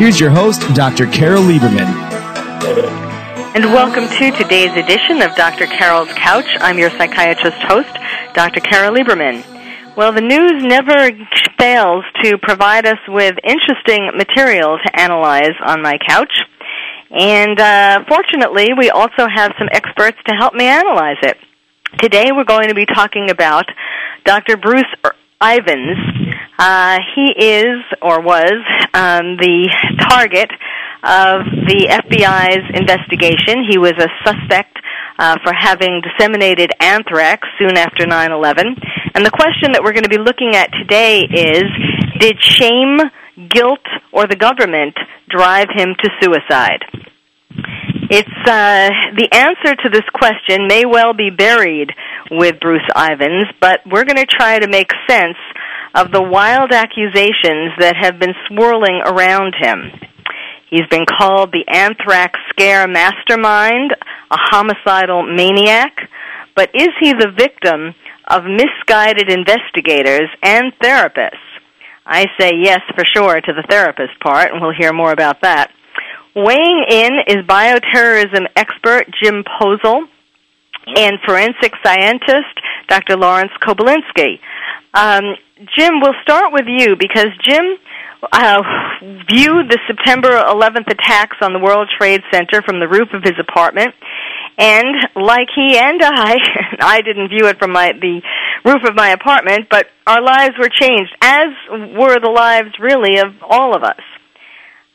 Here's 0.00 0.18
your 0.18 0.30
host, 0.30 0.62
Dr. 0.72 1.04
Carol 1.08 1.42
Lieberman. 1.42 1.84
And 3.54 3.66
welcome 3.66 4.08
to 4.08 4.30
today's 4.30 4.72
edition 4.72 5.20
of 5.20 5.36
Dr. 5.36 5.66
Carol's 5.66 6.08
Couch. 6.14 6.46
I'm 6.58 6.78
your 6.78 6.88
psychiatrist 6.88 7.58
host, 7.58 7.92
Dr. 8.32 8.60
Carol 8.60 8.94
Lieberman. 8.94 9.44
Well, 9.98 10.10
the 10.12 10.22
news 10.22 10.64
never 10.64 11.10
fails 11.58 12.06
to 12.22 12.38
provide 12.38 12.86
us 12.86 12.96
with 13.08 13.36
interesting 13.44 14.12
material 14.16 14.78
to 14.82 14.98
analyze 14.98 15.52
on 15.66 15.82
my 15.82 15.98
couch. 16.08 16.32
And 17.10 17.60
uh, 17.60 18.04
fortunately, 18.08 18.70
we 18.72 18.88
also 18.88 19.26
have 19.28 19.52
some 19.58 19.68
experts 19.70 20.16
to 20.28 20.34
help 20.34 20.54
me 20.54 20.64
analyze 20.64 21.18
it. 21.22 21.36
Today, 21.98 22.32
we're 22.32 22.44
going 22.44 22.68
to 22.68 22.74
be 22.74 22.86
talking 22.86 23.28
about 23.28 23.66
Dr. 24.24 24.56
Bruce 24.56 24.84
Ivins. 25.42 26.19
Uh, 26.60 26.98
he 27.16 27.32
is, 27.42 27.80
or 28.02 28.20
was, 28.20 28.52
um, 28.92 29.38
the 29.40 29.72
target 30.10 30.50
of 31.02 31.48
the 31.64 31.88
FBI's 31.88 32.68
investigation. 32.76 33.64
He 33.66 33.78
was 33.78 33.94
a 33.96 34.08
suspect 34.22 34.76
uh, 35.18 35.38
for 35.42 35.54
having 35.56 36.02
disseminated 36.04 36.70
anthrax 36.78 37.48
soon 37.58 37.78
after 37.78 38.06
9 38.06 38.32
11. 38.32 38.76
And 39.14 39.24
the 39.24 39.30
question 39.30 39.72
that 39.72 39.80
we're 39.82 39.94
going 39.94 40.04
to 40.04 40.10
be 40.10 40.18
looking 40.18 40.54
at 40.54 40.68
today 40.72 41.20
is 41.20 41.64
Did 42.20 42.36
shame, 42.42 42.98
guilt, 43.48 43.86
or 44.12 44.26
the 44.26 44.36
government 44.36 44.98
drive 45.30 45.68
him 45.74 45.94
to 45.96 46.10
suicide? 46.20 46.84
It's 48.10 48.28
uh, 48.44 48.90
the 49.16 49.28
answer 49.32 49.76
to 49.82 49.88
this 49.88 50.04
question 50.12 50.66
may 50.68 50.84
well 50.84 51.14
be 51.14 51.30
buried 51.30 51.92
with 52.30 52.60
Bruce 52.60 52.86
Ivins, 52.94 53.46
but 53.62 53.80
we're 53.86 54.04
going 54.04 54.16
to 54.16 54.26
try 54.26 54.58
to 54.58 54.68
make 54.68 54.90
sense 55.08 55.38
of 55.94 56.12
the 56.12 56.22
wild 56.22 56.72
accusations 56.72 57.72
that 57.78 57.96
have 58.00 58.18
been 58.18 58.34
swirling 58.48 59.02
around 59.04 59.54
him. 59.58 59.90
He's 60.70 60.86
been 60.88 61.06
called 61.06 61.50
the 61.50 61.66
anthrax 61.66 62.38
scare 62.50 62.86
mastermind, 62.86 63.92
a 64.30 64.36
homicidal 64.36 65.24
maniac, 65.24 66.08
but 66.54 66.70
is 66.74 66.90
he 67.00 67.12
the 67.12 67.32
victim 67.36 67.94
of 68.28 68.44
misguided 68.44 69.30
investigators 69.30 70.28
and 70.42 70.72
therapists? 70.80 71.34
I 72.06 72.26
say 72.38 72.52
yes 72.60 72.80
for 72.94 73.04
sure 73.14 73.40
to 73.40 73.52
the 73.52 73.64
therapist 73.68 74.18
part, 74.20 74.52
and 74.52 74.60
we'll 74.60 74.74
hear 74.76 74.92
more 74.92 75.12
about 75.12 75.42
that. 75.42 75.72
Weighing 76.34 76.84
in 76.88 77.12
is 77.26 77.46
bioterrorism 77.46 78.46
expert 78.54 79.06
Jim 79.20 79.42
Poesl 79.42 80.06
and 80.96 81.18
forensic 81.26 81.72
scientist 81.84 82.54
Dr. 82.88 83.16
Lawrence 83.16 83.52
Kobilinsky. 83.62 84.40
Um, 84.94 85.36
Jim, 85.76 86.00
we'll 86.00 86.18
start 86.22 86.52
with 86.52 86.66
you 86.66 86.96
because 86.96 87.28
Jim 87.44 87.76
uh, 88.32 88.62
viewed 89.28 89.70
the 89.70 89.78
September 89.86 90.30
11th 90.30 90.90
attacks 90.90 91.36
on 91.42 91.52
the 91.52 91.58
World 91.58 91.88
Trade 91.98 92.20
Center 92.32 92.62
from 92.62 92.80
the 92.80 92.88
roof 92.88 93.08
of 93.12 93.22
his 93.22 93.38
apartment. 93.38 93.94
And 94.58 94.94
like 95.16 95.48
he 95.54 95.78
and 95.78 96.02
I, 96.02 96.36
I 96.80 97.00
didn't 97.00 97.28
view 97.28 97.46
it 97.46 97.58
from 97.58 97.72
my, 97.72 97.92
the 97.92 98.20
roof 98.64 98.82
of 98.84 98.94
my 98.94 99.10
apartment, 99.10 99.68
but 99.70 99.86
our 100.06 100.22
lives 100.22 100.54
were 100.58 100.68
changed, 100.68 101.14
as 101.22 101.48
were 101.70 102.18
the 102.20 102.32
lives 102.34 102.70
really 102.78 103.18
of 103.18 103.34
all 103.42 103.74
of 103.74 103.82
us. 103.82 104.00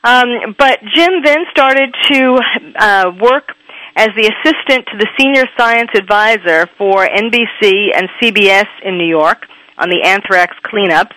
Um, 0.04 0.56
but 0.60 0.80
Jim 0.96 1.24
then 1.24 1.46
started 1.50 1.90
to 2.12 2.40
uh, 2.78 3.12
work 3.20 3.50
as 3.96 4.10
the 4.16 4.28
assistant 4.28 4.86
to 4.92 4.98
the 4.98 5.08
senior 5.18 5.46
science 5.58 5.90
advisor 5.96 6.68
for 6.78 7.08
NBC 7.08 7.96
and 7.96 8.10
CBS 8.22 8.68
in 8.84 8.98
New 8.98 9.08
York 9.08 9.46
on 9.78 9.90
the 9.90 10.04
anthrax 10.04 10.56
cleanups. 10.66 11.16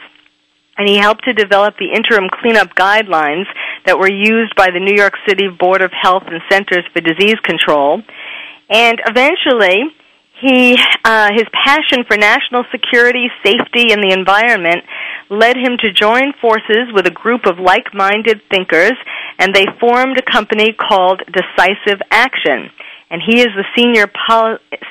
And 0.76 0.88
he 0.88 0.96
helped 0.96 1.24
to 1.24 1.32
develop 1.32 1.74
the 1.78 1.90
interim 1.92 2.28
cleanup 2.30 2.74
guidelines 2.76 3.46
that 3.84 3.98
were 3.98 4.10
used 4.10 4.54
by 4.54 4.70
the 4.70 4.78
New 4.78 4.94
York 4.94 5.14
City 5.26 5.48
Board 5.48 5.82
of 5.82 5.90
Health 5.90 6.22
and 6.26 6.40
Centers 6.48 6.84
for 6.92 7.00
Disease 7.00 7.34
Control. 7.42 8.00
And 8.70 9.00
eventually, 9.06 9.90
he, 10.41 10.78
uh, 11.04 11.31
his 11.32 11.47
passion 11.53 12.04
for 12.06 12.16
national 12.16 12.65
security, 12.71 13.28
safety, 13.44 13.93
and 13.93 14.03
the 14.03 14.15
environment 14.16 14.84
led 15.31 15.56
him 15.56 15.76
to 15.78 15.93
join 15.93 16.32
forces 16.41 16.93
with 16.93 17.06
a 17.06 17.10
group 17.10 17.47
of 17.47 17.59
like-minded 17.59 18.41
thinkers, 18.50 18.94
and 19.38 19.54
they 19.54 19.66
formed 19.81 20.16
a 20.19 20.22
company 20.22 20.72
called 20.72 21.22
Decisive 21.26 22.00
Action. 22.10 22.71
And 23.10 23.22
he 23.25 23.41
is 23.41 23.49
the 23.56 23.65
senior 23.76 24.06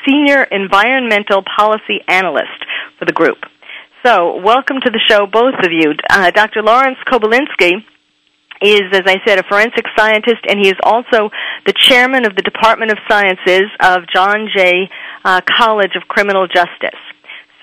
senior 0.07 0.43
environmental 0.43 1.43
policy 1.55 2.01
analyst 2.07 2.65
for 2.97 3.05
the 3.05 3.13
group. 3.13 3.37
So, 4.03 4.41
welcome 4.41 4.77
to 4.83 4.89
the 4.89 5.01
show, 5.07 5.27
both 5.27 5.55
of 5.63 5.71
you. 5.71 5.93
Uh, 6.09 6.31
Dr. 6.31 6.63
Lawrence 6.63 6.97
Kobilinsky 7.07 7.83
is, 8.61 8.83
as 8.91 9.03
I 9.05 9.17
said, 9.25 9.39
a 9.39 9.43
forensic 9.43 9.85
scientist, 9.97 10.41
and 10.47 10.59
he 10.59 10.69
is 10.69 10.77
also 10.83 11.29
the 11.65 11.73
chairman 11.73 12.25
of 12.25 12.35
the 12.35 12.41
Department 12.41 12.91
of 12.91 12.97
Sciences 13.07 13.69
of 13.79 14.03
John 14.13 14.49
Jay 14.55 14.89
uh, 15.27 15.41
College 15.45 15.91
of 15.95 16.07
Criminal 16.07 16.47
Justice. 16.47 16.99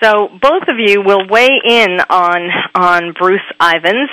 So 0.03 0.29
both 0.29 0.63
of 0.69 0.77
you 0.77 1.01
will 1.01 1.27
weigh 1.27 1.59
in 1.65 1.97
on 2.09 2.49
on 2.75 3.13
Bruce 3.17 3.47
Ivins, 3.59 4.09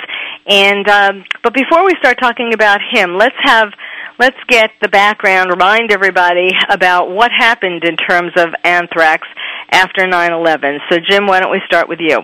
and 0.47 0.87
um, 0.89 1.23
but 1.43 1.53
before 1.53 1.85
we 1.85 1.93
start 1.99 2.17
talking 2.19 2.53
about 2.53 2.79
him, 2.91 3.15
let's 3.15 3.35
have 3.43 3.69
let's 4.17 4.37
get 4.47 4.71
the 4.81 4.87
background. 4.89 5.51
Remind 5.51 5.91
everybody 5.91 6.49
about 6.69 7.11
what 7.11 7.31
happened 7.37 7.83
in 7.83 7.95
terms 7.97 8.31
of 8.37 8.55
anthrax 8.63 9.27
after 9.69 10.07
9/11. 10.07 10.79
So 10.89 10.97
Jim, 11.07 11.27
why 11.27 11.41
don't 11.41 11.51
we 11.51 11.61
start 11.67 11.87
with 11.87 11.99
you? 11.99 12.19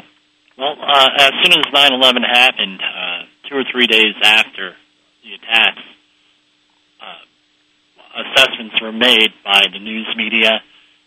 Well, 0.58 0.76
uh, 0.82 1.10
as 1.20 1.32
soon 1.44 1.60
as 1.60 1.66
9/11 1.72 2.24
happened, 2.24 2.82
uh, 2.82 3.26
two 3.50 3.56
or 3.56 3.64
three 3.72 3.88
days 3.88 4.16
after 4.24 4.74
the 5.24 5.34
attacks, 5.36 5.84
uh, 7.02 8.24
assessments 8.24 8.82
were 8.82 8.94
made 8.94 9.30
by 9.44 9.66
the 9.72 9.80
news 9.80 10.08
media 10.16 10.64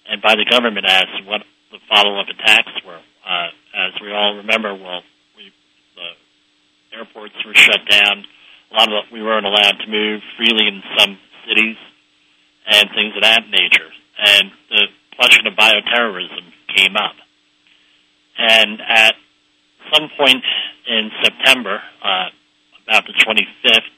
and 0.09 0.23
by 0.23 0.35
the 0.35 0.47
government 0.49 0.87
as 0.87 1.07
what 1.27 1.43
the 1.71 1.79
follow-up 1.89 2.29
attacks 2.29 2.73
were. 2.85 3.01
Uh, 3.25 3.49
as 3.75 3.93
we 4.01 4.13
all 4.13 4.37
remember, 4.37 4.75
well, 4.75 5.03
we, 5.37 5.53
the 5.97 6.97
airports 6.97 7.35
were 7.47 7.55
shut 7.55 7.81
down. 7.89 8.25
A 8.71 8.75
lot 8.75 8.89
of 8.89 9.13
we 9.13 9.23
weren't 9.23 9.47
allowed 9.47 9.79
to 9.85 9.89
move 9.89 10.21
freely 10.37 10.69
in 10.69 10.83
some 10.99 11.19
cities 11.49 11.77
and 12.67 12.89
things 12.95 13.15
of 13.17 13.23
that 13.23 13.43
nature. 13.51 13.91
And 14.19 14.51
the 14.71 14.87
question 15.17 15.47
of 15.47 15.55
bioterrorism 15.55 16.53
came 16.75 16.97
up. 16.97 17.17
And 18.39 18.81
at 18.81 19.15
some 19.93 20.09
point 20.17 20.45
in 20.89 21.11
September, 21.23 21.83
uh, 22.03 22.29
about 22.87 23.05
the 23.07 23.13
25th, 23.13 23.89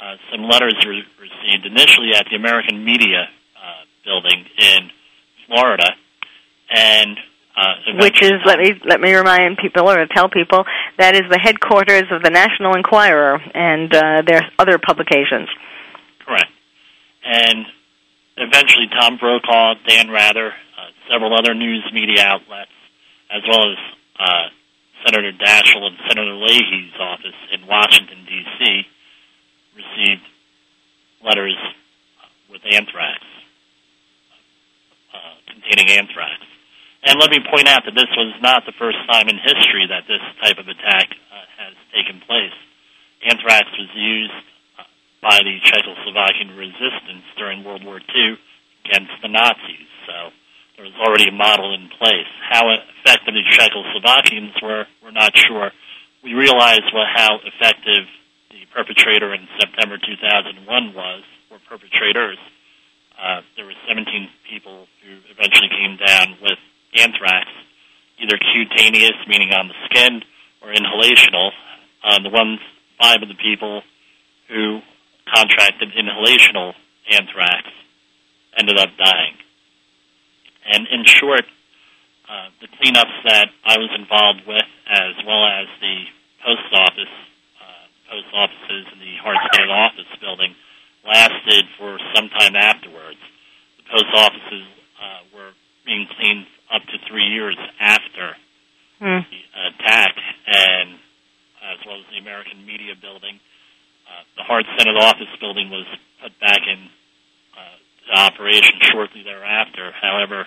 uh, 0.00 0.16
some 0.30 0.42
letters 0.44 0.74
were 0.84 0.98
received 1.20 1.66
initially 1.66 2.10
at 2.16 2.26
the 2.30 2.36
American 2.36 2.84
Media 2.84 3.28
uh, 3.56 3.84
Building 4.04 4.44
in 4.58 4.90
Florida, 5.52 5.90
and 6.70 7.18
uh, 7.56 7.74
which 8.00 8.22
is 8.22 8.32
let 8.46 8.58
me 8.58 8.80
let 8.84 9.00
me 9.00 9.12
remind 9.14 9.58
people 9.58 9.88
or 9.88 10.06
tell 10.06 10.28
people 10.28 10.64
that 10.98 11.14
is 11.14 11.22
the 11.30 11.38
headquarters 11.38 12.04
of 12.10 12.22
the 12.22 12.30
National 12.30 12.74
Enquirer 12.74 13.38
and 13.54 13.94
uh, 13.94 14.22
their 14.26 14.50
other 14.58 14.78
publications. 14.78 15.48
Correct, 16.24 16.50
and 17.24 17.66
eventually 18.36 18.88
Tom 18.88 19.18
Brokaw, 19.18 19.74
Dan 19.86 20.10
Rather, 20.10 20.48
uh, 20.48 20.88
several 21.10 21.36
other 21.38 21.54
news 21.54 21.84
media 21.92 22.24
outlets, 22.24 22.72
as 23.30 23.42
well 23.46 23.72
as 23.72 23.78
uh, 24.18 24.48
Senator 25.04 25.32
Daschle 25.32 25.84
and 25.84 25.96
Senator 26.08 26.34
Leahy's 26.34 26.94
office 26.98 27.36
in 27.52 27.66
Washington, 27.66 28.24
D.C., 28.24 28.86
received 29.76 30.22
letters 31.24 31.56
with 32.50 32.62
anthrax, 32.70 33.20
containing 35.50 35.90
anthrax. 35.98 36.40
And 37.04 37.18
let 37.18 37.30
me 37.30 37.42
point 37.42 37.66
out 37.66 37.82
that 37.84 37.94
this 37.98 38.10
was 38.14 38.34
not 38.40 38.64
the 38.64 38.72
first 38.78 38.98
time 39.10 39.28
in 39.28 39.38
history 39.38 39.90
that 39.90 40.06
this 40.06 40.22
type 40.38 40.58
of 40.58 40.68
attack 40.70 41.10
uh, 41.10 41.46
has 41.58 41.74
taken 41.90 42.22
place. 42.22 42.54
Anthrax 43.26 43.66
was 43.74 43.90
used 43.94 44.38
uh, 44.78 44.86
by 45.20 45.38
the 45.42 45.58
Czechoslovakian 45.66 46.54
resistance 46.54 47.26
during 47.36 47.64
World 47.64 47.84
War 47.84 47.98
II 47.98 48.38
against 48.86 49.12
the 49.22 49.28
Nazis. 49.28 49.90
So 50.06 50.30
there 50.76 50.86
was 50.86 50.94
already 51.02 51.28
a 51.28 51.34
model 51.34 51.74
in 51.74 51.90
place. 51.98 52.30
How 52.48 52.70
effective 52.70 53.34
the 53.34 53.46
Czechoslovakians 53.50 54.62
were, 54.62 54.86
we're 55.02 55.10
not 55.10 55.34
sure. 55.36 55.70
We 56.22 56.34
realize 56.34 56.86
what, 56.94 57.10
how 57.10 57.42
effective 57.42 58.06
the 58.50 58.62
perpetrator 58.70 59.34
in 59.34 59.48
September 59.58 59.98
2001 59.98 60.94
was, 60.94 61.22
or 61.50 61.58
perpetrators. 61.68 62.38
Uh, 63.22 63.40
there 63.54 63.64
were 63.64 63.78
17 63.86 64.02
people 64.50 64.86
who 65.06 65.14
eventually 65.30 65.70
came 65.70 65.94
down 65.94 66.34
with 66.42 66.58
anthrax, 66.98 67.46
either 68.18 68.34
cutaneous, 68.34 69.14
meaning 69.28 69.54
on 69.54 69.68
the 69.68 69.78
skin, 69.86 70.22
or 70.60 70.74
inhalational. 70.74 71.50
Uh, 72.02 72.18
the 72.18 72.30
ones, 72.30 72.58
five 72.98 73.22
of 73.22 73.28
the 73.28 73.38
people 73.38 73.82
who 74.48 74.80
contracted 75.32 75.90
inhalational 75.94 76.74
anthrax 77.14 77.70
ended 78.58 78.76
up 78.76 78.90
dying. 78.98 79.38
And 80.66 80.88
in 80.90 81.04
short, 81.04 81.46
uh, 82.28 82.48
the 82.60 82.66
cleanups 82.74 83.22
that 83.24 83.48
I 83.64 83.78
was 83.78 83.90
involved 83.94 84.42
with, 84.48 84.66
as 84.90 85.14
well 85.24 85.46
as 85.46 85.68
the 85.80 85.96
post 86.42 86.74
office, 86.74 87.14
uh, 87.62 87.86
post 88.10 88.26
offices 88.34 88.86
in 88.92 88.98
the 88.98 89.14
Hartsfield 89.22 89.70
office 89.70 90.10
building, 90.20 90.54
lasted 91.06 91.64
for 91.78 91.98
some 92.14 92.28
time 92.30 92.56
afterwards. 92.56 93.18
The 93.78 93.84
post 93.90 94.10
offices 94.14 94.66
uh, 95.00 95.20
were 95.34 95.52
being 95.84 96.06
cleaned 96.16 96.46
up 96.72 96.82
to 96.82 96.96
three 97.08 97.26
years 97.26 97.56
after 97.80 98.36
hmm. 98.98 99.20
the 99.26 99.42
attack, 99.68 100.14
and 100.46 100.98
as 101.62 101.78
well 101.86 101.98
as 101.98 102.06
the 102.10 102.18
American 102.18 102.64
Media 102.66 102.94
Building. 103.00 103.38
Uh, 104.06 104.22
the 104.36 104.42
Hart 104.42 104.66
Senate 104.78 104.96
office 104.96 105.30
building 105.40 105.70
was 105.70 105.86
put 106.22 106.38
back 106.40 106.60
in 106.66 106.90
uh, 107.56 107.76
operation 108.18 108.74
shortly 108.90 109.22
thereafter. 109.22 109.92
However, 109.92 110.46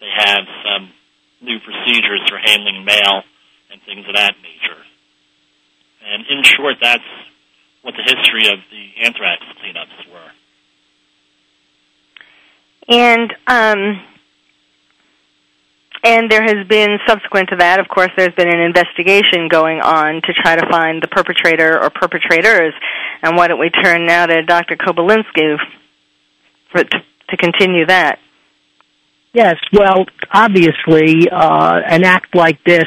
they 0.00 0.10
have 0.10 0.44
some 0.64 0.92
new 1.40 1.60
procedures 1.60 2.22
for 2.28 2.38
handling 2.38 2.84
mail 2.84 3.22
and 3.70 3.80
things 3.82 4.06
of 4.08 4.14
that 4.14 4.34
nature. 4.40 4.82
And 6.04 6.24
in 6.28 6.42
short, 6.44 6.76
that's 6.80 7.04
what 7.84 7.94
the 7.94 8.02
history 8.02 8.48
of 8.50 8.58
the 8.70 9.04
anthrax 9.04 9.44
cleanups 9.60 10.10
were. 10.10 10.30
And 12.88 13.32
um, 13.46 14.02
and 16.02 16.30
there 16.30 16.42
has 16.42 16.66
been 16.66 16.98
subsequent 17.06 17.50
to 17.50 17.56
that, 17.56 17.80
of 17.80 17.88
course, 17.88 18.10
there's 18.16 18.34
been 18.34 18.48
an 18.48 18.60
investigation 18.60 19.48
going 19.48 19.80
on 19.80 20.20
to 20.26 20.32
try 20.34 20.56
to 20.56 20.66
find 20.70 21.02
the 21.02 21.08
perpetrator 21.08 21.82
or 21.82 21.88
perpetrators. 21.88 22.74
And 23.22 23.36
why 23.36 23.48
don't 23.48 23.58
we 23.58 23.70
turn 23.70 24.06
now 24.06 24.26
to 24.26 24.42
Dr. 24.42 24.76
Kobilinsky 24.76 25.56
for, 26.70 26.84
to, 26.84 26.98
to 27.30 27.36
continue 27.38 27.86
that? 27.86 28.18
Yes, 29.32 29.56
well, 29.72 30.04
obviously, 30.30 31.28
uh, 31.30 31.80
an 31.86 32.04
act 32.04 32.34
like 32.34 32.62
this 32.64 32.84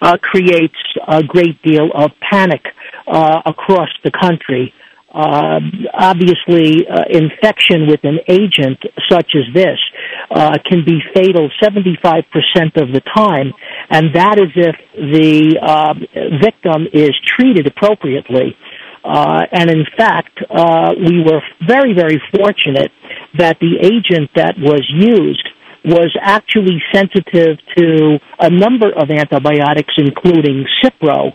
uh, 0.00 0.16
creates 0.18 0.78
a 1.06 1.22
great 1.22 1.60
deal 1.62 1.90
of 1.92 2.12
panic 2.20 2.62
uh, 3.06 3.42
across 3.46 3.88
the 4.04 4.10
country. 4.10 4.72
Uh, 5.14 5.60
obviously, 5.92 6.86
uh, 6.88 7.04
infection 7.10 7.86
with 7.86 8.00
an 8.02 8.18
agent 8.28 8.80
such 9.10 9.32
as 9.36 9.44
this 9.54 9.78
uh, 10.30 10.56
can 10.64 10.84
be 10.86 11.00
fatal 11.14 11.50
75% 11.62 12.24
of 12.80 12.94
the 12.94 13.02
time, 13.14 13.52
and 13.90 14.14
that 14.14 14.40
is 14.40 14.48
if 14.56 14.76
the 14.96 16.40
victim 16.40 16.88
is 16.94 17.10
treated 17.26 17.66
appropriately. 17.66 18.56
Uh, 19.04 19.42
and 19.50 19.68
in 19.68 19.84
fact, 19.96 20.38
uh, 20.48 20.94
we 20.96 21.22
were 21.24 21.42
very, 21.66 21.92
very 21.92 22.22
fortunate 22.34 22.92
that 23.36 23.58
the 23.60 23.76
agent 23.82 24.30
that 24.36 24.54
was 24.58 24.82
used 24.88 25.48
was 25.84 26.14
actually 26.20 26.80
sensitive 26.94 27.58
to 27.76 28.18
a 28.38 28.48
number 28.48 28.86
of 28.94 29.10
antibiotics, 29.10 29.92
including 29.96 30.64
Cipro. 30.82 31.32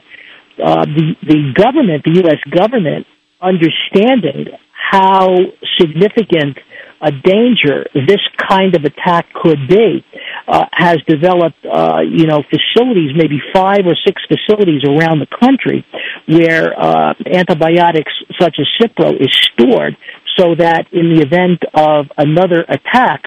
Uh, 0.62 0.86
the 0.86 1.16
the 1.24 1.54
government, 1.54 2.04
the 2.04 2.22
U.S. 2.24 2.42
government, 2.50 3.06
understanding 3.42 4.48
how 4.72 5.36
significant 5.80 6.58
a 7.02 7.12
danger 7.12 7.86
this 7.94 8.22
kind 8.50 8.76
of 8.76 8.84
attack 8.84 9.28
could 9.34 9.68
be, 9.70 10.04
uh, 10.48 10.66
has 10.72 10.98
developed, 11.08 11.64
uh, 11.64 12.00
you 12.02 12.26
know, 12.26 12.42
facilities, 12.50 13.12
maybe 13.16 13.38
five 13.54 13.82
or 13.86 13.96
six 14.06 14.22
facilities 14.26 14.82
around 14.84 15.20
the 15.20 15.28
country 15.40 15.86
where 16.28 16.74
uh, 16.74 17.14
antibiotics 17.32 18.12
such 18.40 18.56
as 18.60 18.68
Cipro 18.82 19.14
is 19.14 19.30
stored 19.54 19.96
so 20.38 20.56
that 20.56 20.86
in 20.92 21.14
the 21.14 21.22
event 21.22 21.62
of 21.74 22.06
another 22.18 22.66
attack, 22.68 23.24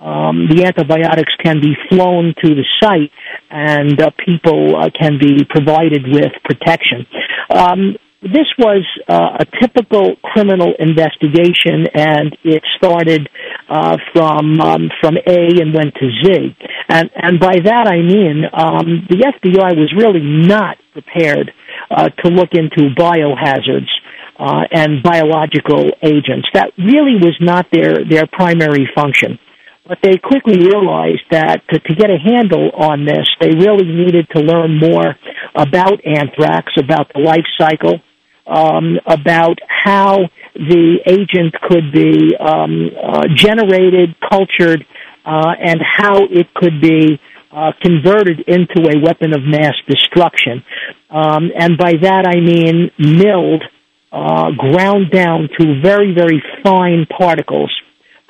um, 0.00 0.48
the 0.48 0.64
antibiotics 0.64 1.32
can 1.42 1.60
be 1.60 1.74
flown 1.88 2.34
to 2.42 2.54
the 2.54 2.64
site 2.80 3.10
and 3.50 4.00
uh, 4.00 4.10
people 4.24 4.76
uh, 4.76 4.90
can 4.90 5.18
be 5.18 5.44
provided 5.48 6.04
with 6.06 6.32
protection. 6.44 7.06
Um, 7.50 7.96
this 8.24 8.48
was 8.58 8.84
uh, 9.06 9.36
a 9.40 9.44
typical 9.60 10.16
criminal 10.22 10.72
investigation, 10.78 11.84
and 11.92 12.34
it 12.42 12.62
started 12.76 13.28
uh, 13.68 13.98
from 14.14 14.60
um, 14.60 14.88
from 15.00 15.16
A 15.26 15.60
and 15.60 15.74
went 15.74 15.94
to 15.96 16.08
Z. 16.24 16.56
And 16.88 17.10
and 17.14 17.38
by 17.38 17.60
that 17.62 17.86
I 17.86 18.00
mean 18.00 18.44
um, 18.50 19.06
the 19.10 19.28
FBI 19.28 19.76
was 19.76 19.92
really 19.94 20.24
not 20.24 20.78
prepared 20.92 21.52
uh, 21.90 22.08
to 22.08 22.30
look 22.30 22.54
into 22.54 22.94
biohazards 22.96 23.92
uh, 24.38 24.64
and 24.72 25.02
biological 25.02 25.84
agents. 26.02 26.48
That 26.54 26.72
really 26.78 27.16
was 27.20 27.36
not 27.40 27.66
their 27.72 28.08
their 28.08 28.26
primary 28.26 28.88
function. 28.94 29.38
But 29.86 29.98
they 30.02 30.16
quickly 30.16 30.58
realized 30.58 31.24
that 31.30 31.62
to, 31.68 31.78
to 31.78 31.94
get 31.94 32.08
a 32.10 32.16
handle 32.16 32.70
on 32.70 33.04
this, 33.04 33.28
they 33.38 33.50
really 33.50 33.84
needed 33.84 34.28
to 34.34 34.40
learn 34.40 34.78
more 34.78 35.16
about 35.54 36.00
anthrax, 36.06 36.72
about 36.78 37.12
the 37.12 37.20
life 37.20 37.44
cycle, 37.58 38.00
um, 38.46 38.98
about 39.06 39.58
how 39.68 40.30
the 40.54 41.00
agent 41.06 41.54
could 41.68 41.92
be 41.92 42.34
um, 42.36 42.90
uh, 42.96 43.22
generated, 43.34 44.14
cultured, 44.20 44.86
uh, 45.24 45.52
and 45.58 45.80
how 45.82 46.24
it 46.24 46.52
could 46.54 46.80
be 46.80 47.20
uh, 47.52 47.72
converted 47.82 48.40
into 48.46 48.88
a 48.90 48.98
weapon 49.00 49.32
of 49.34 49.42
mass 49.42 49.74
destruction. 49.88 50.64
Um, 51.10 51.50
and 51.56 51.78
by 51.78 51.92
that 52.00 52.26
I 52.26 52.40
mean 52.40 52.90
milled, 52.98 53.64
uh, 54.12 54.50
ground 54.52 55.10
down 55.10 55.48
to 55.58 55.80
very, 55.80 56.14
very 56.14 56.42
fine 56.62 57.06
particles, 57.06 57.70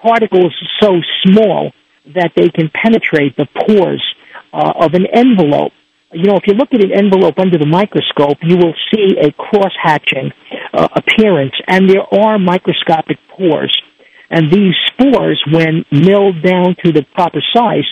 particles 0.04 0.54
so 0.80 1.00
small 1.24 1.72
that 2.14 2.32
they 2.36 2.50
can 2.50 2.70
penetrate 2.70 3.36
the 3.36 3.46
pores 3.46 4.04
uh, 4.52 4.72
of 4.76 4.92
an 4.92 5.06
envelope 5.12 5.72
you 6.14 6.30
know, 6.30 6.36
if 6.36 6.46
you 6.46 6.54
look 6.54 6.68
at 6.72 6.82
an 6.82 6.92
envelope 6.92 7.38
under 7.38 7.58
the 7.58 7.66
microscope, 7.66 8.38
you 8.42 8.56
will 8.56 8.74
see 8.94 9.18
a 9.20 9.32
cross-hatching 9.32 10.30
uh, 10.72 10.88
appearance, 10.94 11.54
and 11.66 11.90
there 11.90 12.06
are 12.22 12.38
microscopic 12.38 13.18
pores. 13.28 13.76
And 14.30 14.50
these 14.50 14.74
spores, 14.86 15.42
when 15.50 15.84
milled 15.90 16.42
down 16.42 16.76
to 16.84 16.92
the 16.92 17.04
proper 17.14 17.42
size, 17.52 17.84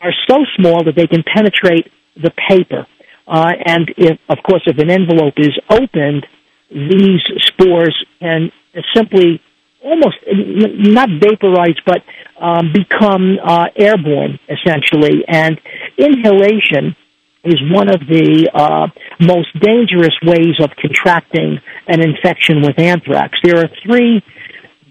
are 0.00 0.12
so 0.28 0.44
small 0.56 0.84
that 0.84 0.94
they 0.94 1.06
can 1.06 1.24
penetrate 1.24 1.90
the 2.16 2.30
paper. 2.48 2.86
Uh, 3.26 3.52
and 3.64 3.90
if, 3.96 4.18
of 4.28 4.38
course, 4.46 4.62
if 4.66 4.78
an 4.78 4.90
envelope 4.90 5.34
is 5.38 5.56
opened, 5.70 6.26
these 6.70 7.22
spores 7.38 7.96
can 8.20 8.52
simply 8.94 9.40
almost 9.84 10.16
not 10.26 11.08
vaporize, 11.20 11.76
but 11.86 12.02
um, 12.40 12.72
become 12.72 13.36
uh, 13.44 13.66
airborne, 13.76 14.40
essentially. 14.48 15.24
And 15.28 15.60
inhalation 15.98 16.96
is 17.44 17.60
one 17.70 17.88
of 17.88 18.00
the 18.00 18.50
uh, 18.54 18.88
most 19.20 19.48
dangerous 19.60 20.16
ways 20.24 20.56
of 20.60 20.70
contracting 20.80 21.60
an 21.86 22.00
infection 22.00 22.62
with 22.62 22.78
anthrax. 22.78 23.38
There 23.44 23.58
are 23.58 23.68
three 23.84 24.22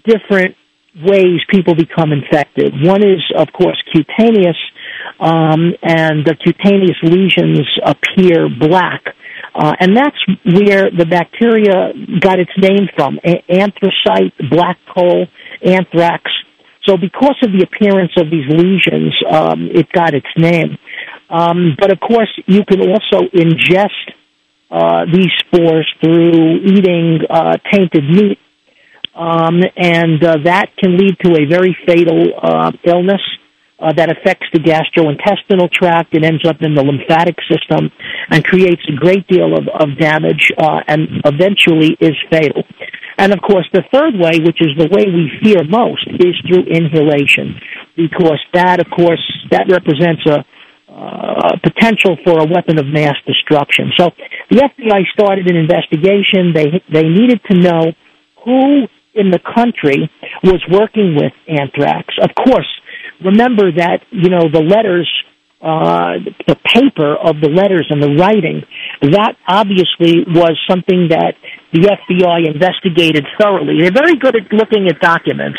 different 0.06 0.54
ways 0.94 1.40
people 1.50 1.74
become 1.74 2.12
infected. 2.12 2.72
One 2.80 3.02
is, 3.02 3.20
of 3.36 3.48
course, 3.52 3.82
cutaneous, 3.92 4.56
um, 5.18 5.74
and 5.82 6.24
the 6.24 6.36
cutaneous 6.38 6.98
lesions 7.02 7.66
appear 7.84 8.48
black. 8.48 9.02
Uh, 9.54 9.72
and 9.78 9.96
that's 9.96 10.16
where 10.44 10.90
the 10.90 11.06
bacteria 11.06 11.92
got 12.20 12.40
its 12.40 12.50
name 12.58 12.88
from. 12.96 13.20
Anthracite, 13.48 14.34
black 14.50 14.78
coal, 14.92 15.26
anthrax. 15.62 16.24
So 16.86 16.96
because 16.96 17.36
of 17.42 17.52
the 17.52 17.64
appearance 17.64 18.12
of 18.16 18.30
these 18.30 18.46
lesions, 18.48 19.14
um, 19.30 19.70
it 19.72 19.90
got 19.92 20.12
its 20.14 20.26
name. 20.36 20.76
Um, 21.30 21.76
but 21.78 21.92
of 21.92 22.00
course, 22.00 22.28
you 22.46 22.64
can 22.64 22.80
also 22.80 23.26
ingest 23.32 24.12
uh, 24.70 25.04
these 25.06 25.30
spores 25.38 25.88
through 26.02 26.56
eating 26.64 27.20
uh, 27.30 27.56
tainted 27.72 28.04
meat, 28.04 28.38
um, 29.14 29.62
and 29.76 30.22
uh, 30.22 30.36
that 30.44 30.70
can 30.76 30.98
lead 30.98 31.16
to 31.22 31.30
a 31.40 31.46
very 31.46 31.76
fatal 31.86 32.32
uh, 32.42 32.72
illness 32.84 33.20
uh, 33.84 33.92
that 33.92 34.08
affects 34.08 34.48
the 34.52 34.60
gastrointestinal 34.64 35.70
tract. 35.70 36.16
It 36.16 36.24
ends 36.24 36.42
up 36.48 36.56
in 36.62 36.74
the 36.74 36.82
lymphatic 36.82 37.36
system 37.44 37.92
and 38.30 38.42
creates 38.42 38.80
a 38.88 38.96
great 38.96 39.28
deal 39.28 39.52
of, 39.52 39.68
of 39.68 39.98
damage, 40.00 40.50
uh, 40.56 40.80
and 40.88 41.20
eventually 41.24 41.96
is 42.00 42.16
fatal. 42.30 42.64
And 43.18 43.32
of 43.32 43.40
course, 43.44 43.68
the 43.72 43.84
third 43.92 44.16
way, 44.16 44.40
which 44.40 44.58
is 44.64 44.72
the 44.80 44.88
way 44.88 45.04
we 45.06 45.30
fear 45.44 45.62
most, 45.68 46.08
is 46.08 46.34
through 46.48 46.64
inhalation, 46.66 47.60
because 47.96 48.40
that, 48.54 48.80
of 48.80 48.88
course, 48.90 49.22
that 49.50 49.68
represents 49.68 50.24
a 50.26 50.42
uh, 50.88 51.58
potential 51.62 52.16
for 52.24 52.38
a 52.38 52.46
weapon 52.46 52.78
of 52.78 52.86
mass 52.86 53.16
destruction. 53.26 53.90
So 53.98 54.10
the 54.48 54.62
FBI 54.62 55.02
started 55.12 55.50
an 55.50 55.56
investigation. 55.56 56.54
They 56.54 56.82
they 56.86 57.08
needed 57.08 57.40
to 57.50 57.54
know 57.58 57.92
who 58.44 58.86
in 59.14 59.30
the 59.30 59.40
country 59.42 60.10
was 60.42 60.62
working 60.70 61.16
with 61.16 61.32
anthrax. 61.48 62.14
Of 62.22 62.30
course, 62.34 62.68
remember 63.22 63.72
that 63.72 64.00
you 64.10 64.30
know 64.30 64.48
the 64.50 64.62
letters 64.62 65.08
uh, 65.64 66.20
the 66.46 66.56
paper 66.76 67.16
of 67.16 67.40
the 67.40 67.48
letters 67.48 67.86
and 67.88 68.02
the 68.02 68.12
writing, 68.20 68.60
that 69.00 69.32
obviously 69.48 70.20
was 70.28 70.60
something 70.68 71.08
that 71.08 71.40
the 71.72 71.88
FBI 71.88 72.44
investigated 72.44 73.24
thoroughly. 73.40 73.80
They're 73.80 73.90
very 73.90 74.16
good 74.16 74.36
at 74.36 74.52
looking 74.52 74.88
at 74.88 75.00
documents, 75.00 75.58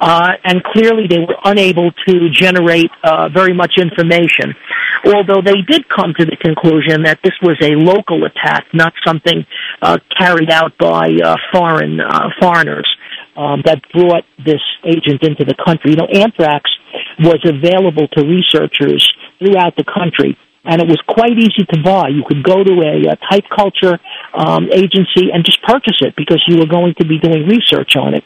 uh, 0.00 0.40
and 0.42 0.64
clearly 0.64 1.04
they 1.06 1.18
were 1.18 1.36
unable 1.44 1.92
to 2.08 2.30
generate 2.32 2.88
uh, 3.04 3.28
very 3.28 3.52
much 3.52 3.74
information. 3.76 4.56
Although 5.04 5.44
they 5.44 5.60
did 5.68 5.84
come 5.86 6.14
to 6.16 6.24
the 6.24 6.40
conclusion 6.40 7.02
that 7.04 7.20
this 7.22 7.36
was 7.42 7.60
a 7.60 7.76
local 7.76 8.24
attack, 8.24 8.64
not 8.72 8.94
something 9.04 9.44
uh, 9.82 9.98
carried 10.16 10.50
out 10.50 10.78
by 10.78 11.12
uh, 11.12 11.36
foreign 11.52 12.00
uh, 12.00 12.30
foreigners 12.40 12.88
um, 13.36 13.62
that 13.64 13.82
brought 13.92 14.24
this 14.44 14.62
agent 14.84 15.22
into 15.22 15.44
the 15.44 15.54
country. 15.54 15.92
You 15.92 15.96
know, 15.96 16.08
anthrax 16.12 16.70
was 17.18 17.40
available 17.44 18.08
to 18.16 18.24
researchers 18.24 19.04
throughout 19.38 19.76
the 19.76 19.84
country. 19.84 20.36
And 20.64 20.82
it 20.82 20.88
was 20.88 20.98
quite 21.06 21.38
easy 21.38 21.62
to 21.62 21.78
buy. 21.82 22.08
You 22.08 22.24
could 22.26 22.42
go 22.42 22.64
to 22.64 22.74
a, 22.82 23.12
a 23.12 23.16
type 23.30 23.46
culture 23.54 24.00
um, 24.34 24.66
agency 24.72 25.30
and 25.32 25.44
just 25.44 25.62
purchase 25.62 26.02
it 26.02 26.14
because 26.16 26.42
you 26.48 26.58
were 26.58 26.66
going 26.66 26.94
to 26.98 27.06
be 27.06 27.20
doing 27.20 27.46
research 27.46 27.94
on 27.94 28.14
it. 28.14 28.24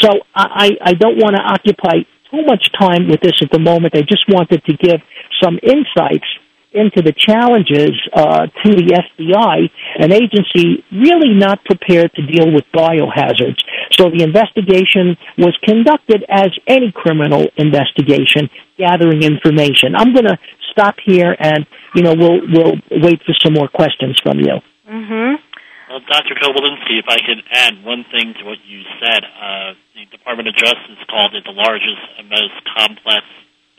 So 0.00 0.10
I, 0.34 0.72
I 0.82 0.92
don't 0.92 1.16
want 1.16 1.36
to 1.36 1.42
occupy 1.42 2.04
too 2.30 2.42
much 2.44 2.68
time 2.78 3.08
with 3.08 3.20
this 3.20 3.38
at 3.40 3.50
the 3.52 3.60
moment. 3.60 3.94
I 3.94 4.02
just 4.02 4.26
wanted 4.28 4.64
to 4.64 4.76
give 4.76 5.00
some 5.40 5.58
insights 5.62 6.26
into 6.72 7.00
the 7.00 7.12
challenges 7.16 7.96
uh, 8.12 8.46
to 8.46 8.68
the 8.76 8.92
FBI, 8.92 9.70
an 9.98 10.12
agency 10.12 10.84
really 10.92 11.32
not 11.32 11.64
prepared 11.64 12.12
to 12.14 12.22
deal 12.26 12.52
with 12.52 12.64
biohazards. 12.74 13.56
So 13.96 14.10
the 14.12 14.22
investigation 14.22 15.16
was 15.38 15.56
conducted 15.64 16.24
as 16.28 16.52
any 16.66 16.92
criminal 16.92 17.48
investigation, 17.56 18.48
gathering 18.76 19.22
information. 19.22 19.96
I'm 19.96 20.12
going 20.12 20.28
to 20.28 20.38
stop 20.70 20.96
here, 21.04 21.34
and 21.38 21.66
you 21.94 22.02
know 22.02 22.14
we'll 22.14 22.40
we'll 22.44 22.76
wait 22.90 23.24
for 23.24 23.34
some 23.42 23.54
more 23.54 23.68
questions 23.68 24.20
from 24.22 24.38
you. 24.40 24.60
Mm-hmm. 24.84 25.40
Well, 25.88 26.02
Dr. 26.12 26.34
Kobilinsky, 26.34 26.98
if 26.98 27.08
I 27.08 27.22
could 27.24 27.40
add 27.50 27.84
one 27.84 28.04
thing 28.10 28.34
to 28.36 28.44
what 28.44 28.58
you 28.66 28.82
said, 29.00 29.22
uh, 29.22 29.78
the 29.94 30.04
Department 30.10 30.48
of 30.50 30.54
Justice 30.54 30.98
called 31.08 31.34
it 31.34 31.46
the 31.46 31.54
largest 31.54 32.02
and 32.18 32.28
most 32.28 32.58
complex 32.76 33.24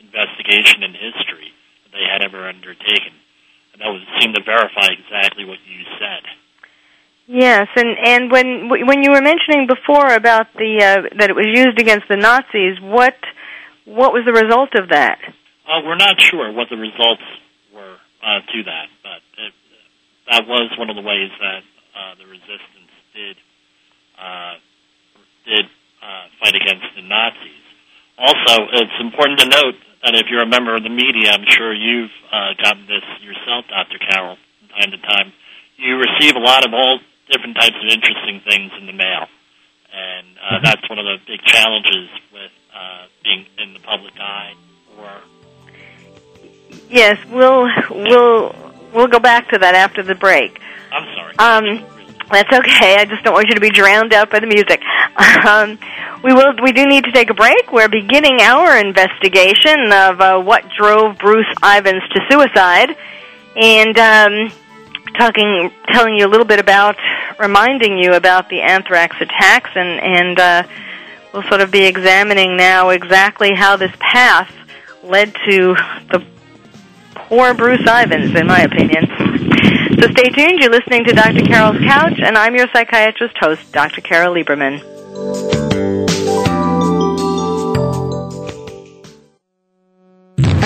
investigation 0.00 0.82
in 0.82 0.96
history 0.96 1.52
that 1.84 1.92
they 1.92 2.08
had 2.08 2.24
ever 2.24 2.48
undertaken. 2.48 3.12
And 3.72 3.84
that 3.84 3.92
would 3.92 4.08
seem 4.18 4.32
to 4.34 4.42
verify 4.42 4.88
exactly 4.88 5.44
what 5.44 5.60
you 5.68 5.84
said. 6.00 6.24
Yes, 7.28 7.68
and 7.76 7.92
and 8.02 8.32
when 8.32 8.70
when 8.88 9.04
you 9.04 9.12
were 9.12 9.20
mentioning 9.20 9.68
before 9.68 10.16
about 10.16 10.48
the 10.56 10.80
uh, 10.80 11.14
that 11.20 11.28
it 11.28 11.36
was 11.36 11.44
used 11.44 11.78
against 11.78 12.08
the 12.08 12.16
Nazis, 12.16 12.80
what 12.80 13.20
what 13.84 14.16
was 14.16 14.24
the 14.24 14.32
result 14.32 14.72
of 14.80 14.88
that? 14.88 15.20
Uh, 15.68 15.84
we're 15.84 16.00
not 16.00 16.16
sure 16.16 16.50
what 16.56 16.72
the 16.72 16.80
results 16.80 17.20
were 17.76 18.00
uh, 18.24 18.40
to 18.48 18.58
that, 18.64 18.88
but 19.04 19.20
it, 19.44 19.52
that 20.32 20.48
was 20.48 20.72
one 20.80 20.88
of 20.88 20.96
the 20.96 21.04
ways 21.04 21.28
that 21.36 21.60
uh, 21.92 22.16
the 22.16 22.24
resistance 22.24 22.92
did 23.12 23.36
uh, 24.16 24.56
did 25.44 25.68
uh, 26.00 26.32
fight 26.40 26.56
against 26.56 26.88
the 26.96 27.04
Nazis. 27.04 27.64
Also, 28.16 28.72
it's 28.72 28.98
important 29.04 29.38
to 29.40 29.46
note 29.52 29.76
that 30.00 30.16
if 30.16 30.32
you're 30.32 30.48
a 30.48 30.48
member 30.48 30.74
of 30.74 30.82
the 30.82 30.88
media, 30.88 31.36
I'm 31.36 31.44
sure 31.44 31.76
you've 31.76 32.14
uh, 32.32 32.56
gotten 32.56 32.88
this 32.88 33.04
yourself, 33.20 33.68
Dr. 33.68 34.00
Carol, 34.00 34.40
from 34.64 34.68
time 34.80 34.90
to 34.96 35.00
time. 35.04 35.28
You 35.76 36.00
receive 36.00 36.34
a 36.34 36.40
lot 36.40 36.66
of 36.66 36.72
all 36.72 36.98
different 37.30 37.56
types 37.56 37.76
of 37.76 37.88
interesting 37.88 38.40
things 38.48 38.72
in 38.80 38.86
the 38.86 38.92
mail, 38.92 39.26
and 39.92 40.26
uh, 40.36 40.54
mm-hmm. 40.54 40.64
that's 40.64 40.88
one 40.88 40.98
of 40.98 41.04
the 41.04 41.16
big 41.26 41.40
challenges 41.42 42.08
with 42.32 42.52
uh, 42.74 43.06
being 43.24 43.46
in 43.58 43.74
the 43.74 43.80
public 43.80 44.14
eye. 44.20 44.54
Or 44.98 45.10
yes, 46.88 47.18
we'll 47.30 47.68
we'll 47.90 48.54
we'll 48.92 49.08
go 49.08 49.18
back 49.18 49.50
to 49.50 49.58
that 49.58 49.74
after 49.74 50.02
the 50.02 50.14
break. 50.14 50.60
I'm 50.92 51.06
sorry. 51.14 51.34
Um, 51.38 51.86
that's 52.30 52.52
okay. 52.52 52.96
I 52.96 53.04
just 53.04 53.24
don't 53.24 53.34
want 53.34 53.48
you 53.48 53.54
to 53.54 53.60
be 53.60 53.70
drowned 53.70 54.12
out 54.12 54.30
by 54.30 54.40
the 54.40 54.46
music. 54.46 54.80
Um, 55.48 55.78
we 56.22 56.32
will. 56.32 56.52
We 56.62 56.72
do 56.72 56.84
need 56.86 57.04
to 57.04 57.12
take 57.12 57.30
a 57.30 57.34
break. 57.34 57.72
We're 57.72 57.88
beginning 57.88 58.40
our 58.40 58.76
investigation 58.76 59.92
of 59.92 60.20
uh, 60.20 60.40
what 60.40 60.64
drove 60.76 61.16
Bruce 61.18 61.46
Ivins 61.62 62.02
to 62.10 62.20
suicide, 62.28 62.96
and 63.56 63.98
um, 63.98 64.52
talking, 65.16 65.70
telling 65.88 66.16
you 66.16 66.26
a 66.26 66.30
little 66.30 66.46
bit 66.46 66.60
about, 66.60 66.96
reminding 67.38 67.98
you 67.98 68.14
about 68.14 68.48
the 68.48 68.60
anthrax 68.60 69.16
attacks, 69.20 69.70
and 69.74 70.00
and 70.00 70.40
uh, 70.40 70.62
we'll 71.32 71.42
sort 71.44 71.60
of 71.60 71.70
be 71.70 71.84
examining 71.84 72.56
now 72.56 72.90
exactly 72.90 73.54
how 73.54 73.76
this 73.76 73.92
path 73.98 74.52
led 75.02 75.34
to 75.48 75.74
the 76.10 76.24
poor 77.14 77.54
Bruce 77.54 77.86
Ivins, 77.86 78.34
in 78.34 78.46
my 78.46 78.60
opinion. 78.60 79.06
So 80.00 80.08
stay 80.12 80.28
tuned. 80.30 80.60
You're 80.60 80.70
listening 80.70 81.04
to 81.04 81.12
Dr. 81.12 81.44
Carol's 81.44 81.78
Couch, 81.78 82.20
and 82.22 82.38
I'm 82.38 82.54
your 82.54 82.68
psychiatrist 82.72 83.36
host, 83.38 83.72
Dr. 83.72 84.00
Carol 84.00 84.34
Lieberman. 84.34 86.17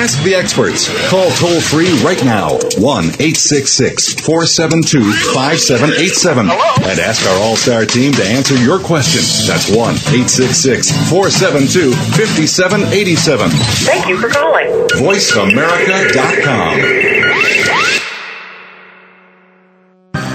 Ask 0.02 0.18
the 0.25 0.35
experts. 0.35 0.90
Call 1.09 1.30
toll 1.38 1.61
free 1.61 1.87
right 2.02 2.18
now 2.25 2.59
1 2.75 3.04
866 3.23 4.14
472 4.26 4.99
5787 5.30 6.50
and 6.50 6.99
ask 6.99 7.25
our 7.30 7.38
All 7.38 7.54
Star 7.54 7.87
team 7.87 8.11
to 8.14 8.25
answer 8.26 8.56
your 8.56 8.80
question. 8.80 9.23
That's 9.47 9.71
1 9.71 9.78
866 9.78 10.90
472 11.09 11.92
5787. 12.18 13.50
Thank 13.87 14.09
you 14.09 14.18
for 14.18 14.28
calling. 14.28 14.66
VoiceAmerica.com. 14.99 16.73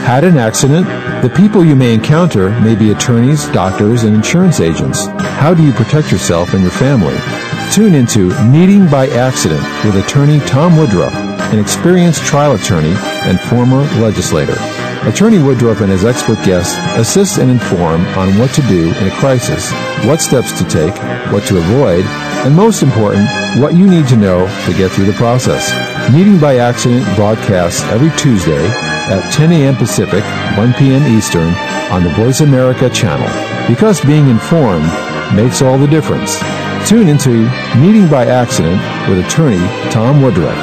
Had 0.08 0.24
an 0.24 0.38
accident? 0.38 0.88
The 1.22 1.30
people 1.36 1.66
you 1.66 1.76
may 1.76 1.94
encounter 1.94 2.58
may 2.62 2.76
be 2.76 2.92
attorneys, 2.92 3.50
doctors, 3.50 4.04
and 4.04 4.16
insurance 4.16 4.62
agents. 4.62 5.08
How 5.08 5.54
do 5.54 5.62
you 5.62 5.74
protect 5.74 6.10
yourself 6.10 6.54
and 6.54 6.62
your 6.62 6.72
family? 6.72 7.18
Tune 7.72 7.94
into 7.94 8.30
Meeting 8.46 8.90
by 8.90 9.08
Accident 9.08 9.62
with 9.86 10.04
attorney 10.04 10.40
Tom 10.48 10.78
Woodruff, 10.78 11.14
an 11.14 11.60
experienced 11.60 12.24
trial 12.24 12.54
attorney 12.54 12.94
and 13.28 13.40
former 13.40 13.84
legislator. 14.00 14.56
Attorney 15.08 15.38
Woodruff 15.38 15.82
and 15.82 15.92
his 15.92 16.04
expert 16.04 16.44
guests 16.44 16.76
assist 17.00 17.38
and 17.38 17.52
inform 17.52 18.02
on 18.18 18.38
what 18.40 18.52
to 18.56 18.62
do 18.64 18.90
in 18.96 19.08
a 19.08 19.12
crisis, 19.12 19.72
what 20.08 20.22
steps 20.22 20.58
to 20.58 20.68
take, 20.68 20.96
what 21.32 21.44
to 21.44 21.58
avoid, 21.58 22.04
and 22.46 22.56
most 22.56 22.82
important, 22.82 23.28
what 23.60 23.76
you 23.76 23.86
need 23.86 24.08
to 24.08 24.18
know 24.18 24.48
to 24.66 24.74
get 24.74 24.92
through 24.92 25.06
the 25.06 25.14
process. 25.14 25.70
Meeting 26.12 26.40
by 26.40 26.58
Accident 26.58 27.06
broadcasts 27.16 27.84
every 27.84 28.10
Tuesday 28.18 28.66
at 28.66 29.32
10 29.34 29.52
a.m. 29.52 29.76
Pacific, 29.76 30.24
1 30.58 30.74
p.m. 30.74 31.04
Eastern 31.16 31.54
on 31.92 32.04
the 32.04 32.14
Voice 32.16 32.40
America 32.40 32.90
channel. 32.90 33.28
Because 33.68 34.02
being 34.02 34.30
informed 34.30 34.90
makes 35.36 35.62
all 35.62 35.78
the 35.78 35.88
difference. 35.88 36.42
Tune 36.88 37.10
into 37.10 37.29
Meeting 37.75 38.08
by 38.10 38.27
Accident 38.27 38.79
with 39.10 39.25
attorney 39.25 39.58
Tom 39.91 40.22
Woodruff. 40.22 40.58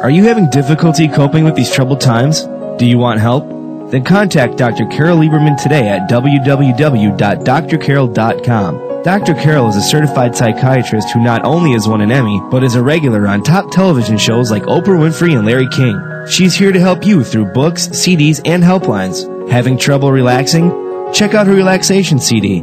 Are 0.00 0.10
you 0.10 0.22
having 0.22 0.48
difficulty 0.48 1.08
coping 1.08 1.42
with 1.42 1.56
these 1.56 1.72
troubled 1.72 2.00
times? 2.00 2.44
Do 2.78 2.86
you 2.86 2.98
want 2.98 3.18
help? 3.18 3.48
Then 3.90 4.04
contact 4.04 4.56
Dr. 4.56 4.86
Carol 4.86 5.18
Lieberman 5.18 5.60
today 5.60 5.88
at 5.88 6.08
www.drcarol.com. 6.08 9.02
Dr. 9.02 9.34
Carol 9.34 9.68
is 9.70 9.76
a 9.76 9.82
certified 9.82 10.36
psychiatrist 10.36 11.10
who 11.10 11.20
not 11.20 11.44
only 11.44 11.72
has 11.72 11.88
won 11.88 12.00
an 12.00 12.12
Emmy, 12.12 12.40
but 12.48 12.62
is 12.62 12.76
a 12.76 12.82
regular 12.84 13.26
on 13.26 13.42
top 13.42 13.72
television 13.72 14.18
shows 14.18 14.52
like 14.52 14.62
Oprah 14.62 15.00
Winfrey 15.00 15.36
and 15.36 15.44
Larry 15.44 15.66
King. 15.66 16.00
She's 16.28 16.54
here 16.54 16.70
to 16.70 16.78
help 16.78 17.04
you 17.04 17.24
through 17.24 17.46
books, 17.46 17.88
CDs, 17.88 18.40
and 18.44 18.62
helplines. 18.62 19.50
Having 19.50 19.78
trouble 19.78 20.12
relaxing? 20.12 20.70
Check 21.12 21.34
out 21.34 21.48
her 21.48 21.54
relaxation 21.54 22.20
CD. 22.20 22.62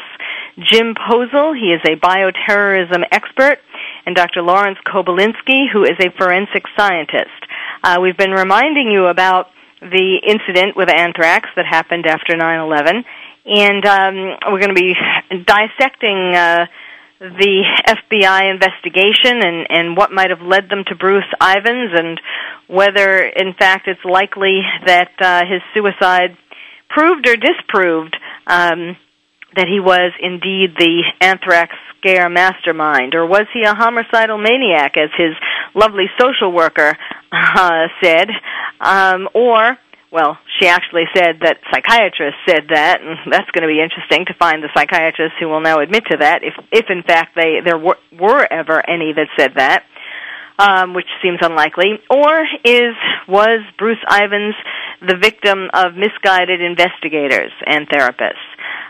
Jim 0.71 0.95
Poesl. 0.95 1.59
He 1.59 1.75
is 1.75 1.83
a 1.85 1.97
bioterrorism 1.99 3.03
expert, 3.11 3.59
and 4.07 4.15
Dr. 4.15 4.43
Lawrence 4.43 4.79
Kobilinsky, 4.87 5.67
who 5.73 5.83
is 5.83 5.99
a 5.99 6.13
forensic 6.17 6.63
scientist. 6.79 7.43
Uh, 7.83 7.97
we've 8.01 8.17
been 8.17 8.31
reminding 8.31 8.93
you 8.93 9.07
about 9.07 9.49
the 9.81 10.21
incident 10.27 10.77
with 10.77 10.89
anthrax 10.89 11.49
that 11.57 11.67
happened 11.67 12.07
after 12.07 12.37
9/11, 12.37 13.05
and 13.49 13.85
um, 13.87 14.15
we're 14.53 14.61
going 14.61 14.75
to 14.75 14.81
be 14.81 14.95
dissecting 15.45 16.35
uh, 16.35 16.67
the 17.21 17.65
FBI 17.87 18.53
investigation 18.53 19.43
and, 19.43 19.67
and 19.71 19.97
what 19.97 20.13
might 20.13 20.31
have 20.31 20.43
led 20.43 20.69
them 20.69 20.85
to 20.87 20.95
Bruce 20.95 21.25
Ivins, 21.41 21.93
and 21.95 22.21
whether, 22.69 23.19
in 23.19 23.55
fact, 23.55 23.89
it's 23.89 24.05
likely 24.05 24.61
that 24.87 25.11
uh, 25.21 25.43
his 25.47 25.63
suicide 25.75 26.37
proved 26.89 27.27
or 27.27 27.37
disproved 27.37 28.17
um, 28.47 28.97
that 29.57 29.67
he 29.67 29.81
was 29.81 30.13
indeed 30.21 30.77
the 30.79 31.03
anthrax 31.21 31.75
scare 31.99 32.29
mastermind, 32.29 33.15
or 33.15 33.27
was 33.27 33.47
he 33.53 33.63
a 33.63 33.75
homicidal 33.75 34.39
maniac, 34.39 34.97
as 34.97 35.11
his 35.17 35.35
lovely 35.75 36.07
social 36.21 36.53
worker 36.53 36.97
uh, 37.33 37.89
said, 38.03 38.29
um, 38.81 39.29
or 39.35 39.77
well, 40.11 40.39
she 40.59 40.67
actually 40.67 41.05
said 41.15 41.41
that 41.43 41.59
psychiatrists 41.73 42.41
said 42.49 42.69
that, 42.73 43.01
and 43.01 43.33
that's 43.33 43.51
going 43.53 43.63
to 43.63 43.69
be 43.69 43.81
interesting 43.81 44.25
to 44.27 44.35
find 44.39 44.63
the 44.63 44.71
psychiatrists 44.75 45.37
who 45.39 45.49
will 45.49 45.61
now 45.61 45.81
admit 45.81 46.05
to 46.11 46.17
that, 46.19 46.43
if 46.43 46.55
if 46.73 46.87
in 46.89 47.03
fact 47.03 47.37
they 47.37 47.61
there 47.65 47.79
were, 47.79 47.99
were 48.13 48.47
ever 48.51 48.83
any 48.89 49.13
that 49.13 49.29
said 49.39 49.53
that, 49.57 49.85
um, 50.59 50.95
which 50.95 51.09
seems 51.23 51.39
unlikely. 51.43 52.01
Or 52.11 52.41
is 52.65 52.97
was 53.29 53.61
Bruce 53.77 54.03
Ivins 54.11 54.55
the 55.07 55.17
victim 55.17 55.69
of 55.75 55.95
misguided 55.95 56.61
investigators 56.61 57.53
and 57.67 57.89
therapists? 57.89 58.49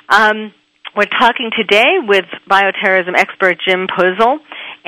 Um, 0.09 0.55
we're 0.97 1.11
talking 1.19 1.51
today 1.57 1.99
with 2.01 2.25
bioterrorism 2.49 3.15
expert 3.17 3.59
Jim 3.67 3.87
Poesl 3.87 4.39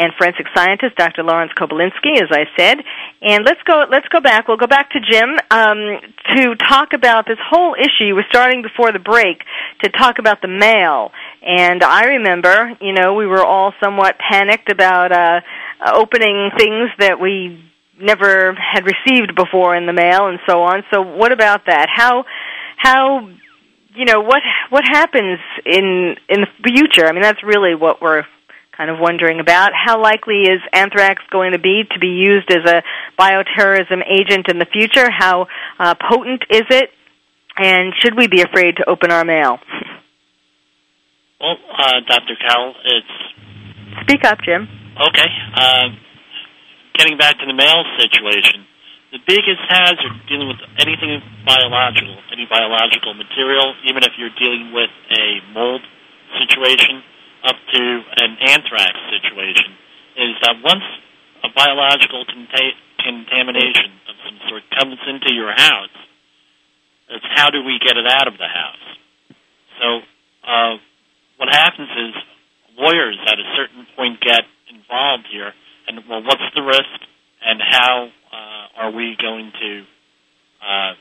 and 0.01 0.13
forensic 0.17 0.47
scientist 0.55 0.97
Dr. 0.97 1.23
Lawrence 1.23 1.53
Kobilinsky, 1.53 2.17
as 2.17 2.29
I 2.31 2.45
said. 2.57 2.79
And 3.21 3.45
let's 3.45 3.63
go. 3.65 3.85
Let's 3.91 4.09
go 4.09 4.21
back. 4.21 4.49
We'll 4.49 4.57
go 4.57 4.67
back 4.67 4.91
to 4.93 5.01
Jim 5.01 5.37
um, 5.51 6.01
to 6.35 6.55
talk 6.57 6.95
about 6.95 7.27
this 7.27 7.39
whole 7.51 7.75
issue. 7.75 8.15
We're 8.15 8.25
starting 8.31 8.63
before 8.63 8.93
the 8.93 8.99
break 8.99 9.45
to 9.83 9.91
talk 9.91 10.19
about 10.19 10.41
the 10.41 10.49
mail. 10.49 11.13
And 11.43 11.83
I 11.83 12.05
remember, 12.17 12.73
you 12.81 12.95
know, 12.95 13.15
we 13.15 13.27
were 13.27 13.45
all 13.45 13.75
somewhat 13.83 14.17
panicked 14.19 14.73
about 14.73 15.13
uh, 15.13 15.41
opening 15.95 16.51
things 16.57 16.89
that 16.99 17.21
we 17.21 17.63
never 18.01 18.55
had 18.55 18.85
received 18.87 19.35
before 19.37 19.77
in 19.77 19.85
the 19.85 19.93
mail 19.93 20.29
and 20.29 20.39
so 20.49 20.63
on. 20.63 20.83
So, 20.93 21.03
what 21.03 21.33
about 21.33 21.67
that? 21.67 21.89
How 21.95 22.25
how 22.77 23.29
you 23.95 24.07
know 24.07 24.21
what 24.21 24.41
what 24.71 24.85
happens 24.85 25.39
in 25.67 26.17
in 26.31 26.41
the 26.41 26.49
future? 26.65 27.07
I 27.07 27.13
mean, 27.13 27.23
that's 27.23 27.43
really 27.43 27.75
what 27.75 28.01
we're 28.01 28.25
kind 28.81 28.88
of 28.88 28.97
wondering 28.99 29.40
about. 29.40 29.73
How 29.77 30.01
likely 30.01 30.49
is 30.49 30.61
anthrax 30.73 31.21
going 31.31 31.53
to 31.53 31.59
be 31.61 31.85
to 31.93 31.99
be 32.01 32.16
used 32.16 32.49
as 32.49 32.64
a 32.64 32.83
bioterrorism 33.21 34.01
agent 34.09 34.49
in 34.49 34.59
the 34.59 34.64
future? 34.73 35.11
How 35.12 35.49
uh, 35.79 35.95
potent 36.01 36.45
is 36.49 36.64
it? 36.71 36.88
And 37.59 37.93
should 38.01 38.16
we 38.16 38.27
be 38.27 38.40
afraid 38.40 38.77
to 38.77 38.88
open 38.88 39.11
our 39.12 39.25
mail? 39.25 39.59
Well, 41.40 41.57
uh, 41.77 42.01
Dr. 42.09 42.40
Carol, 42.40 42.73
it's. 42.85 44.09
Speak 44.09 44.25
up, 44.25 44.38
Jim. 44.40 44.64
Okay. 44.97 45.29
Uh, 45.53 45.93
getting 46.97 47.19
back 47.19 47.37
to 47.37 47.45
the 47.45 47.53
mail 47.53 47.85
situation, 48.01 48.64
the 49.12 49.21
biggest 49.27 49.61
hazard 49.69 50.25
dealing 50.25 50.49
with 50.49 50.62
anything 50.81 51.21
biological, 51.45 52.16
any 52.33 52.49
biological 52.49 53.12
material, 53.12 53.75
even 53.85 54.05
if 54.05 54.16
you're 54.16 54.33
dealing 54.40 54.73
with 54.73 54.90
a 55.12 55.53
mold 55.53 55.83
situation, 56.38 57.03
up 57.44 57.57
to 57.57 57.83
an 58.20 58.37
anthrax 58.40 58.94
situation 59.11 59.72
is 60.16 60.33
that 60.42 60.61
once 60.62 60.85
a 61.44 61.48
biological 61.55 62.24
conta- 62.26 62.79
contamination 63.00 63.96
of 64.09 64.14
some 64.24 64.38
sort 64.48 64.62
comes 64.76 64.98
into 65.09 65.33
your 65.33 65.53
house, 65.53 65.96
it's 67.09 67.24
how 67.35 67.50
do 67.50 67.64
we 67.64 67.79
get 67.79 67.96
it 67.96 68.07
out 68.07 68.29
of 68.29 68.35
the 68.37 68.46
house? 68.46 68.87
So 69.81 69.87
uh, 70.46 70.74
what 71.38 71.48
happens 71.48 71.88
is 71.88 72.14
lawyers 72.79 73.18
at 73.26 73.38
a 73.38 73.46
certain 73.57 73.87
point 73.96 74.20
get 74.20 74.44
involved 74.68 75.26
here, 75.33 75.53
and 75.88 76.00
well, 76.09 76.22
what's 76.22 76.44
the 76.55 76.62
risk, 76.62 77.00
and 77.44 77.61
how 77.61 78.09
uh, 78.33 78.81
are 78.85 78.92
we 78.92 79.16
going 79.20 79.50
to 79.61 79.83
uh, 80.61 80.92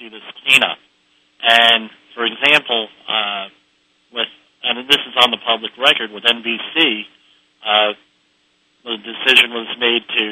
do 0.00 0.10
this 0.10 0.24
cleanup? 0.42 0.78
And 1.42 1.90
for 2.14 2.24
example, 2.24 2.88
uh, 3.08 3.46
with 4.12 4.28
and 4.64 4.88
this 4.88 5.00
is 5.04 5.14
on 5.20 5.30
the 5.30 5.40
public 5.44 5.76
record 5.76 6.10
with 6.10 6.24
NBC, 6.24 7.04
uh, 7.64 7.92
the 8.84 8.96
decision 9.00 9.52
was 9.52 9.68
made 9.80 10.04
to 10.08 10.24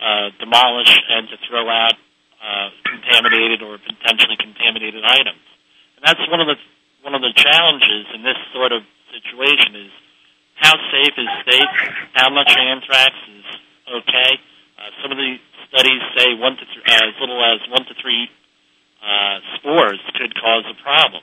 uh, 0.00 0.28
demolish 0.40 0.92
and 1.08 1.28
to 1.28 1.36
throw 1.48 1.68
out 1.68 1.96
uh, 2.40 2.68
contaminated 2.84 3.62
or 3.62 3.78
potentially 3.80 4.36
contaminated 4.36 5.04
items. 5.04 5.44
And 5.96 6.02
that's 6.04 6.20
one 6.28 6.40
of 6.40 6.48
the 6.48 6.58
one 7.04 7.12
of 7.12 7.20
the 7.20 7.32
challenges 7.36 8.08
in 8.16 8.24
this 8.24 8.40
sort 8.56 8.72
of 8.72 8.80
situation 9.12 9.76
is 9.76 9.92
how 10.56 10.72
safe 10.88 11.16
is 11.20 11.30
safe, 11.44 11.72
how 12.16 12.32
much 12.32 12.48
anthrax 12.56 13.12
is 13.28 13.44
okay. 13.92 14.40
Uh, 14.80 14.88
some 15.04 15.12
of 15.12 15.18
the 15.20 15.36
studies 15.68 16.00
say 16.16 16.32
one 16.32 16.56
to 16.56 16.64
th- 16.64 16.84
uh, 16.84 17.08
as 17.08 17.14
little 17.20 17.40
as 17.44 17.60
one 17.68 17.84
to 17.84 17.94
three 18.00 18.28
uh, 19.04 19.36
spores 19.56 20.00
could 20.16 20.32
cause 20.36 20.64
a 20.64 20.76
problem. 20.82 21.22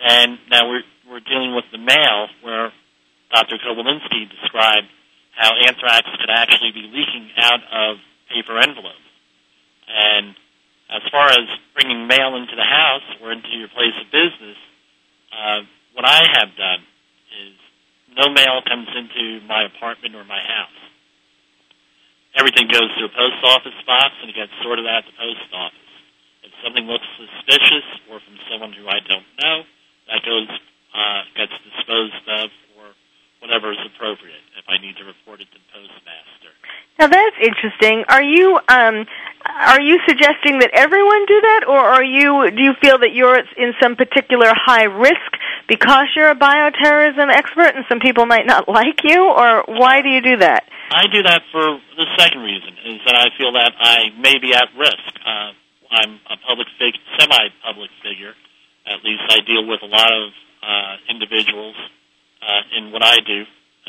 And 0.00 0.38
now 0.50 0.70
we're 0.70 0.86
we're 1.10 1.26
dealing 1.26 1.58
with 1.58 1.66
the 1.74 1.82
mail, 1.82 2.30
where 2.46 2.70
Dr. 3.34 3.58
Kobilinsky 3.58 4.30
described 4.30 4.86
how 5.34 5.50
anthrax 5.66 6.06
could 6.22 6.30
actually 6.30 6.70
be 6.70 6.86
leaking 6.86 7.34
out 7.36 7.60
of 7.66 7.98
paper 8.30 8.54
envelopes. 8.62 9.02
And 9.90 10.38
as 10.86 11.02
far 11.10 11.26
as 11.34 11.46
bringing 11.74 12.06
mail 12.06 12.38
into 12.38 12.54
the 12.54 12.66
house 12.66 13.06
or 13.18 13.34
into 13.34 13.50
your 13.58 13.68
place 13.74 13.94
of 13.98 14.06
business, 14.14 14.58
uh, 15.34 15.66
what 15.98 16.06
I 16.06 16.22
have 16.38 16.54
done 16.54 16.82
is 17.42 17.54
no 18.14 18.30
mail 18.30 18.62
comes 18.62 18.86
into 18.94 19.42
my 19.46 19.66
apartment 19.66 20.14
or 20.14 20.22
my 20.22 20.38
house. 20.38 20.78
Everything 22.38 22.70
goes 22.70 22.86
to 22.98 23.10
a 23.10 23.12
post 23.14 23.42
office 23.42 23.78
box 23.86 24.14
and 24.22 24.30
it 24.30 24.38
gets 24.38 24.54
sorted 24.62 24.86
out 24.86 25.02
at 25.02 25.10
the 25.10 25.18
post 25.18 25.50
office. 25.50 25.90
If 26.46 26.54
something 26.62 26.86
looks 26.86 27.06
suspicious 27.18 27.86
or 28.06 28.22
from 28.22 28.38
someone 28.46 28.70
who 28.70 28.86
I 28.86 29.02
don't 29.02 29.26
know, 29.42 29.66
that 30.06 30.22
goes 30.22 30.46
uh, 30.94 31.22
gets 31.36 31.52
disposed 31.64 32.24
of 32.28 32.50
or 32.78 32.92
whatever 33.40 33.72
is 33.72 33.80
appropriate 33.94 34.42
if 34.58 34.64
I 34.68 34.78
need 34.82 34.96
to 34.98 35.04
report 35.04 35.40
it 35.40 35.48
to 35.52 35.58
postmaster. 35.72 36.52
Now 36.98 37.08
that's 37.08 37.36
interesting. 37.40 38.04
Are 38.08 38.22
you 38.22 38.60
um, 38.68 39.06
are 39.46 39.80
you 39.80 39.98
suggesting 40.06 40.60
that 40.60 40.70
everyone 40.74 41.24
do 41.26 41.40
that, 41.40 41.62
or 41.66 41.80
are 41.80 42.04
you 42.04 42.50
do 42.52 42.60
you 42.60 42.74
feel 42.82 42.98
that 43.00 43.16
you're 43.16 43.40
in 43.56 43.72
some 43.80 43.96
particular 43.96 44.52
high 44.52 44.84
risk 44.84 45.32
because 45.66 46.12
you're 46.14 46.28
a 46.28 46.36
bioterrorism 46.36 47.32
expert 47.32 47.72
and 47.74 47.84
some 47.88 48.00
people 48.00 48.26
might 48.26 48.44
not 48.44 48.68
like 48.80 49.00
you, 49.04 49.24
or 49.24 49.64
why 49.66 50.02
do 50.02 50.08
you 50.08 50.20
do 50.20 50.36
that? 50.38 50.68
I 50.90 51.06
do 51.06 51.22
that 51.22 51.42
for 51.52 51.78
the 51.96 52.06
second 52.18 52.42
reason 52.42 52.74
is 52.84 53.00
that 53.06 53.14
I 53.14 53.30
feel 53.38 53.52
that 53.54 53.72
I 53.78 54.10
may 54.18 54.36
be 54.42 54.52
at 54.52 54.68
risk. 54.76 55.14
Uh, 55.24 55.54
I'm 55.90 56.20
a 56.28 56.36
public 56.46 56.66
fig- 56.78 56.98
semi-public 57.18 57.90
figure. 58.02 58.34
At 58.86 59.02
least 59.04 59.22
I 59.30 59.38
deal 59.46 59.66
with 59.66 59.82
a 59.82 59.90
lot 59.90 60.10
of 60.10 60.34
uh, 60.62 60.96
individuals 61.08 61.76
uh, 62.42 62.62
in 62.76 62.92
what 62.92 63.02
I 63.02 63.16
do 63.24 63.44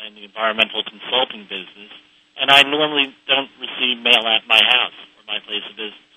in 0.07 0.15
the 0.15 0.23
environmental 0.25 0.81
consulting 0.83 1.43
business, 1.45 1.91
and 2.39 2.49
I 2.49 2.63
normally 2.63 3.13
don't 3.27 3.51
receive 3.61 4.01
mail 4.01 4.23
at 4.25 4.47
my 4.47 4.57
house 4.59 4.97
or 5.19 5.23
my 5.27 5.39
place 5.45 5.63
of 5.69 5.75
business. 5.77 6.09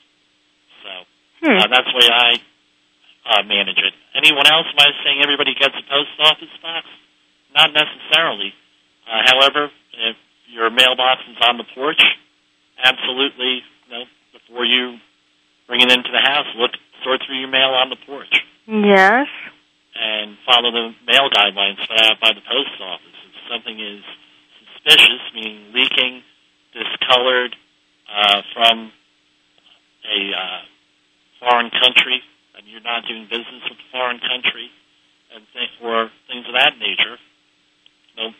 So 0.82 0.90
Hmm. 1.44 1.58
uh, 1.60 1.66
that's 1.68 1.90
the 1.90 1.98
way 1.98 2.08
I 2.08 2.30
uh, 3.26 3.42
manage 3.44 3.78
it. 3.78 3.92
Anyone 4.14 4.46
else? 4.46 4.66
Am 4.70 4.78
I 4.80 4.90
saying 5.04 5.20
everybody 5.22 5.54
gets 5.54 5.74
a 5.76 5.82
post 5.90 6.14
office 6.20 6.54
box? 6.62 6.86
Not 7.54 7.72
necessarily. 7.72 8.54
Uh, 9.06 9.22
however, 9.26 9.70
if 9.92 10.16
your 10.48 10.70
mailbox 10.70 11.22
is 11.28 11.36
on 11.42 11.58
the 11.58 11.64
porch, 11.74 12.00
absolutely, 12.82 13.62
you 13.86 13.90
know, 13.90 14.04
before 14.32 14.64
you 14.64 14.98
bring 15.66 15.80
it 15.80 15.90
into 15.92 16.10
the 16.10 16.20
house, 16.20 16.46
look, 16.56 16.72
sort 17.02 17.20
through 17.26 17.36
your 17.38 17.48
mail 17.48 17.70
on 17.76 17.90
the 17.90 17.96
porch 18.06 18.32
Yes. 18.66 19.28
And 19.94 20.36
follow 20.46 20.70
the 20.70 20.94
mail 21.06 21.30
guidelines 21.30 21.78
put 21.86 22.00
out 22.00 22.20
by 22.20 22.32
the 22.34 22.42
post 22.42 22.74
office. 22.80 23.18
If 23.26 23.34
something 23.50 23.78
is 23.78 24.02
suspicious, 24.62 25.22
meaning 25.34 25.72
leaking, 25.72 26.22
discolored 26.72 27.56
uh, 28.10 28.42
from 28.54 28.92
a 30.04 30.20
uh, 30.34 30.60
foreign 31.40 31.70
country, 31.70 32.20
and 32.56 32.66
you're 32.66 32.84
not 32.84 33.06
doing 33.06 33.24
business 33.30 33.62
with 33.70 33.78
a 33.78 33.88
foreign 33.92 34.20
country, 34.20 34.70
and 35.34 35.44
th- 35.52 35.78
or 35.82 36.10
things 36.28 36.46
of 36.46 36.54
that 36.54 36.78
nature, 36.78 37.18
know, 38.16 38.30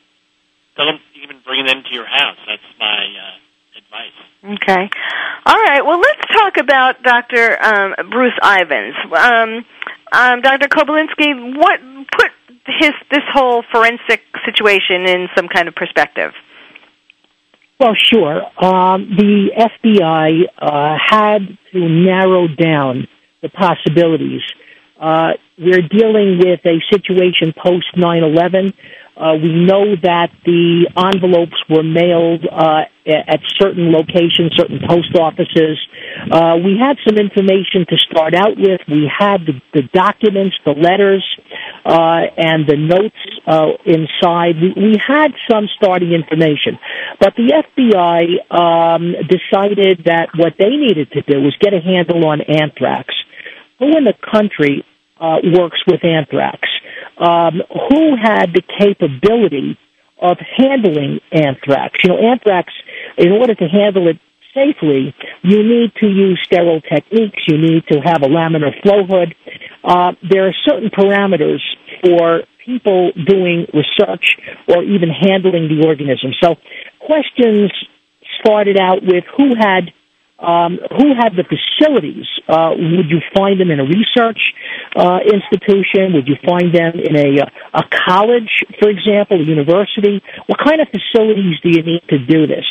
don't 0.76 1.00
even 1.22 1.40
bring 1.44 1.66
it 1.66 1.70
into 1.70 1.90
your 1.92 2.06
house. 2.06 2.38
That's 2.46 2.62
my 2.78 3.06
uh, 3.06 3.78
advice. 3.78 4.58
Okay. 4.62 4.90
All 5.46 5.56
right. 5.56 5.84
Well, 5.84 6.00
let's 6.00 6.26
talk 6.32 6.56
about 6.58 7.02
Dr. 7.02 7.62
Um, 7.62 7.94
Bruce 8.10 8.38
Ivins. 8.42 8.94
Um, 9.12 9.64
um, 10.14 10.40
Dr. 10.40 10.68
Kobilinsky, 10.68 11.56
what 11.56 11.80
put 12.16 12.30
his 12.66 12.92
this 13.10 13.24
whole 13.32 13.62
forensic 13.72 14.22
situation 14.44 15.08
in 15.08 15.28
some 15.36 15.48
kind 15.48 15.68
of 15.68 15.74
perspective? 15.74 16.32
Well, 17.78 17.94
sure. 17.96 18.42
Um, 18.64 19.10
the 19.16 19.50
FBI 19.58 20.44
uh, 20.58 20.96
had 21.10 21.58
to 21.72 21.78
narrow 21.88 22.46
down 22.46 23.08
the 23.42 23.48
possibilities. 23.48 24.42
Uh, 25.00 25.32
we're 25.58 25.82
dealing 25.82 26.38
with 26.38 26.60
a 26.64 26.80
situation 26.90 27.52
post 27.52 27.86
9/11. 27.96 28.72
Uh, 29.16 29.34
we 29.40 29.48
know 29.48 29.94
that 30.02 30.30
the 30.44 30.90
envelopes 30.96 31.54
were 31.70 31.84
mailed 31.84 32.44
uh, 32.50 32.82
at 33.06 33.40
certain 33.60 33.92
locations, 33.92 34.50
certain 34.56 34.80
post 34.88 35.14
offices. 35.14 35.78
Uh, 36.30 36.58
we 36.58 36.78
had 36.78 36.96
some 37.06 37.16
information 37.16 37.86
to 37.88 37.96
start 38.10 38.34
out 38.34 38.56
with. 38.56 38.80
We 38.88 39.06
had 39.06 39.46
the, 39.46 39.60
the 39.72 39.82
documents, 39.92 40.56
the 40.64 40.72
letters, 40.72 41.24
uh, 41.84 42.26
and 42.36 42.66
the 42.66 42.76
notes 42.76 43.22
uh, 43.46 43.78
inside. 43.86 44.58
We, 44.60 44.74
we 44.74 44.96
had 44.98 45.30
some 45.48 45.68
starting 45.76 46.12
information, 46.12 46.78
but 47.20 47.34
the 47.36 47.54
FBI 47.54 48.50
um, 48.50 49.14
decided 49.30 50.06
that 50.06 50.30
what 50.34 50.54
they 50.58 50.70
needed 50.70 51.12
to 51.12 51.22
do 51.22 51.40
was 51.40 51.54
get 51.60 51.72
a 51.72 51.80
handle 51.80 52.26
on 52.26 52.40
anthrax. 52.40 53.14
Who 53.78 53.96
in 53.96 54.04
the 54.04 54.14
country 54.32 54.84
uh, 55.20 55.38
works 55.44 55.78
with 55.86 56.04
anthrax? 56.04 56.66
Um, 57.18 57.62
who 57.88 58.16
had 58.20 58.52
the 58.52 58.62
capability 58.78 59.78
of 60.20 60.36
handling 60.56 61.20
anthrax? 61.32 61.98
You 62.02 62.10
know, 62.10 62.18
anthrax, 62.18 62.72
in 63.18 63.32
order 63.32 63.54
to 63.54 63.64
handle 63.68 64.08
it 64.08 64.18
safely, 64.54 65.14
you 65.42 65.62
need 65.62 65.92
to 66.00 66.06
use 66.06 66.40
sterile 66.44 66.80
techniques. 66.80 67.42
You 67.46 67.58
need 67.58 67.84
to 67.90 68.00
have 68.00 68.22
a 68.22 68.28
laminar 68.28 68.70
flow 68.82 69.04
hood. 69.06 69.34
Uh, 69.82 70.12
there 70.28 70.48
are 70.48 70.54
certain 70.64 70.90
parameters 70.90 71.60
for 72.02 72.42
people 72.64 73.12
doing 73.26 73.66
research 73.74 74.36
or 74.68 74.82
even 74.82 75.10
handling 75.10 75.68
the 75.68 75.86
organism. 75.86 76.32
So 76.42 76.56
questions 77.00 77.70
started 78.40 78.78
out 78.80 79.02
with 79.02 79.24
who 79.36 79.54
had 79.58 79.92
um, 80.38 80.78
who 80.90 81.14
have 81.14 81.36
the 81.36 81.44
facilities? 81.46 82.26
Uh, 82.48 82.74
would 82.76 83.08
you 83.08 83.22
find 83.36 83.60
them 83.60 83.70
in 83.70 83.78
a 83.80 83.84
research 83.84 84.52
uh, 84.96 85.20
institution? 85.22 86.12
Would 86.14 86.26
you 86.26 86.36
find 86.44 86.74
them 86.74 86.98
in 86.98 87.14
a 87.16 87.46
a 87.72 87.84
college, 88.06 88.64
for 88.80 88.88
example, 88.90 89.40
a 89.40 89.44
university? 89.44 90.22
What 90.46 90.58
kind 90.58 90.80
of 90.80 90.88
facilities 90.90 91.60
do 91.62 91.70
you 91.70 91.82
need 91.82 92.02
to 92.10 92.18
do 92.18 92.46
this? 92.46 92.66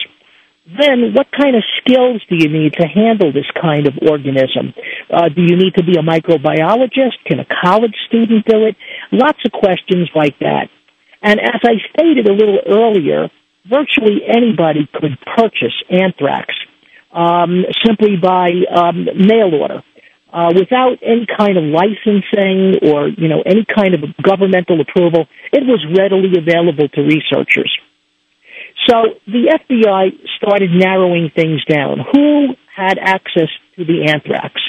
Then, 0.66 1.14
what 1.14 1.28
kind 1.32 1.56
of 1.56 1.64
skills 1.80 2.22
do 2.30 2.36
you 2.40 2.48
need 2.48 2.74
to 2.80 2.88
handle 2.88 3.34
this 3.34 3.50
kind 3.60 3.86
of 3.88 3.96
organism? 4.02 4.74
Uh, 5.12 5.28
do 5.28 5.42
you 5.42 5.58
need 5.58 5.76
to 5.76 5.84
be 5.84 6.00
a 6.00 6.04
microbiologist? 6.04 7.20
Can 7.26 7.40
a 7.40 7.46
college 7.46 7.96
student 8.08 8.46
do 8.46 8.66
it? 8.66 8.76
Lots 9.12 9.40
of 9.46 9.52
questions 9.52 10.10
like 10.16 10.40
that. 10.40 10.70
And 11.22 11.40
as 11.40 11.60
I 11.64 11.76
stated 11.92 12.28
a 12.28 12.34
little 12.34 12.60
earlier, 12.68 13.30
virtually 13.68 14.22
anybody 14.28 14.88
could 14.94 15.18
purchase 15.36 15.76
anthrax 15.90 16.54
um, 17.14 17.64
simply 17.86 18.18
by 18.22 18.50
um, 18.74 19.06
mail 19.16 19.54
order. 19.54 19.84
Uh, 20.34 20.50
without 20.56 20.98
any 21.06 21.28
kind 21.38 21.58
of 21.58 21.64
licensing 21.64 22.90
or 22.90 23.08
you 23.08 23.28
know 23.28 23.44
any 23.46 23.64
kind 23.64 23.94
of 23.94 24.02
governmental 24.22 24.82
approval, 24.82 25.28
it 25.52 25.62
was 25.62 25.86
readily 25.96 26.34
available 26.36 26.90
to 26.90 27.02
researchers. 27.02 27.72
So 28.90 29.16
the 29.28 29.58
FBI 29.62 30.12
started 30.38 30.72
narrowing 30.72 31.32
things 31.36 31.64
down. 31.66 32.00
Who 32.12 32.56
had 32.76 32.98
access 33.00 33.50
to 33.78 33.86
the 33.86 34.10
anthrax? 34.12 34.60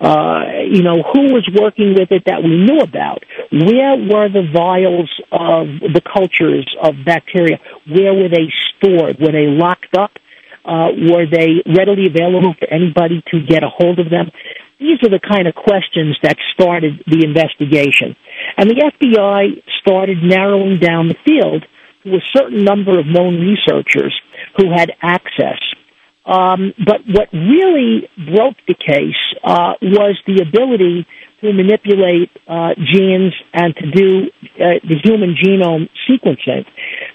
Uh, 0.00 0.64
you 0.68 0.82
know, 0.82 1.02
who 1.02 1.32
was 1.32 1.48
working 1.54 1.94
with 1.94 2.10
it 2.10 2.24
that 2.26 2.42
we 2.42 2.56
knew 2.56 2.80
about? 2.80 3.22
Where 3.52 3.96
were 3.96 4.28
the 4.28 4.48
vials 4.52 5.10
of 5.30 5.92
the 5.92 6.00
cultures 6.00 6.66
of 6.82 6.94
bacteria? 7.04 7.60
Where 7.86 8.14
were 8.14 8.28
they 8.28 8.48
stored? 8.72 9.20
Were 9.20 9.32
they 9.32 9.46
locked 9.46 9.96
up? 9.96 10.12
Uh, 10.70 10.94
were 11.10 11.26
they 11.26 11.58
readily 11.66 12.06
available 12.06 12.54
for 12.54 12.70
anybody 12.70 13.24
to 13.32 13.42
get 13.42 13.64
a 13.64 13.68
hold 13.68 13.98
of 13.98 14.08
them? 14.08 14.30
These 14.78 15.02
are 15.02 15.10
the 15.10 15.18
kind 15.18 15.48
of 15.48 15.54
questions 15.54 16.16
that 16.22 16.36
started 16.54 17.02
the 17.10 17.26
investigation. 17.26 18.14
And 18.56 18.70
the 18.70 18.78
FBI 18.78 19.62
started 19.82 20.22
narrowing 20.22 20.78
down 20.78 21.08
the 21.08 21.18
field 21.26 21.66
to 22.04 22.14
a 22.14 22.22
certain 22.32 22.62
number 22.62 23.00
of 23.00 23.06
known 23.06 23.40
researchers 23.40 24.14
who 24.56 24.70
had 24.70 24.92
access. 25.02 25.58
Um, 26.24 26.72
but 26.78 27.02
what 27.06 27.32
really 27.32 28.08
broke 28.16 28.56
the 28.68 28.78
case 28.78 29.18
uh, 29.42 29.74
was 29.82 30.16
the 30.26 30.40
ability 30.40 31.06
to 31.40 31.52
manipulate 31.52 32.30
uh, 32.46 32.74
genes 32.76 33.32
and 33.52 33.74
to 33.76 33.90
do 33.90 34.08
uh, 34.56 34.80
the 34.84 34.96
human 35.02 35.34
genome 35.34 35.88
sequencing. 36.08 36.66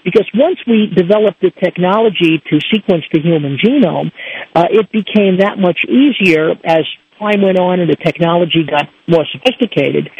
Because 0.04 0.28
once 0.34 0.58
we 0.66 0.92
developed 0.94 1.40
the 1.40 1.50
technology 1.50 2.42
to 2.50 2.60
sequence 2.72 3.04
the 3.12 3.20
human 3.20 3.58
genome, 3.58 4.10
uh, 4.54 4.66
it 4.70 4.90
became 4.90 5.38
that 5.38 5.58
much 5.58 5.80
easier 5.88 6.52
as 6.64 6.84
time 7.18 7.42
went 7.42 7.58
on 7.58 7.80
and 7.80 7.90
the 7.90 7.96
technology 7.96 8.64
got 8.68 8.88
more 9.08 9.24
sophisticated. 9.32 10.10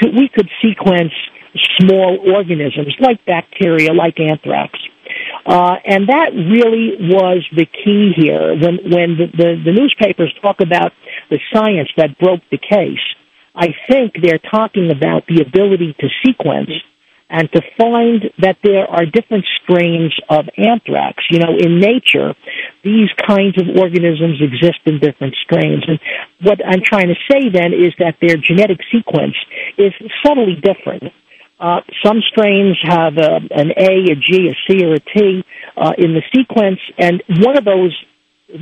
To, 0.00 0.10
we 0.10 0.28
could 0.32 0.48
sequence 0.62 1.12
small 1.80 2.18
organisms 2.34 2.94
like 3.00 3.24
bacteria, 3.24 3.92
like 3.92 4.18
anthrax. 4.20 4.78
Uh, 5.46 5.76
and 5.84 6.08
that 6.08 6.30
really 6.34 6.96
was 6.98 7.46
the 7.54 7.66
key 7.66 8.12
here. 8.16 8.54
When 8.54 8.78
when 8.90 9.16
the, 9.16 9.26
the, 9.32 9.62
the 9.64 9.72
newspapers 9.72 10.34
talk 10.42 10.60
about 10.60 10.92
the 11.30 11.38
science 11.52 11.88
that 11.96 12.18
broke 12.18 12.42
the 12.50 12.58
case, 12.58 13.00
I 13.56 13.68
think 13.88 14.14
they're 14.20 14.38
talking 14.38 14.90
about 14.90 15.26
the 15.26 15.40
ability 15.40 15.96
to 15.98 16.08
sequence 16.24 16.70
and 17.28 17.50
to 17.52 17.60
find 17.76 18.30
that 18.38 18.58
there 18.62 18.86
are 18.86 19.04
different 19.04 19.44
strains 19.62 20.14
of 20.28 20.44
anthrax. 20.56 21.24
You 21.30 21.40
know, 21.40 21.56
in 21.58 21.80
nature, 21.80 22.34
these 22.84 23.08
kinds 23.26 23.56
of 23.60 23.66
organisms 23.76 24.40
exist 24.40 24.78
in 24.84 25.00
different 25.00 25.34
strains. 25.42 25.82
And 25.88 25.98
what 26.42 26.60
I'm 26.64 26.82
trying 26.84 27.08
to 27.08 27.18
say 27.30 27.48
then 27.50 27.72
is 27.72 27.94
that 27.98 28.16
their 28.20 28.36
genetic 28.36 28.78
sequence 28.92 29.34
is 29.76 29.92
subtly 30.24 30.60
different. 30.62 31.12
Uh, 31.58 31.80
some 32.04 32.20
strains 32.28 32.76
have 32.82 33.16
a, 33.16 33.40
an 33.50 33.72
A, 33.76 34.12
a 34.12 34.14
G, 34.14 34.52
a 34.52 34.54
C, 34.68 34.84
or 34.84 34.94
a 34.94 35.00
T 35.00 35.42
uh, 35.76 35.92
in 35.96 36.12
the 36.12 36.22
sequence, 36.34 36.78
and 36.98 37.22
one 37.40 37.56
of 37.56 37.64
those 37.64 37.96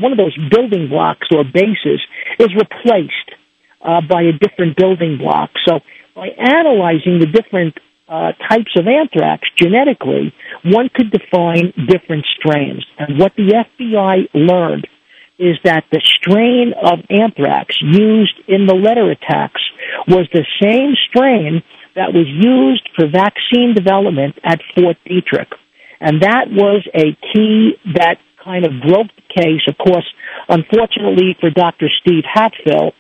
one 0.00 0.12
of 0.12 0.18
those 0.18 0.34
building 0.48 0.88
blocks 0.88 1.28
or 1.30 1.44
bases 1.44 2.00
is 2.38 2.48
replaced 2.54 3.34
uh, 3.84 4.00
by 4.08 4.22
a 4.22 4.32
different 4.32 4.76
building 4.76 5.18
block. 5.18 5.50
So 5.66 5.80
by 6.14 6.28
analyzing 6.28 7.20
the 7.20 7.26
different 7.26 7.76
uh, 8.08 8.32
types 8.48 8.72
of 8.76 8.86
anthrax 8.86 9.48
genetically, 9.56 10.32
one 10.64 10.88
could 10.94 11.10
define 11.10 11.72
different 11.88 12.24
strains. 12.38 12.84
And 12.98 13.18
what 13.18 13.32
the 13.36 13.64
FBI 13.64 14.28
learned 14.34 14.86
is 15.38 15.56
that 15.64 15.84
the 15.90 16.00
strain 16.00 16.72
of 16.80 17.00
anthrax 17.10 17.76
used 17.80 18.38
in 18.46 18.66
the 18.66 18.74
letter 18.74 19.10
attacks 19.10 19.60
was 20.06 20.28
the 20.32 20.46
same 20.62 20.94
strain 21.08 21.62
that 21.96 22.12
was 22.12 22.26
used 22.26 22.88
for 22.94 23.08
vaccine 23.08 23.74
development 23.74 24.38
at 24.44 24.60
Fort 24.74 24.96
Detrick. 25.06 25.50
And 26.00 26.22
that 26.22 26.46
was 26.50 26.86
a 26.94 27.16
key 27.32 27.74
that 27.94 28.18
kind 28.44 28.66
of 28.66 28.72
broke 28.86 29.08
the 29.16 29.42
case. 29.42 29.62
Of 29.66 29.78
course, 29.78 30.06
unfortunately 30.48 31.36
for 31.40 31.50
Dr. 31.50 31.88
Steve 32.00 32.24
Hatfill, 32.24 32.92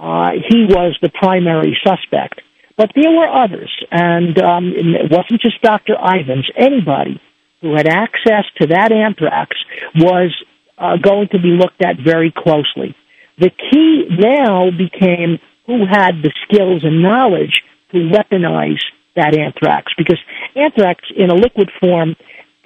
uh, 0.00 0.30
he 0.48 0.64
was 0.64 0.96
the 1.02 1.10
primary 1.10 1.78
suspect. 1.84 2.40
But 2.76 2.92
there 2.94 3.10
were 3.10 3.28
others, 3.28 3.70
and 3.90 4.40
um, 4.40 4.72
it 4.74 5.10
wasn't 5.10 5.42
just 5.42 5.60
Dr. 5.60 5.94
Ivins. 6.00 6.50
Anybody 6.56 7.20
who 7.60 7.74
had 7.74 7.86
access 7.86 8.44
to 8.58 8.68
that 8.68 8.90
anthrax 8.90 9.54
was 9.94 10.34
uh, 10.78 10.96
going 10.96 11.28
to 11.32 11.38
be 11.38 11.48
looked 11.48 11.84
at 11.84 11.96
very 12.02 12.32
closely. 12.34 12.96
The 13.36 13.50
key 13.50 14.06
now 14.08 14.70
became 14.70 15.38
who 15.66 15.84
had 15.84 16.22
the 16.22 16.32
skills 16.44 16.82
and 16.82 17.02
knowledge 17.02 17.62
to 17.92 17.98
weaponize 17.98 18.80
that 19.16 19.36
anthrax, 19.36 19.92
because 19.98 20.18
anthrax 20.56 21.04
in 21.14 21.30
a 21.30 21.34
liquid 21.34 21.70
form 21.80 22.16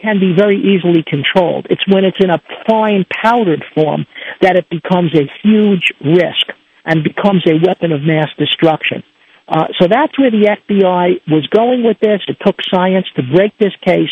can 0.00 0.20
be 0.20 0.32
very 0.36 0.58
easily 0.58 1.02
controlled. 1.02 1.66
It's 1.70 1.86
when 1.88 2.04
it's 2.04 2.22
in 2.22 2.30
a 2.30 2.40
fine 2.68 3.04
powdered 3.22 3.64
form 3.74 4.06
that 4.42 4.54
it 4.54 4.68
becomes 4.70 5.12
a 5.14 5.28
huge 5.42 5.92
risk 6.04 6.52
and 6.84 7.04
becomes 7.04 7.42
a 7.46 7.58
weapon 7.64 7.92
of 7.92 8.02
mass 8.02 8.28
destruction. 8.38 9.02
Uh, 9.46 9.66
so 9.78 9.88
that's 9.88 10.18
where 10.18 10.30
the 10.30 10.56
FBI 10.68 11.20
was 11.28 11.46
going 11.48 11.84
with 11.84 11.98
this. 12.00 12.20
It 12.28 12.38
took 12.44 12.56
science 12.70 13.06
to 13.16 13.22
break 13.22 13.56
this 13.58 13.74
case. 13.84 14.10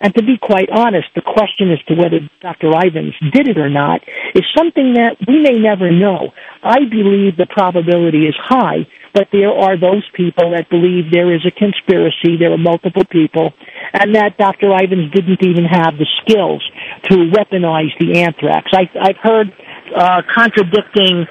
And 0.00 0.14
to 0.14 0.22
be 0.22 0.36
quite 0.36 0.68
honest, 0.70 1.08
the 1.14 1.22
question 1.22 1.72
as 1.72 1.80
to 1.88 1.94
whether 1.94 2.20
Dr. 2.42 2.68
Ivins 2.68 3.14
did 3.32 3.48
it 3.48 3.56
or 3.56 3.70
not 3.70 4.02
is 4.34 4.44
something 4.54 4.94
that 4.94 5.16
we 5.26 5.40
may 5.40 5.56
never 5.56 5.90
know. 5.90 6.32
I 6.62 6.84
believe 6.84 7.36
the 7.36 7.46
probability 7.48 8.26
is 8.26 8.34
high, 8.36 8.86
but 9.14 9.28
there 9.32 9.52
are 9.52 9.80
those 9.80 10.04
people 10.12 10.52
that 10.52 10.68
believe 10.68 11.10
there 11.10 11.34
is 11.34 11.46
a 11.46 11.50
conspiracy, 11.50 12.36
there 12.38 12.52
are 12.52 12.58
multiple 12.58 13.04
people, 13.08 13.54
and 13.94 14.14
that 14.14 14.36
Dr. 14.36 14.68
Ivins 14.76 15.12
didn't 15.14 15.42
even 15.42 15.64
have 15.64 15.96
the 15.96 16.06
skills 16.20 16.62
to 17.04 17.32
weaponize 17.32 17.96
the 17.98 18.20
anthrax. 18.20 18.68
I, 18.74 18.90
I've 19.00 19.16
heard 19.16 19.48
uh, 19.96 20.20
contradicting 20.28 21.26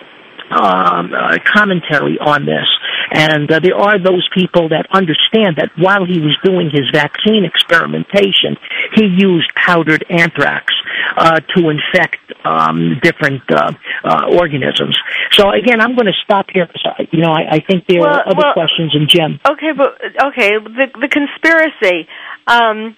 um, 0.52 1.14
uh, 1.14 1.38
commentary 1.46 2.18
on 2.20 2.46
this. 2.46 2.68
And 3.12 3.52
uh, 3.52 3.60
there 3.60 3.76
are 3.76 4.00
those 4.00 4.28
people 4.34 4.70
that 4.70 4.88
understand 4.92 5.58
that 5.58 5.70
while 5.78 6.06
he 6.06 6.20
was 6.20 6.38
doing 6.44 6.70
his 6.72 6.90
vaccine 6.92 7.46
experimentation, 7.46 8.58
he 8.96 9.06
used 9.06 9.54
powdered 9.56 10.06
anthrax 10.10 10.74
uh, 11.18 11.40
to 11.56 11.70
infect 11.70 12.18
um, 12.44 13.00
different 13.02 13.44
uh, 13.50 13.74
uh, 14.04 14.26
organisms. 14.32 14.98
So 15.32 15.52
again, 15.52 15.82
I'm 15.82 15.96
going 15.96 16.08
to 16.08 16.18
stop 16.24 16.48
here. 16.52 16.68
You 17.12 17.22
know, 17.22 17.32
I, 17.32 17.58
I 17.58 17.60
think 17.60 17.86
there 17.88 18.02
well, 18.02 18.16
are 18.16 18.28
other 18.28 18.38
well, 18.38 18.54
questions 18.54 18.96
in 18.96 19.08
Jim. 19.08 19.40
Okay, 19.46 19.72
but 19.76 19.98
okay, 20.28 20.52
the 20.58 20.88
the 21.00 21.08
conspiracy. 21.08 22.08
Um, 22.48 22.96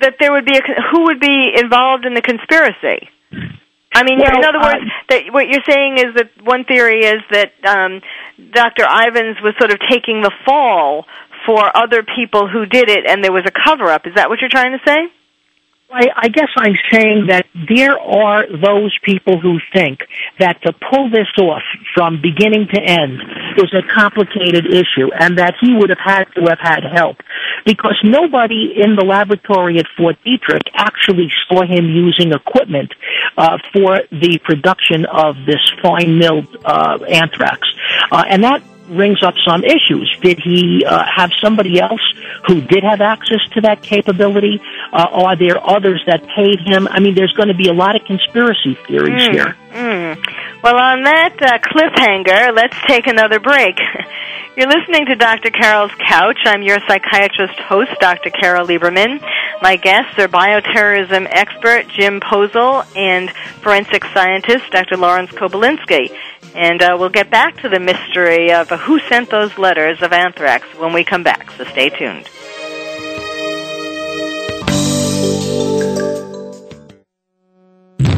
that 0.00 0.16
there 0.20 0.32
would 0.32 0.44
be 0.44 0.56
a 0.56 0.62
who 0.92 1.04
would 1.04 1.20
be 1.20 1.52
involved 1.56 2.04
in 2.04 2.14
the 2.14 2.22
conspiracy? 2.22 3.08
I 3.96 4.04
mean, 4.04 4.18
Well, 4.20 4.36
in 4.36 4.44
other 4.44 4.60
words, 4.60 4.84
uh, 4.84 5.08
that 5.08 5.32
what 5.32 5.48
you're 5.48 5.64
saying 5.64 5.96
is 5.96 6.14
that 6.16 6.28
one 6.44 6.64
theory 6.64 7.00
is 7.00 7.22
that 7.32 7.52
um, 7.64 8.02
Dr. 8.52 8.84
Ivins 8.84 9.40
was 9.42 9.54
sort 9.58 9.72
of 9.72 9.78
taking 9.88 10.20
the 10.20 10.32
fall 10.44 11.06
for 11.46 11.64
other 11.74 12.02
people 12.02 12.46
who 12.46 12.66
did 12.66 12.90
it, 12.90 13.08
and 13.08 13.24
there 13.24 13.32
was 13.32 13.44
a 13.46 13.50
cover 13.50 13.88
up. 13.90 14.06
Is 14.06 14.14
that 14.16 14.28
what 14.28 14.40
you're 14.40 14.52
trying 14.52 14.72
to 14.76 14.82
say? 14.86 15.08
I, 15.90 16.08
I 16.16 16.28
guess 16.28 16.48
I'm 16.56 16.74
saying 16.92 17.26
that 17.28 17.46
there 17.68 17.96
are 17.98 18.44
those 18.50 18.96
people 19.04 19.40
who 19.40 19.58
think 19.72 20.00
that 20.40 20.60
to 20.62 20.72
pull 20.72 21.10
this 21.10 21.28
off 21.40 21.62
from 21.94 22.20
beginning 22.20 22.66
to 22.74 22.80
end 22.80 23.20
is 23.56 23.72
a 23.72 23.86
complicated 23.94 24.66
issue 24.66 25.12
and 25.18 25.38
that 25.38 25.54
he 25.60 25.74
would 25.74 25.90
have 25.90 26.02
had 26.04 26.24
to 26.34 26.42
have 26.48 26.58
had 26.60 26.82
help 26.92 27.18
because 27.64 27.96
nobody 28.02 28.74
in 28.76 28.96
the 28.96 29.04
laboratory 29.04 29.78
at 29.78 29.86
Fort 29.96 30.16
Detrick 30.26 30.68
actually 30.74 31.30
saw 31.48 31.62
him 31.62 31.86
using 31.86 32.32
equipment 32.32 32.92
uh, 33.36 33.58
for 33.72 34.00
the 34.10 34.40
production 34.42 35.06
of 35.06 35.36
this 35.46 35.62
fine 35.82 36.18
milled 36.18 36.48
uh, 36.64 36.98
anthrax. 37.08 37.60
Uh, 38.10 38.24
and 38.28 38.42
that 38.42 38.60
brings 38.88 39.22
up 39.22 39.34
some 39.46 39.62
issues. 39.64 40.14
Did 40.22 40.38
he 40.42 40.84
uh, 40.86 41.04
have 41.04 41.30
somebody 41.42 41.80
else 41.80 42.00
who 42.46 42.60
did 42.60 42.84
have 42.84 43.00
access 43.00 43.40
to 43.54 43.60
that 43.62 43.82
capability? 43.82 44.60
Uh, 44.92 45.06
are 45.12 45.36
there 45.36 45.58
others 45.68 46.02
that 46.06 46.22
paid 46.36 46.60
him? 46.64 46.86
I 46.88 47.00
mean, 47.00 47.14
there's 47.14 47.32
going 47.32 47.48
to 47.48 47.54
be 47.56 47.68
a 47.68 47.72
lot 47.74 47.96
of 47.96 48.02
conspiracy 48.06 48.76
theories 48.86 49.22
Mm, 49.28 49.32
here. 49.32 49.56
mm. 49.72 50.16
Well, 50.62 50.76
on 50.78 51.02
that 51.02 51.34
uh, 51.40 51.58
cliffhanger, 51.58 52.54
let's 52.54 52.76
take 52.86 53.06
another 53.06 53.38
break. 53.40 53.78
You're 54.56 54.68
listening 54.68 55.04
to 55.06 55.16
Dr. 55.16 55.50
Carol's 55.50 55.92
Couch. 56.08 56.38
I'm 56.46 56.62
your 56.62 56.78
psychiatrist 56.88 57.58
host, 57.60 57.90
Dr. 58.00 58.30
Carol 58.30 58.66
Lieberman. 58.66 59.20
My 59.62 59.76
guests 59.76 60.18
are 60.18 60.28
bioterrorism 60.28 61.26
expert 61.30 61.88
Jim 61.88 62.20
Poesl 62.20 62.86
and 62.94 63.30
forensic 63.62 64.04
scientist 64.12 64.70
Dr. 64.70 64.96
Lawrence 64.96 65.30
Kobilinsky. 65.30 66.14
And 66.54 66.82
uh, 66.82 66.96
we'll 66.98 67.08
get 67.08 67.30
back 67.30 67.56
to 67.62 67.68
the 67.68 67.80
mystery 67.80 68.52
of 68.52 68.68
who 68.68 69.00
sent 69.00 69.30
those 69.30 69.56
letters 69.58 70.02
of 70.02 70.12
anthrax 70.12 70.66
when 70.78 70.92
we 70.92 71.04
come 71.04 71.22
back, 71.22 71.50
so 71.52 71.64
stay 71.64 71.88
tuned. 71.88 72.28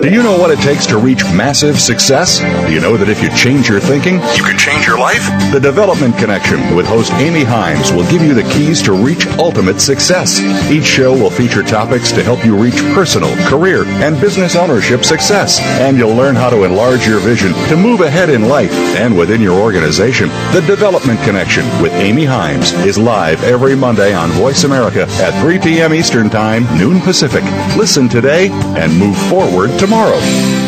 Do 0.00 0.08
you 0.08 0.22
know 0.22 0.38
what 0.38 0.52
it 0.52 0.60
takes 0.60 0.86
to 0.86 0.96
reach 0.96 1.24
massive 1.24 1.80
success? 1.80 2.38
Do 2.38 2.72
you 2.72 2.78
know 2.80 2.96
that 2.96 3.08
if 3.08 3.20
you 3.20 3.30
change 3.30 3.68
your 3.68 3.80
thinking, 3.80 4.14
you 4.36 4.44
can 4.44 4.56
change 4.56 4.86
your 4.86 4.96
life? 4.96 5.26
The 5.50 5.58
Development 5.58 6.16
Connection 6.16 6.76
with 6.76 6.86
host 6.86 7.12
Amy 7.14 7.42
Himes 7.42 7.90
will 7.94 8.08
give 8.08 8.22
you 8.22 8.32
the 8.32 8.44
keys 8.44 8.80
to 8.82 8.92
reach 8.92 9.26
ultimate 9.38 9.80
success. 9.80 10.40
Each 10.70 10.84
show 10.84 11.12
will 11.12 11.30
feature 11.30 11.64
topics 11.64 12.12
to 12.12 12.22
help 12.22 12.44
you 12.44 12.56
reach 12.56 12.76
personal, 12.94 13.34
career, 13.48 13.84
and 13.86 14.20
business 14.20 14.54
ownership 14.54 15.04
success. 15.04 15.58
And 15.80 15.98
you'll 15.98 16.14
learn 16.14 16.36
how 16.36 16.50
to 16.50 16.62
enlarge 16.62 17.04
your 17.04 17.18
vision 17.18 17.52
to 17.68 17.76
move 17.76 18.00
ahead 18.00 18.30
in 18.30 18.42
life 18.42 18.72
and 18.94 19.18
within 19.18 19.42
your 19.42 19.60
organization. 19.60 20.28
The 20.52 20.62
Development 20.64 21.20
Connection 21.22 21.64
with 21.82 21.92
Amy 21.94 22.24
Himes 22.24 22.72
is 22.86 22.98
live 22.98 23.42
every 23.42 23.74
Monday 23.74 24.14
on 24.14 24.30
Voice 24.30 24.62
America 24.62 25.06
at 25.18 25.42
3 25.42 25.58
p.m. 25.58 25.92
Eastern 25.92 26.30
Time, 26.30 26.62
noon 26.78 27.00
Pacific. 27.00 27.42
Listen 27.76 28.08
today 28.08 28.48
and 28.78 28.96
move 28.96 29.18
forward 29.28 29.76
tomorrow. 29.88 30.67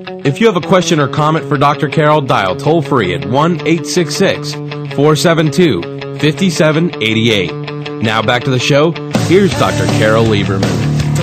If 0.23 0.39
you 0.39 0.45
have 0.45 0.55
a 0.55 0.67
question 0.67 0.99
or 0.99 1.07
comment 1.07 1.49
for 1.49 1.57
Dr. 1.57 1.89
Carol, 1.89 2.21
dial 2.21 2.55
toll 2.55 2.83
free 2.83 3.15
at 3.15 3.25
1 3.25 3.53
866 3.67 4.53
472 4.53 5.81
5788. 6.19 8.03
Now 8.03 8.21
back 8.21 8.43
to 8.43 8.51
the 8.51 8.59
show. 8.59 8.91
Here's 9.25 9.51
Dr. 9.57 9.87
Carol 9.97 10.25
Lieberman. 10.25 10.69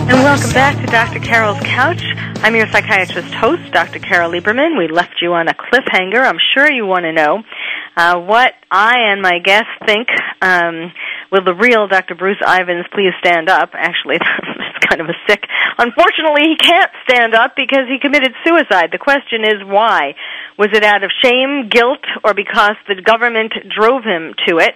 And 0.08 0.18
welcome 0.24 0.50
back 0.50 0.84
to 0.84 0.87
Dr. 0.87 1.20
Carol's 1.20 1.61
Couch. 1.61 2.02
I'm 2.42 2.56
your 2.56 2.66
psychiatrist 2.66 3.32
host, 3.34 3.70
Dr. 3.72 4.00
Carol 4.00 4.32
Lieberman. 4.32 4.76
We 4.76 4.88
left 4.88 5.22
you 5.22 5.32
on 5.32 5.46
a 5.46 5.54
cliffhanger. 5.54 6.20
I'm 6.20 6.38
sure 6.54 6.68
you 6.68 6.84
want 6.84 7.04
to 7.04 7.12
know 7.12 7.42
uh, 7.96 8.18
what 8.18 8.54
I 8.68 9.12
and 9.12 9.22
my 9.22 9.38
guests 9.38 9.70
think. 9.87 10.08
Um, 10.42 10.92
will 11.30 11.44
the 11.44 11.54
real 11.54 11.87
Dr. 11.87 12.16
Bruce 12.16 12.42
Ivins 12.44 12.87
please 12.92 13.12
stand 13.20 13.48
up? 13.48 13.70
Actually, 13.74 14.18
kind 14.88 15.00
of 15.00 15.08
a 15.08 15.16
sick. 15.28 15.44
Unfortunately, 15.78 16.42
he 16.42 16.56
can't 16.56 16.90
stand 17.08 17.34
up 17.34 17.54
because 17.56 17.86
he 17.88 17.98
committed 18.00 18.32
suicide. 18.44 18.90
The 18.92 18.98
question 18.98 19.44
is 19.44 19.64
why? 19.64 20.14
Was 20.58 20.68
it 20.72 20.82
out 20.82 21.04
of 21.04 21.10
shame, 21.22 21.68
guilt, 21.68 22.04
or 22.24 22.34
because 22.34 22.74
the 22.86 23.00
government 23.00 23.52
drove 23.74 24.04
him 24.04 24.34
to 24.46 24.58
it? 24.58 24.74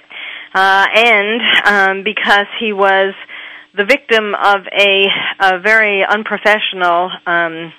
Uh, 0.55 0.87
and 0.95 1.41
um, 1.65 2.05
because 2.05 2.47
he 2.61 2.73
was 2.73 3.15
the 3.75 3.85
victim 3.85 4.35
of 4.35 4.67
a, 4.71 5.07
a 5.41 5.61
very 5.61 6.05
unprofessional 6.05 7.11
um, 7.27 7.73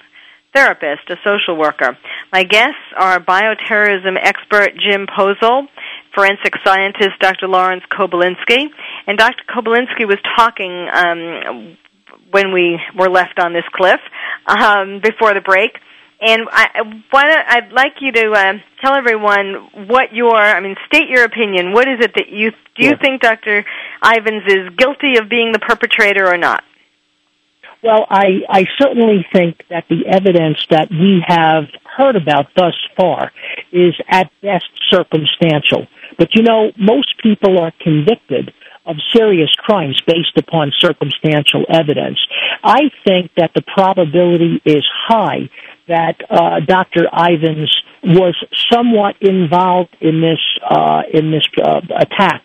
therapist, 0.54 1.10
a 1.10 1.16
social 1.24 1.58
worker. 1.58 1.98
My 2.32 2.44
guests 2.44 2.82
are 2.98 3.20
bioterrorism 3.20 4.18
expert 4.22 4.72
Jim 4.78 5.08
Poesl, 5.08 5.68
forensic 6.16 6.54
scientist 6.64 7.20
Dr. 7.20 7.48
Lawrence 7.48 7.84
Kobilinsky, 7.92 8.68
and 9.08 9.18
Dr. 9.18 9.44
Kobilinsky 9.50 10.08
was 10.08 10.20
talking 10.36 10.88
um, 10.94 11.78
when 12.34 12.52
we 12.52 12.80
were 12.98 13.10
left 13.10 13.40
on 13.40 13.54
this 13.54 13.64
cliff 13.74 14.00
um, 14.48 15.00
before 15.02 15.34
the 15.34 15.42
break. 15.42 15.72
And 16.26 16.48
I, 16.52 16.68
why 17.12 17.24
don't, 17.24 17.46
I'd 17.48 17.72
like 17.74 17.94
you 18.00 18.12
to 18.14 18.32
uh, 18.32 18.54
tell 18.82 18.96
everyone 18.96 19.88
what 19.88 20.14
your, 20.14 20.36
I 20.36 20.60
mean, 20.62 20.76
state 20.88 21.10
your 21.10 21.26
opinion. 21.26 21.74
What 21.74 21.88
is 21.88 22.00
it 22.00 22.12
that 22.16 22.30
you 22.30 22.52
do? 22.52 22.58
You 22.86 22.90
Yeah. 22.92 22.96
think 23.02 23.22
Dr. 23.22 23.66
Ivins 24.04 24.44
is 24.48 24.70
guilty 24.78 25.18
of 25.20 25.30
being 25.30 25.52
the 25.52 25.60
perpetrator 25.60 26.26
or 26.28 26.38
not? 26.38 26.64
Well, 27.84 28.06
I, 28.10 28.40
I 28.50 28.66
certainly 28.82 29.26
think 29.34 29.62
that 29.70 29.84
the 29.90 30.08
evidence 30.08 30.66
that 30.70 30.90
we 30.90 31.22
have 31.28 31.66
heard 31.98 32.16
about 32.16 32.48
thus 32.56 32.74
far 32.96 33.32
is 33.74 33.94
at 34.08 34.32
best 34.42 34.66
circumstantial. 34.90 35.88
But 36.18 36.34
you 36.36 36.44
know, 36.44 36.72
most 36.78 37.16
people 37.22 37.60
are 37.60 37.74
convicted 37.82 38.54
of 38.86 38.98
serious 39.14 39.52
crimes 39.58 40.02
based 40.06 40.38
upon 40.38 40.72
circumstantial 40.78 41.66
evidence. 41.70 42.20
I 42.64 42.92
think 43.06 43.32
that 43.38 43.52
the 43.56 43.62
probability 43.62 44.62
is 44.66 44.84
high 45.08 45.50
that 45.88 46.16
uh, 46.30 46.60
Dr. 46.66 47.08
Ivins 47.12 47.72
was 48.04 48.36
somewhat 48.72 49.16
involved 49.22 49.96
in 50.02 50.22
this 50.22 50.40
uh, 50.70 51.04
in 51.14 51.32
this 51.32 51.44
uh, 51.62 51.82
attack. 51.98 52.44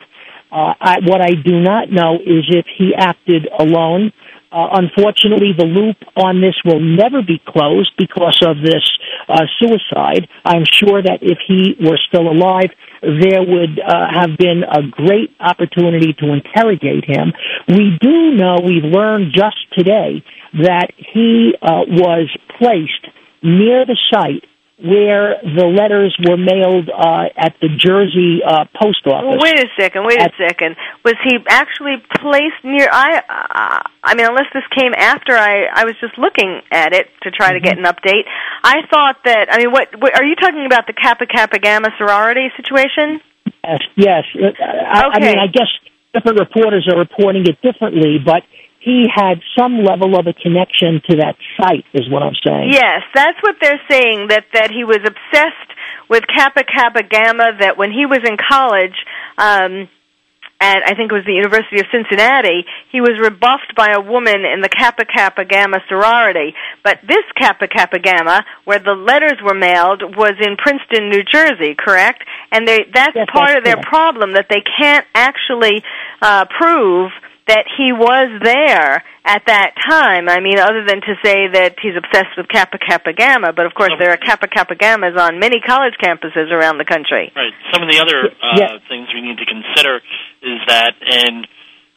Uh, 0.51 0.75
I, 0.81 0.97
what 1.05 1.21
I 1.21 1.35
do 1.35 1.61
not 1.61 1.91
know 1.91 2.15
is 2.15 2.45
if 2.49 2.67
he 2.77 2.95
acted 2.97 3.49
alone. 3.59 4.13
Uh, 4.51 4.69
unfortunately, 4.73 5.53
the 5.57 5.67
loop 5.67 5.97
on 6.17 6.41
this 6.41 6.55
will 6.65 6.81
never 6.81 7.23
be 7.23 7.41
closed 7.47 7.93
because 7.99 8.41
of 8.43 8.57
this 8.65 8.85
uh, 9.29 9.45
suicide. 9.61 10.27
I'm 10.45 10.65
sure 10.65 11.03
that 11.03 11.19
if 11.21 11.39
he 11.47 11.77
were 11.81 11.99
still 12.09 12.31
alive, 12.31 12.71
there 13.03 13.43
would 13.45 13.79
uh, 13.79 14.09
have 14.11 14.39
been 14.39 14.65
a 14.65 14.83
great 14.89 15.31
opportunity 15.39 16.15
to 16.15 16.33
interrogate 16.33 17.05
him. 17.05 17.33
We 17.69 17.99
do 18.01 18.33
know, 18.33 18.57
we've 18.65 18.85
learned 18.85 19.33
just 19.35 19.59
today, 19.77 20.25
that 20.55 20.89
he 20.97 21.53
uh, 21.61 21.85
was 21.87 22.29
placed 22.59 23.05
near 23.43 23.85
the 23.85 23.99
site 24.11 24.45
where 24.79 25.43
the 25.43 25.67
letters 25.67 26.15
were 26.23 26.37
mailed 26.39 26.89
uh, 26.89 27.27
at 27.37 27.55
the 27.61 27.67
Jersey 27.67 28.39
uh, 28.47 28.65
post 28.81 29.03
office. 29.07 29.43
Wait 29.43 29.59
a 29.59 29.67
second. 29.79 30.07
Wait 30.07 30.21
At- 30.21 30.31
a 30.35 30.37
second. 30.39 30.77
Was 31.05 31.15
he 31.25 31.37
actually 31.49 31.97
placed 32.21 32.63
near? 32.63 32.89
I. 32.91 33.19
Uh, 33.19 33.83
I 34.05 34.15
mean, 34.15 34.27
unless 34.27 34.47
this 34.55 34.63
came 34.79 34.95
after 34.97 35.35
I. 35.35 35.67
I 35.75 35.85
was 35.85 35.95
just 36.01 36.17
looking 36.17 36.61
at 36.71 36.95
it 36.95 37.09
to 37.23 37.31
try 37.31 37.53
to 37.55 37.61
get 37.61 37.77
Mm-hmm. 37.77 37.87
an 37.87 37.93
update. 37.93 38.25
I 38.63 38.87
thought 38.91 39.17
that. 39.25 39.49
I 39.51 39.59
mean, 39.59 39.73
what, 39.73 39.89
what 40.01 40.15
are 40.15 40.25
you 40.25 40.37
talking 40.37 40.65
about? 40.65 40.87
The 40.87 40.93
Kappa 40.95 41.27
Kappa 41.27 41.59
Gamma 41.59 41.89
sorority 41.99 42.49
situation? 42.57 43.21
Yes, 43.65 43.83
yes. 43.97 44.25
I, 44.63 45.11
I 45.13 45.19
mean, 45.21 45.37
I 45.39 45.47
guess 45.53 45.67
different 46.15 46.39
reporters 46.39 46.89
are 46.91 46.99
reporting 46.99 47.43
it 47.47 47.61
differently, 47.61 48.19
but 48.25 48.43
he 48.89 49.05
had 49.23 49.37
some 49.59 49.75
level 49.85 50.19
of 50.19 50.25
a 50.27 50.33
connection 50.33 50.91
to 51.09 51.17
that 51.23 51.37
site, 51.61 51.85
is 51.93 52.09
what 52.13 52.23
I'm 52.23 52.39
saying. 52.47 52.71
Yes, 52.73 53.03
that's 53.15 53.39
what 53.43 53.57
they're 53.61 53.83
saying. 53.91 54.29
That 54.33 54.45
that 54.57 54.71
he 54.71 54.83
was 54.85 55.01
obsessed 55.13 55.71
with 56.09 56.25
Kappa 56.27 56.65
Kappa 56.65 57.03
Gamma. 57.03 57.49
That 57.61 57.77
when 57.77 57.91
he 57.93 58.05
was 58.07 58.21
in 58.25 58.37
college. 58.51 58.97
Um, 59.37 59.89
at 60.61 60.83
I 60.91 60.95
think 60.97 61.13
it 61.13 61.15
was 61.15 61.25
the 61.25 61.39
University 61.39 61.79
of 61.79 61.87
Cincinnati, 61.93 62.67
he 62.91 63.01
was 63.01 63.15
rebuffed 63.21 63.75
by 63.77 63.95
a 63.95 64.01
woman 64.01 64.43
in 64.45 64.61
the 64.61 64.69
Kappa 64.69 65.05
Kappa 65.05 65.45
Gamma 65.45 65.79
sorority. 65.89 66.55
But 66.83 66.99
this 67.07 67.23
Kappa 67.39 67.69
Kappa 67.69 68.01
Gamma, 68.01 68.45
where 68.65 68.81
the 68.81 68.95
letters 68.99 69.39
were 69.43 69.55
mailed, 69.55 70.03
was 70.17 70.35
in 70.41 70.57
Princeton, 70.57 71.11
New 71.11 71.23
Jersey, 71.23 71.77
correct? 71.79 72.25
And 72.51 72.67
they, 72.67 72.91
that's 72.93 73.15
Yes, 73.15 73.29
part 73.33 73.51
that's 73.55 73.59
of 73.59 73.65
their 73.65 73.79
correct. 73.79 73.89
problem 73.89 74.33
that 74.33 74.47
they 74.51 74.63
can't 74.81 75.07
actually 75.15 75.83
uh, 76.21 76.47
prove 76.51 77.13
that 77.49 77.65
he 77.77 77.93
was 77.93 78.29
there 78.45 79.03
at 79.25 79.43
that 79.49 79.73
time. 79.89 80.29
I 80.29 80.41
mean, 80.41 80.59
other 80.61 80.85
than 80.87 81.01
to 81.01 81.15
say 81.25 81.49
that 81.53 81.77
he's 81.81 81.97
obsessed 81.97 82.37
with 82.37 82.49
Kappa 82.49 82.79
Kappa 82.79 83.13
Gamma, 83.13 83.53
but 83.53 83.65
of 83.67 83.75
course 83.75 83.93
there 83.99 84.13
are 84.13 84.17
Kappa 84.21 84.49
Kappa 84.49 84.77
Gammas 84.77 85.17
on 85.19 85.41
many 85.41 85.61
college 85.61 85.95
campuses 86.01 86.53
around 86.53 86.79
the 86.79 86.85
country. 86.85 87.33
Right. 87.35 87.53
Some 87.73 87.83
of 87.83 87.89
the 87.89 87.99
other 88.01 88.29
uh, 88.37 88.57
Yeah. 88.61 88.79
things 88.89 89.09
we 89.13 89.21
need 89.25 89.39
to 89.41 89.49
consider 89.49 90.01
is 90.45 90.61
that 90.69 90.93
in 91.01 91.45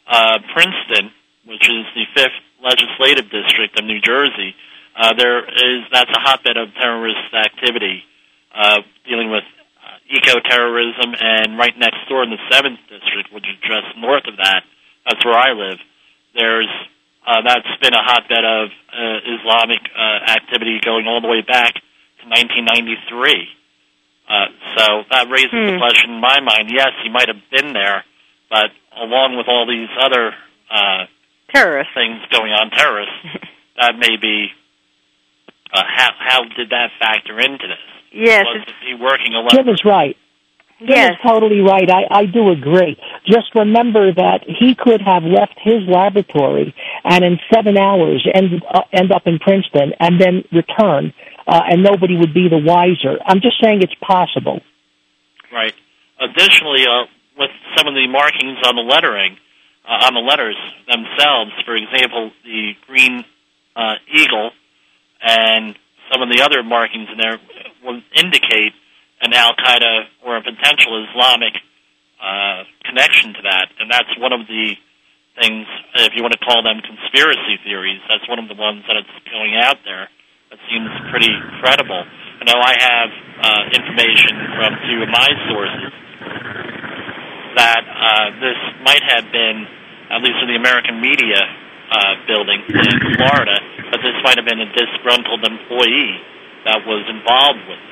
uh, 0.08 0.38
Princeton, 0.56 1.12
which 1.46 1.68
is 1.68 1.84
the 1.94 2.04
fifth 2.16 2.38
legislative 2.64 3.30
district 3.30 3.78
of 3.78 3.84
New 3.84 4.00
Jersey, 4.00 4.56
uh, 4.96 5.12
there 5.16 5.44
is 5.44 5.84
that's 5.92 6.10
a 6.10 6.20
hotbed 6.20 6.56
of 6.56 6.72
terrorist 6.80 7.32
activity, 7.32 8.04
uh, 8.54 8.80
dealing 9.08 9.30
with 9.30 9.44
uh, 9.80 10.16
eco-terrorism, 10.16 11.12
and 11.18 11.56
right 11.58 11.76
next 11.78 12.08
door 12.08 12.22
in 12.24 12.30
the 12.30 12.40
seventh 12.50 12.80
district, 12.88 13.32
which 13.32 13.44
is 13.48 13.56
just 13.64 13.96
north 13.98 14.24
of 14.28 14.36
that, 14.36 14.64
that's 15.06 15.24
where 15.24 15.34
I 15.34 15.52
live. 15.52 15.78
There's 16.34 16.68
uh, 17.26 17.42
that's 17.46 17.68
been 17.80 17.94
a 17.94 18.02
hotbed 18.02 18.44
of 18.44 18.68
uh, 18.92 19.18
Islamic 19.38 19.78
uh, 19.94 20.32
activity 20.32 20.80
going 20.84 21.06
all 21.06 21.20
the 21.20 21.28
way 21.28 21.42
back 21.42 21.74
to 21.74 22.24
1993. 22.28 23.48
Uh, 24.28 24.46
so 24.76 24.84
that 25.10 25.28
raises 25.30 25.50
the 25.52 25.72
Hmm. 25.74 25.78
question 25.78 26.10
in 26.14 26.20
my 26.20 26.40
mind. 26.40 26.70
Yes, 26.72 26.90
he 27.02 27.08
might 27.10 27.28
have 27.28 27.42
been 27.50 27.72
there, 27.74 28.04
but 28.50 28.70
along 28.96 29.36
with 29.36 29.46
all 29.48 29.66
these 29.66 29.88
other 30.00 30.34
uh, 30.70 31.06
terrorists 31.54 31.92
things 31.94 32.20
going 32.30 32.50
on, 32.52 32.70
terrorists, 32.70 33.14
that 33.80 33.98
may 33.98 34.16
be 34.16 34.48
uh, 35.72 35.82
how 35.86 36.10
how 36.18 36.44
did 36.56 36.70
that 36.70 36.90
factor 36.98 37.38
into 37.40 37.66
this? 37.66 37.78
Yes, 38.12 38.44
was 38.46 38.66
he 38.86 38.94
working 38.94 39.34
alone? 39.34 39.50
Jim 39.52 39.68
is 39.68 39.84
right. 39.84 40.16
Jim 40.86 40.96
yes. 40.96 41.12
is 41.12 41.30
totally 41.30 41.60
right. 41.60 41.88
I, 41.90 42.02
I 42.10 42.26
do 42.26 42.50
agree. 42.50 42.98
Just 43.26 43.54
remember 43.54 44.12
that 44.12 44.44
he 44.46 44.74
could 44.74 45.00
have 45.00 45.22
left 45.22 45.54
his 45.62 45.82
laboratory 45.86 46.74
and 47.04 47.24
in 47.24 47.38
seven 47.52 47.76
hours 47.76 48.26
end, 48.32 48.62
uh, 48.68 48.82
end 48.92 49.12
up 49.12 49.22
in 49.26 49.38
Princeton 49.38 49.92
and 50.00 50.20
then 50.20 50.44
return, 50.52 51.14
uh, 51.46 51.62
and 51.68 51.82
nobody 51.82 52.16
would 52.16 52.34
be 52.34 52.48
the 52.48 52.58
wiser. 52.58 53.18
I'm 53.24 53.40
just 53.40 53.62
saying 53.62 53.82
it's 53.82 53.94
possible. 54.00 54.60
Right. 55.52 55.74
Additionally, 56.20 56.84
uh, 56.86 57.06
with 57.38 57.50
some 57.76 57.86
of 57.86 57.94
the 57.94 58.06
markings 58.08 58.58
on 58.64 58.76
the 58.76 58.82
lettering, 58.82 59.36
uh, 59.84 60.06
on 60.06 60.14
the 60.14 60.20
letters 60.20 60.56
themselves, 60.86 61.52
for 61.64 61.76
example, 61.76 62.30
the 62.44 62.72
green 62.86 63.24
uh, 63.76 63.94
eagle 64.12 64.50
and 65.20 65.76
some 66.12 66.22
of 66.22 66.28
the 66.28 66.42
other 66.42 66.62
markings 66.62 67.08
in 67.10 67.18
there 67.18 67.38
will 67.84 68.00
indicate 68.14 68.72
an 69.22 69.32
Al 69.32 69.54
Qaeda 69.54 70.26
or 70.26 70.36
a 70.36 70.42
potential 70.42 71.06
Islamic 71.08 71.54
uh, 72.20 72.66
connection 72.84 73.34
to 73.34 73.42
that, 73.42 73.70
and 73.78 73.90
that's 73.90 74.10
one 74.18 74.32
of 74.32 74.46
the 74.46 74.74
things, 75.40 75.66
if 75.96 76.12
you 76.14 76.22
want 76.22 76.34
to 76.36 76.42
call 76.44 76.60
them 76.62 76.82
conspiracy 76.84 77.56
theories, 77.64 78.02
that's 78.10 78.28
one 78.28 78.38
of 78.38 78.48
the 78.48 78.58
ones 78.58 78.84
that 78.86 79.00
it's 79.00 79.16
going 79.30 79.56
out 79.56 79.80
there 79.84 80.10
that 80.50 80.60
seems 80.68 80.90
pretty 81.08 81.32
credible. 81.64 82.04
I 82.04 82.42
know 82.44 82.60
I 82.60 82.74
have 82.76 83.10
uh, 83.40 83.62
information 83.72 84.34
from 84.58 84.70
two 84.84 84.98
of 85.06 85.08
my 85.08 85.30
sources 85.48 85.92
that 87.56 87.84
uh, 87.84 88.26
this 88.40 88.60
might 88.84 89.04
have 89.08 89.30
been, 89.32 89.64
at 90.10 90.20
least 90.20 90.36
in 90.44 90.48
the 90.52 90.58
American 90.60 91.00
media 91.00 91.40
uh, 91.92 92.12
building 92.28 92.60
in 92.68 92.96
Florida, 93.16 93.56
that 93.92 94.00
this 94.00 94.16
might 94.24 94.36
have 94.36 94.48
been 94.48 94.60
a 94.60 94.70
disgruntled 94.72 95.44
employee 95.44 96.16
that 96.64 96.84
was 96.84 97.04
involved 97.08 97.60
with 97.68 97.80
this 97.80 97.91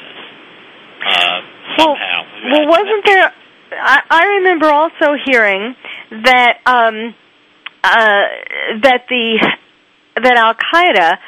uh, 1.06 1.40
somehow. 1.78 2.22
Well, 2.52 2.68
wasn't 2.68 3.04
there? 3.04 3.32
I, 3.72 4.00
I 4.10 4.24
remember 4.38 4.66
also 4.66 5.14
hearing 5.24 5.74
that 6.24 6.58
um, 6.66 7.14
uh, 7.84 8.22
that 8.82 9.04
the 9.08 9.56
that 10.16 10.36
Al 10.36 10.54
Qaeda 10.54 11.18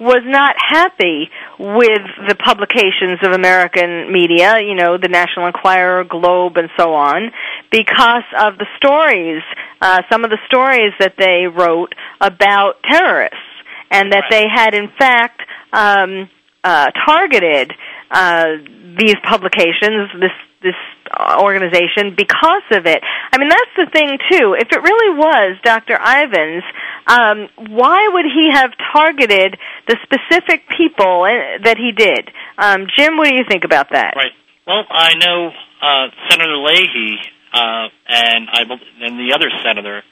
was 0.00 0.22
not 0.24 0.56
happy 0.58 1.30
with 1.60 2.02
the 2.26 2.34
publications 2.34 3.20
of 3.22 3.32
American 3.32 4.10
media, 4.12 4.58
you 4.60 4.74
know, 4.74 4.98
the 4.98 5.08
National 5.08 5.46
Enquirer, 5.46 6.02
Globe, 6.02 6.56
and 6.56 6.68
so 6.76 6.92
on, 6.94 7.30
because 7.70 8.24
of 8.36 8.58
the 8.58 8.66
stories, 8.78 9.42
uh, 9.80 10.02
some 10.10 10.24
of 10.24 10.30
the 10.30 10.38
stories 10.46 10.92
that 10.98 11.14
they 11.16 11.46
wrote 11.46 11.94
about 12.20 12.82
terrorists, 12.90 13.36
and 13.92 14.10
that 14.12 14.24
Right. 14.28 14.42
they 14.42 14.44
had 14.52 14.74
in 14.74 14.88
fact 14.98 15.40
um, 15.72 16.28
uh, 16.64 16.90
targeted 17.06 17.72
uh, 18.12 18.60
these 18.98 19.16
publications, 19.24 20.12
this 20.20 20.36
this 20.62 20.78
organization, 21.42 22.14
because 22.16 22.62
of 22.70 22.86
it. 22.86 23.02
I 23.02 23.38
mean, 23.38 23.48
that's 23.48 23.74
the 23.76 23.90
thing 23.90 24.18
too. 24.30 24.54
If 24.54 24.68
it 24.70 24.80
really 24.80 25.18
was 25.18 25.58
Dr. 25.64 25.98
Ivins, 25.98 26.62
um, 27.08 27.48
why 27.74 28.08
would 28.12 28.26
he 28.26 28.50
have 28.52 28.70
targeted 28.92 29.58
the 29.88 29.96
specific 30.04 30.62
people 30.76 31.24
uh, 31.24 31.58
that 31.64 31.78
he 31.78 31.90
did? 31.90 32.30
Um, 32.58 32.86
Jim, 32.96 33.16
what 33.16 33.28
do 33.28 33.34
you 33.34 33.44
think 33.48 33.64
about 33.64 33.90
that? 33.90 34.14
Right. 34.14 34.30
Well, 34.66 34.84
I 34.88 35.14
know 35.18 35.50
uh, 35.82 36.06
Senator 36.30 36.56
Leahy 36.56 37.18
uh, 37.52 37.88
and 38.06 38.48
I 38.52 38.62
and 39.02 39.18
the 39.18 39.34
other 39.34 39.50
senator, 39.64 40.02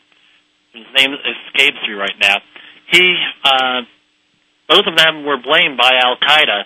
whose 0.72 0.86
name 0.96 1.12
escapes 1.14 1.78
me 1.86 1.94
right 1.94 2.16
now. 2.20 2.36
He, 2.90 3.14
uh, 3.44 3.82
both 4.68 4.86
of 4.86 4.96
them 4.96 5.24
were 5.24 5.38
blamed 5.38 5.78
by 5.78 5.92
Al 6.02 6.16
Qaeda 6.16 6.64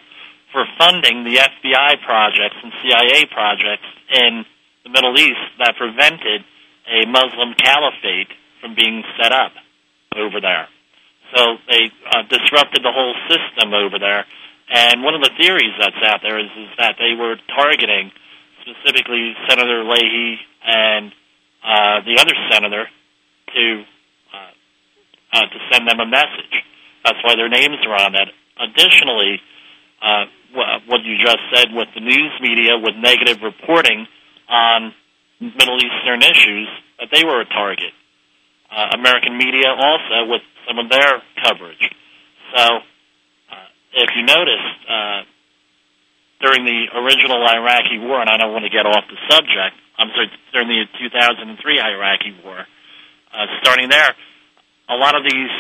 for 0.55 0.65
funding 0.79 1.27
the 1.27 1.43
FBI 1.43 1.99
projects 2.07 2.55
and 2.63 2.71
CIA 2.79 3.27
projects 3.27 3.91
in 4.15 4.47
the 4.87 4.91
Middle 4.95 5.19
East 5.19 5.43
that 5.59 5.75
prevented 5.75 6.47
a 6.87 7.11
Muslim 7.11 7.59
caliphate 7.59 8.31
from 8.63 8.79
being 8.79 9.03
set 9.19 9.33
up 9.33 9.51
over 10.15 10.41
there. 10.41 10.71
So 11.35 11.59
they 11.67 11.91
uh, 12.07 12.23
disrupted 12.31 12.87
the 12.87 12.95
whole 12.95 13.19
system 13.27 13.75
over 13.75 13.99
there. 13.99 14.25
And 14.71 15.03
one 15.03 15.19
of 15.19 15.23
the 15.27 15.35
theories 15.37 15.75
that's 15.77 15.99
out 16.07 16.23
there 16.23 16.39
is, 16.39 16.51
is 16.55 16.71
that 16.79 16.97
they 17.03 17.19
were 17.19 17.35
targeting 17.51 18.13
specifically 18.63 19.35
Senator 19.51 19.83
Leahy 19.83 20.39
and 20.65 21.13
uh, 21.67 22.01
the 22.07 22.17
other 22.21 22.33
senator 22.51 22.87
to 22.87 23.83
uh, 24.33 24.53
uh, 25.33 25.47
to 25.51 25.59
send 25.73 25.89
them 25.89 25.99
a 25.99 26.07
message. 26.07 26.55
That's 27.05 27.19
why 27.25 27.35
their 27.37 27.49
names 27.49 27.77
are 27.85 28.07
on 28.07 28.13
that. 28.13 28.29
Additionally, 28.57 29.41
uh, 30.01 30.27
what 30.55 31.03
you 31.03 31.19
just 31.19 31.43
said 31.53 31.69
with 31.73 31.89
the 31.95 32.01
news 32.01 32.33
media 32.41 32.79
with 32.79 32.95
negative 32.97 33.43
reporting 33.43 34.07
on 34.49 34.95
Middle 35.41 35.77
Eastern 35.77 36.23
issues, 36.23 36.69
that 36.99 37.09
they 37.13 37.25
were 37.25 37.41
a 37.41 37.49
target. 37.49 37.93
Uh, 38.71 38.97
American 38.99 39.37
media 39.37 39.69
also 39.71 40.31
with 40.31 40.43
some 40.67 40.79
of 40.79 40.89
their 40.89 41.23
coverage. 41.43 41.91
So, 42.57 42.63
uh, 42.63 43.69
if 43.93 44.11
you 44.17 44.23
noticed, 44.25 44.79
uh, 44.89 45.23
during 46.41 46.65
the 46.65 46.81
original 46.99 47.41
Iraqi 47.41 47.99
war, 47.99 48.21
and 48.21 48.29
I 48.29 48.37
don't 48.37 48.53
want 48.53 48.65
to 48.65 48.71
get 48.71 48.87
off 48.87 49.05
the 49.09 49.19
subject, 49.31 49.75
I'm 49.99 50.11
sorry, 50.11 50.31
during 50.53 50.69
the 50.69 50.85
2003 50.99 51.81
Iraqi 51.81 52.35
war, 52.45 52.59
uh, 53.33 53.47
starting 53.63 53.89
there, 53.89 54.15
a 54.89 54.97
lot 54.97 55.15
of 55.15 55.25
these 55.25 55.55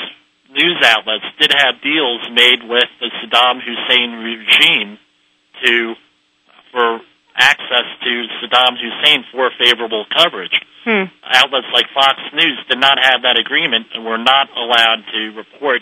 news 0.51 0.79
outlets 0.85 1.25
did 1.41 1.53
have 1.53 1.81
deals 1.83 2.23
made 2.33 2.63
with 2.69 2.89
the 3.01 3.11
Saddam 3.23 3.61
Hussein 3.63 4.11
regime 4.23 4.99
to 5.65 5.95
for 6.73 7.01
access 7.37 7.87
to 8.03 8.13
Saddam 8.43 8.77
Hussein 8.79 9.25
for 9.33 9.51
favorable 9.59 10.07
coverage. 10.17 10.55
Hmm. 10.85 11.05
Outlets 11.25 11.67
like 11.73 11.87
Fox 11.95 12.21
News 12.35 12.59
did 12.69 12.79
not 12.79 12.99
have 13.01 13.23
that 13.23 13.39
agreement 13.41 13.87
and 13.95 14.05
were 14.05 14.19
not 14.19 14.49
allowed 14.55 15.03
to 15.13 15.21
report 15.35 15.81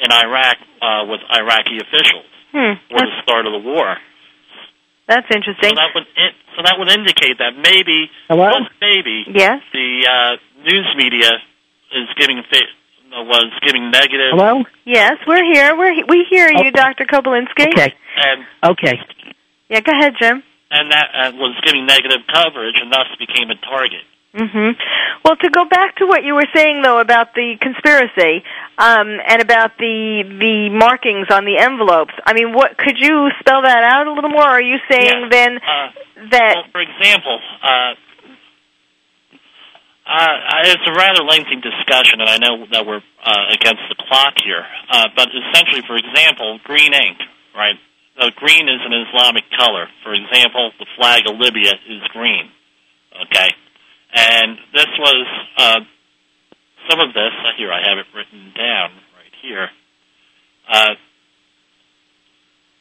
in 0.00 0.10
Iraq 0.10 0.56
uh, 0.80 1.04
with 1.06 1.20
Iraqi 1.30 1.78
officials 1.78 2.26
Hmm. 2.52 2.74
for 2.90 2.98
the 3.06 3.14
start 3.22 3.46
of 3.46 3.52
the 3.52 3.62
war. 3.62 3.94
That's 5.06 5.26
So 5.30 5.36
interesting. 5.38 5.74
that 5.74 5.90
would 5.94 6.06
in, 6.16 6.30
so 6.56 6.62
that 6.66 6.74
would 6.78 6.90
indicate 6.90 7.38
that 7.38 7.54
maybe, 7.54 8.10
Hello? 8.28 8.50
just 8.50 8.70
maybe, 8.80 9.22
Yes. 9.30 9.62
the 9.72 10.06
uh, 10.06 10.32
news 10.66 10.86
media 10.96 11.30
is 11.94 12.06
giving 12.18 12.42
fa- 12.50 12.70
was 13.10 13.50
giving 13.66 13.90
negative 13.90 14.30
Hello? 14.32 14.62
Yes, 14.84 15.18
we're 15.26 15.44
here. 15.44 15.76
We're 15.76 15.94
he- 15.94 16.04
we 16.08 16.26
hear 16.30 16.48
you, 16.48 16.58
Okay. 16.58 16.70
Dr. 16.70 17.04
Kobilinsky. 17.04 17.68
Okay. 17.68 17.94
and 18.16 18.44
Okay. 18.64 19.00
Yeah, 19.68 19.80
go 19.80 19.92
ahead, 19.92 20.14
Jim. 20.20 20.42
and 20.70 20.90
that 20.92 21.06
uh, 21.14 21.30
was 21.34 21.54
giving 21.64 21.86
negative 21.86 22.20
coverage 22.32 22.76
and 22.80 22.92
thus 22.92 23.06
became 23.18 23.50
a 23.50 23.56
target. 23.56 24.02
hmm 24.34 24.70
Well, 25.24 25.36
to 25.36 25.50
go 25.50 25.64
back 25.64 25.96
to 25.96 26.06
what 26.06 26.22
you 26.24 26.34
were 26.34 26.46
saying 26.54 26.82
though 26.82 27.00
about 27.00 27.34
the 27.34 27.56
conspiracy 27.60 28.44
um, 28.78 29.18
and 29.26 29.42
about 29.42 29.72
the 29.78 30.22
the 30.38 30.70
markings 30.70 31.26
on 31.30 31.44
the 31.44 31.58
envelopes. 31.58 32.14
I 32.24 32.32
mean, 32.34 32.52
what 32.52 32.76
could 32.78 32.98
you 32.98 33.30
spell 33.40 33.62
that 33.62 33.82
out 33.82 34.06
a 34.06 34.12
little 34.12 34.30
more? 34.30 34.46
Are 34.46 34.62
you 34.62 34.78
saying 34.90 35.22
Yes. 35.26 35.30
then 35.30 35.56
Uh, 35.58 35.90
that? 36.30 36.54
well, 36.56 36.64
for 36.72 36.80
example, 36.80 37.40
uh, 37.62 37.94
uh, 40.10 40.66
it's 40.66 40.86
a 40.86 40.92
rather 40.92 41.22
lengthy 41.22 41.56
discussion, 41.62 42.18
and 42.20 42.28
I 42.28 42.38
know 42.38 42.66
that 42.72 42.84
we're 42.84 42.98
uh, 42.98 43.44
against 43.54 43.86
the 43.88 43.94
clock 43.94 44.34
here. 44.42 44.66
Uh, 44.90 45.06
but 45.14 45.28
essentially, 45.30 45.82
for 45.86 45.96
example, 45.96 46.58
green 46.64 46.92
ink, 46.92 47.18
right? 47.54 47.78
So 48.18 48.26
green 48.34 48.68
is 48.68 48.82
an 48.82 48.92
Islamic 49.06 49.44
color. 49.56 49.86
For 50.02 50.12
example, 50.12 50.72
the 50.78 50.86
flag 50.98 51.30
of 51.30 51.38
Libya 51.38 51.78
is 51.88 52.02
green. 52.12 52.50
Okay, 53.22 53.50
and 54.12 54.58
this 54.74 54.90
was 54.98 55.26
uh, 55.56 55.80
some 56.90 57.00
of 57.00 57.14
this. 57.14 57.30
Uh, 57.30 57.54
here, 57.56 57.70
I 57.70 57.80
have 57.88 57.98
it 57.98 58.06
written 58.14 58.52
down 58.56 58.90
right 59.14 59.34
here. 59.42 59.68
Uh, 60.68 60.94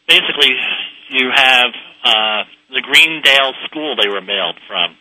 basically, 0.08 0.50
you 1.10 1.30
have 1.34 1.70
uh, 2.04 2.42
the 2.74 2.82
Greendale 2.82 3.54
School 3.66 3.96
they 4.02 4.10
were 4.10 4.22
mailed 4.22 4.58
from. 4.68 4.98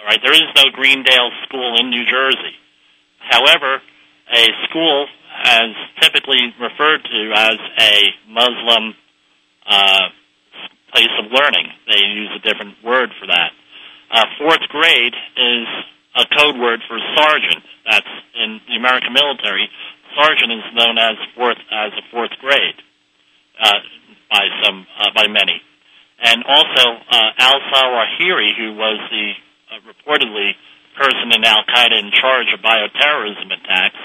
All 0.00 0.06
right, 0.06 0.20
there 0.24 0.32
is 0.32 0.48
no 0.56 0.64
Greendale 0.72 1.30
School 1.44 1.76
in 1.78 1.90
New 1.90 2.04
Jersey. 2.08 2.56
However, 3.20 3.82
a 4.32 4.44
school 4.64 5.06
as 5.44 5.76
typically 6.00 6.40
referred 6.58 7.04
to 7.04 7.32
as 7.36 7.58
a 7.78 7.94
Muslim 8.26 8.94
uh, 9.66 10.08
place 10.92 11.12
of 11.20 11.30
learning. 11.30 11.68
They 11.86 12.00
use 12.00 12.32
a 12.32 12.40
different 12.40 12.82
word 12.82 13.10
for 13.20 13.26
that. 13.26 13.52
Uh, 14.10 14.24
fourth 14.38 14.64
grade 14.72 15.12
is 15.36 15.68
a 16.16 16.24
code 16.32 16.56
word 16.56 16.80
for 16.88 16.98
sergeant. 17.16 17.62
That's 17.84 18.14
in 18.40 18.60
the 18.68 18.76
American 18.76 19.12
military. 19.12 19.68
Sergeant 20.16 20.50
is 20.50 20.64
known 20.74 20.96
as 20.96 21.16
fourth 21.36 21.60
as 21.70 21.92
a 21.92 22.02
fourth 22.10 22.32
grade 22.40 22.80
uh, 23.62 23.78
by 24.32 24.48
some 24.64 24.86
uh, 24.98 25.12
by 25.14 25.28
many, 25.28 25.60
and 26.24 26.42
also 26.48 27.04
uh, 27.12 27.30
Al 27.38 27.60
Zawahiri, 27.70 28.56
who 28.56 28.74
was 28.74 28.98
the 29.10 29.32
uh, 29.70 29.80
reportedly 29.86 30.52
person 30.98 31.32
in 31.32 31.44
Al 31.44 31.62
Qaeda 31.64 31.96
in 31.98 32.10
charge 32.12 32.46
of 32.52 32.60
bioterrorism 32.60 33.46
attacks. 33.54 33.98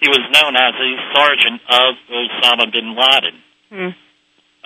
He 0.00 0.08
was 0.08 0.22
known 0.30 0.54
as 0.54 0.74
a 0.78 0.90
sergeant 1.12 1.60
of 1.68 1.90
Osama 2.06 2.70
bin 2.70 2.94
Laden. 2.94 3.36
Hmm. 3.68 3.92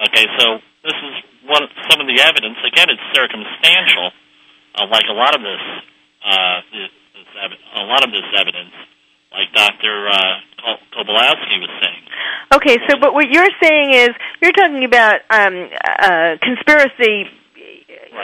Okay, 0.09 0.27
so 0.39 0.59
this 0.85 0.93
is 0.95 1.15
one 1.49 1.63
some 1.91 2.01
of 2.01 2.07
the 2.07 2.21
evidence. 2.21 2.57
Again, 2.67 2.89
it's 2.93 3.03
circumstantial, 3.17 4.13
uh, 4.77 4.87
like 4.93 5.05
a 5.09 5.17
lot 5.17 5.35
of 5.35 5.41
this, 5.41 5.65
uh, 6.25 6.57
this, 6.73 6.91
this 7.17 7.29
ev- 7.45 7.63
a 7.81 7.85
lot 7.89 8.05
of 8.05 8.11
this 8.13 8.29
evidence, 8.37 8.73
like 9.33 9.49
Dr. 9.57 10.09
Uh, 10.09 10.35
Kol- 10.61 10.85
Kobolowski 10.93 11.57
was 11.61 11.73
saying. 11.81 12.03
Okay, 12.55 12.77
so 12.89 12.97
but 13.01 13.15
what 13.15 13.27
you're 13.33 13.49
saying 13.63 13.95
is 13.95 14.11
you're 14.43 14.53
talking 14.53 14.85
about 14.85 15.21
um, 15.31 15.69
uh, 15.99 16.37
conspiracy. 16.45 17.25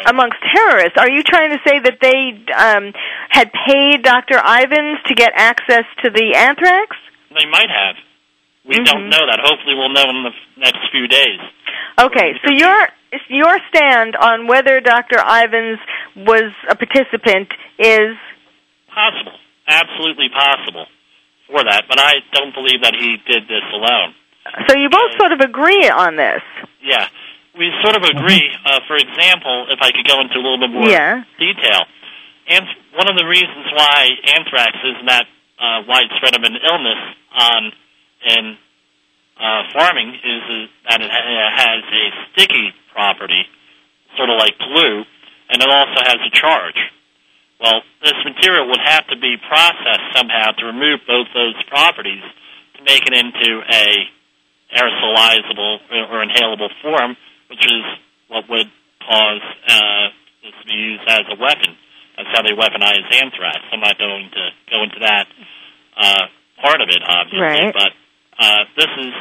Amongst 0.06 0.36
terrorists. 0.54 0.98
Are 0.98 1.10
you 1.10 1.22
trying 1.22 1.50
to 1.50 1.58
say 1.66 1.80
that 1.80 1.98
they 2.00 2.36
um, 2.54 2.92
had 3.30 3.50
paid 3.66 4.02
Dr. 4.02 4.36
Ivins 4.36 4.98
to 5.08 5.14
get 5.14 5.32
access 5.34 5.84
to 6.04 6.10
the 6.10 6.34
anthrax? 6.36 6.96
They 7.30 7.48
might 7.50 7.70
have. 7.70 7.96
We 8.64 8.76
don't 8.84 9.08
Mhm. 9.08 9.10
know 9.10 9.24
that. 9.26 9.40
Hopefully, 9.40 9.74
we'll 9.74 9.88
know 9.88 10.04
in 10.10 10.24
the 10.24 10.34
next 10.58 10.80
few 10.92 11.08
days. 11.08 11.40
Okay, 11.98 12.38
so 12.44 12.52
your 12.52 12.88
your 13.28 13.58
stand 13.74 14.14
on 14.16 14.46
whether 14.46 14.80
Dr. 14.80 15.16
Ivins 15.18 15.78
was 16.16 16.52
a 16.68 16.76
participant 16.76 17.48
is 17.78 18.16
Possible, 18.92 19.32
absolutely 19.66 20.28
possible 20.28 20.86
for 21.46 21.64
that. 21.64 21.84
But 21.88 21.98
I 21.98 22.20
don't 22.32 22.52
believe 22.54 22.82
that 22.82 22.94
he 22.94 23.16
did 23.26 23.48
this 23.48 23.64
alone. 23.72 24.14
so 24.68 24.76
you 24.76 24.90
both 24.90 25.16
sort 25.18 25.32
of 25.32 25.40
agree 25.40 25.88
on 25.88 26.16
this. 26.16 26.42
Yeah, 26.82 27.08
we 27.58 27.74
sort 27.82 27.96
of 27.98 28.04
agree. 28.06 28.46
Uh, 28.64 28.80
for 28.86 28.96
example, 28.96 29.66
if 29.74 29.82
I 29.82 29.90
could 29.90 30.06
go 30.06 30.20
into 30.22 30.38
a 30.38 30.42
little 30.42 30.58
bit 30.62 30.70
more 30.70 30.88
Yeah. 30.88 31.24
detail, 31.38 31.84
and 32.48 32.64
one 32.94 33.10
of 33.10 33.16
the 33.18 33.26
reasons 33.26 33.66
why 33.74 34.08
anthrax 34.38 34.78
isn't 34.78 35.10
uh, 35.10 35.82
widespread 35.86 36.38
of 36.38 36.42
an 36.44 36.54
illness 36.54 37.02
on 37.34 37.72
in 38.24 38.56
uh, 39.38 39.62
farming 39.74 40.14
is, 40.14 40.42
is 40.50 40.68
that 40.88 41.00
it 41.02 41.10
has 41.10 41.82
a 41.82 42.04
sticky 42.32 42.74
property, 42.92 43.46
sort 44.16 44.30
of 44.30 44.38
like 44.38 44.58
glue, 44.58 45.04
and 45.50 45.62
it 45.62 45.68
also 45.68 46.00
has 46.02 46.18
a 46.18 46.30
charge. 46.30 46.78
Well, 47.60 47.82
this 48.02 48.14
material 48.24 48.68
would 48.68 48.80
have 48.82 49.06
to 49.08 49.16
be 49.16 49.36
processed 49.48 50.14
somehow 50.14 50.52
to 50.58 50.66
remove 50.66 51.00
both 51.06 51.26
those 51.34 51.54
properties 51.66 52.22
to 52.78 52.82
make 52.84 53.02
it 53.06 53.14
into 53.14 53.62
a 53.66 53.86
aerosolizable 54.74 55.78
or 56.10 56.24
inhalable 56.24 56.70
form, 56.82 57.16
which 57.50 57.64
is 57.64 57.82
what 58.28 58.44
would 58.48 58.68
cause 59.02 59.44
uh, 59.68 60.04
this 60.44 60.52
to 60.60 60.64
be 60.68 60.74
used 60.76 61.04
as 61.08 61.24
a 61.32 61.36
weapon. 61.40 61.76
That's 62.16 62.28
how 62.34 62.42
they 62.42 62.52
weaponize 62.54 63.04
anthrax. 63.14 63.58
I'm 63.72 63.80
not 63.80 63.98
going 63.98 64.28
to 64.32 64.44
go 64.70 64.82
into 64.84 65.00
that 65.00 65.26
uh, 65.96 66.24
part 66.62 66.80
of 66.80 66.88
it, 66.90 67.00
obviously, 67.06 67.40
Right. 67.40 67.72
but 67.74 67.92
uh, 68.38 68.62
this 68.76 68.90
is 68.98 69.12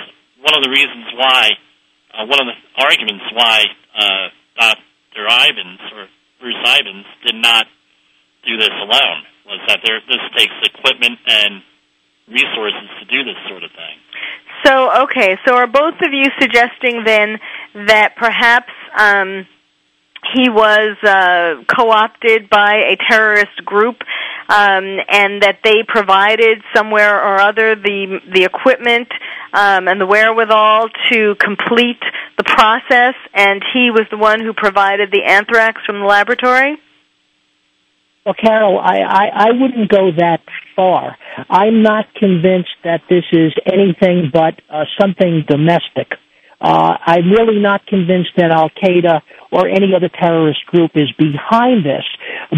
one 0.42 0.54
of 0.58 0.62
the 0.64 0.70
reasons 0.70 1.06
why, 1.16 1.50
uh, 2.14 2.26
one 2.26 2.40
of 2.42 2.48
the 2.50 2.58
arguments 2.84 3.24
why 3.34 3.64
uh, 3.98 4.28
Dr. 4.60 5.26
Ivins 5.26 5.80
or 5.94 6.08
Bruce 6.42 6.62
Ivins 6.66 7.06
did 7.26 7.36
not 7.36 7.66
do 8.46 8.58
this 8.58 8.70
alone 8.74 9.22
was 9.46 9.60
that 9.68 9.80
there 9.86 10.00
this 10.08 10.22
takes 10.36 10.54
equipment 10.64 11.18
and 11.28 11.62
resources 12.28 12.90
to 13.00 13.06
do 13.06 13.24
this 13.24 13.38
sort 13.50 13.64
of 13.64 13.72
thing. 13.72 13.98
So, 14.66 15.04
okay, 15.04 15.38
so 15.46 15.56
are 15.56 15.68
both 15.68 15.96
of 16.02 16.12
you 16.12 16.26
suggesting 16.40 17.04
then 17.06 17.40
that 17.88 18.16
perhaps 18.18 18.72
um, 18.98 19.46
he 20.34 20.50
was 20.50 20.98
uh, 21.04 21.64
co-opted 21.74 22.50
by 22.50 22.84
a 22.92 22.98
terrorist 23.10 23.64
group, 23.64 23.98
um, 24.50 25.00
and 25.10 25.44
that 25.44 25.60
they 25.64 25.84
provided 25.88 26.64
somewhere 26.76 27.16
or 27.22 27.40
other 27.40 27.76
the 27.76 28.20
the 28.34 28.44
equipment 28.44 29.08
um, 29.54 29.88
and 29.88 30.02
the 30.02 30.06
wherewithal 30.06 30.90
to 31.12 31.36
complete 31.36 32.02
the 32.38 32.44
process, 32.44 33.16
and 33.34 33.64
he 33.74 33.92
was 33.92 34.06
the 34.10 34.18
one 34.18 34.42
who 34.42 34.54
provided 34.54 35.12
the 35.12 35.24
anthrax 35.24 35.82
from 35.86 36.00
the 36.00 36.06
laboratory? 36.06 36.78
Well, 38.28 38.36
Carol, 38.36 38.78
I, 38.78 38.98
I, 38.98 39.26
I 39.34 39.52
wouldn't 39.52 39.90
go 39.90 40.12
that 40.18 40.42
far. 40.76 41.16
I'm 41.50 41.82
not 41.82 42.14
convinced 42.14 42.76
that 42.84 43.00
this 43.10 43.24
is 43.32 43.54
anything 43.66 44.32
but 44.34 44.62
uh, 44.70 44.84
something 45.00 45.46
domestic. 45.48 46.12
Uh, 46.60 46.98
I'm 47.06 47.32
really 47.32 47.62
not 47.62 47.86
convinced 47.88 48.32
that 48.36 48.52
Al 48.52 48.70
Qaeda 48.70 49.22
or 49.50 49.70
any 49.70 49.96
other 49.96 50.10
terrorist 50.10 50.60
group 50.66 50.92
is 50.96 51.10
behind 51.18 51.86
this, 51.86 52.04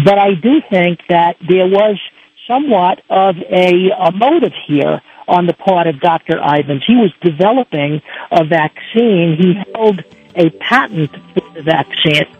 but 0.04 0.18
I 0.18 0.34
do 0.34 0.60
think 0.68 1.02
that 1.08 1.36
there 1.48 1.68
was 1.68 2.00
somewhat 2.48 3.02
of 3.08 3.36
a, 3.36 3.90
a 3.96 4.10
motive 4.10 4.54
here 4.66 5.00
on 5.28 5.46
the 5.46 5.54
part 5.54 5.86
of 5.86 6.00
Dr. 6.00 6.40
Ivins. 6.40 6.82
He 6.84 6.96
was 6.96 7.12
developing 7.22 8.02
a 8.32 8.44
vaccine. 8.44 9.36
He 9.38 9.54
held 9.72 10.02
a 10.34 10.50
patent 10.50 11.12
for 11.32 11.48
the 11.54 11.62
vaccine. 11.62 12.39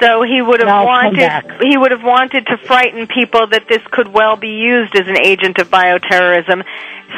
So 0.00 0.22
he 0.22 0.42
would 0.42 0.60
have 0.60 0.84
wanted 0.84 1.62
he 1.62 1.78
would 1.78 1.90
have 1.90 2.02
wanted 2.02 2.46
to 2.46 2.58
frighten 2.58 3.06
people 3.06 3.46
that 3.48 3.66
this 3.68 3.82
could 3.90 4.08
well 4.08 4.36
be 4.36 4.60
used 4.60 4.94
as 4.94 5.08
an 5.08 5.16
agent 5.24 5.58
of 5.58 5.68
bioterrorism 5.68 6.64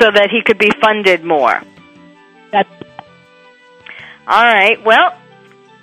so 0.00 0.10
that 0.10 0.28
he 0.30 0.42
could 0.42 0.58
be 0.58 0.70
funded 0.80 1.24
more. 1.24 1.60
That's 2.52 2.70
All 4.26 4.44
right. 4.44 4.82
Well, 4.84 5.16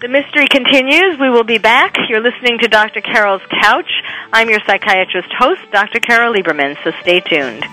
the 0.02 0.08
mystery 0.08 0.48
continues. 0.48 1.18
We 1.20 1.30
will 1.30 1.44
be 1.44 1.58
back. 1.58 1.96
You're 2.10 2.22
listening 2.22 2.60
to 2.60 2.68
Dr. 2.68 3.02
Carol's 3.02 3.42
Couch. 3.62 3.90
I'm 4.32 4.50
your 4.50 4.60
psychiatrist 4.66 5.30
host, 5.38 5.62
Dr. 5.72 6.00
Carol 6.00 6.34
Lieberman, 6.34 6.78
so 6.84 6.92
stay 7.02 7.20
tuned. 7.22 7.64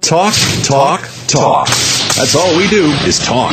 Talk, 0.00 0.34
talk, 0.64 1.00
talk. 1.26 1.68
That's 2.16 2.34
all 2.34 2.56
we 2.56 2.66
do 2.68 2.86
is 3.06 3.18
talk. 3.18 3.52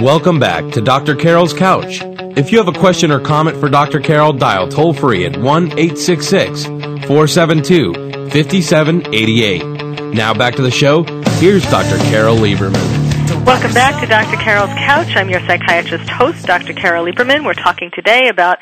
Welcome 0.00 0.38
back 0.38 0.72
to 0.72 0.80
Dr. 0.80 1.14
Carol's 1.14 1.52
Couch. 1.52 2.00
If 2.36 2.50
you 2.50 2.58
have 2.58 2.68
a 2.68 2.78
question 2.78 3.10
or 3.10 3.20
comment 3.20 3.58
for 3.58 3.68
Dr. 3.68 4.00
Carol, 4.00 4.32
dial 4.32 4.68
toll 4.68 4.94
free 4.94 5.26
at 5.26 5.36
1 5.36 5.64
866 5.78 6.64
472 6.64 7.92
5788. 8.30 10.14
Now 10.14 10.34
back 10.34 10.56
to 10.56 10.62
the 10.62 10.70
show. 10.70 11.04
Here's 11.38 11.62
Dr. 11.70 11.98
Carol 12.10 12.36
Lieberman. 12.36 13.02
Welcome 13.44 13.74
back 13.74 14.00
to 14.00 14.06
Dr. 14.06 14.36
Carol's 14.36 14.70
Couch. 14.70 15.14
I'm 15.14 15.28
your 15.28 15.40
psychiatrist 15.40 16.08
host, 16.08 16.46
Dr. 16.46 16.72
Carol 16.72 17.04
Lieberman. 17.04 17.44
We're 17.44 17.54
talking 17.54 17.90
today 17.94 18.28
about 18.28 18.58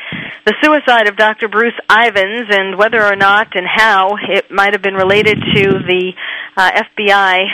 the 0.46 0.54
suicide 0.62 1.08
of 1.08 1.16
Dr. 1.16 1.48
Bruce 1.48 1.78
Ivins 1.88 2.48
and 2.50 2.76
whether 2.76 3.02
or 3.02 3.16
not 3.16 3.54
and 3.54 3.66
how 3.66 4.16
it 4.28 4.50
might 4.50 4.72
have 4.72 4.82
been 4.82 4.94
related 4.94 5.38
to 5.54 5.62
the 5.86 6.12
uh, 6.56 6.82
FBI 6.98 7.46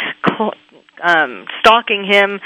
um, 1.03 1.47
stalking 1.61 2.07
him 2.09 2.41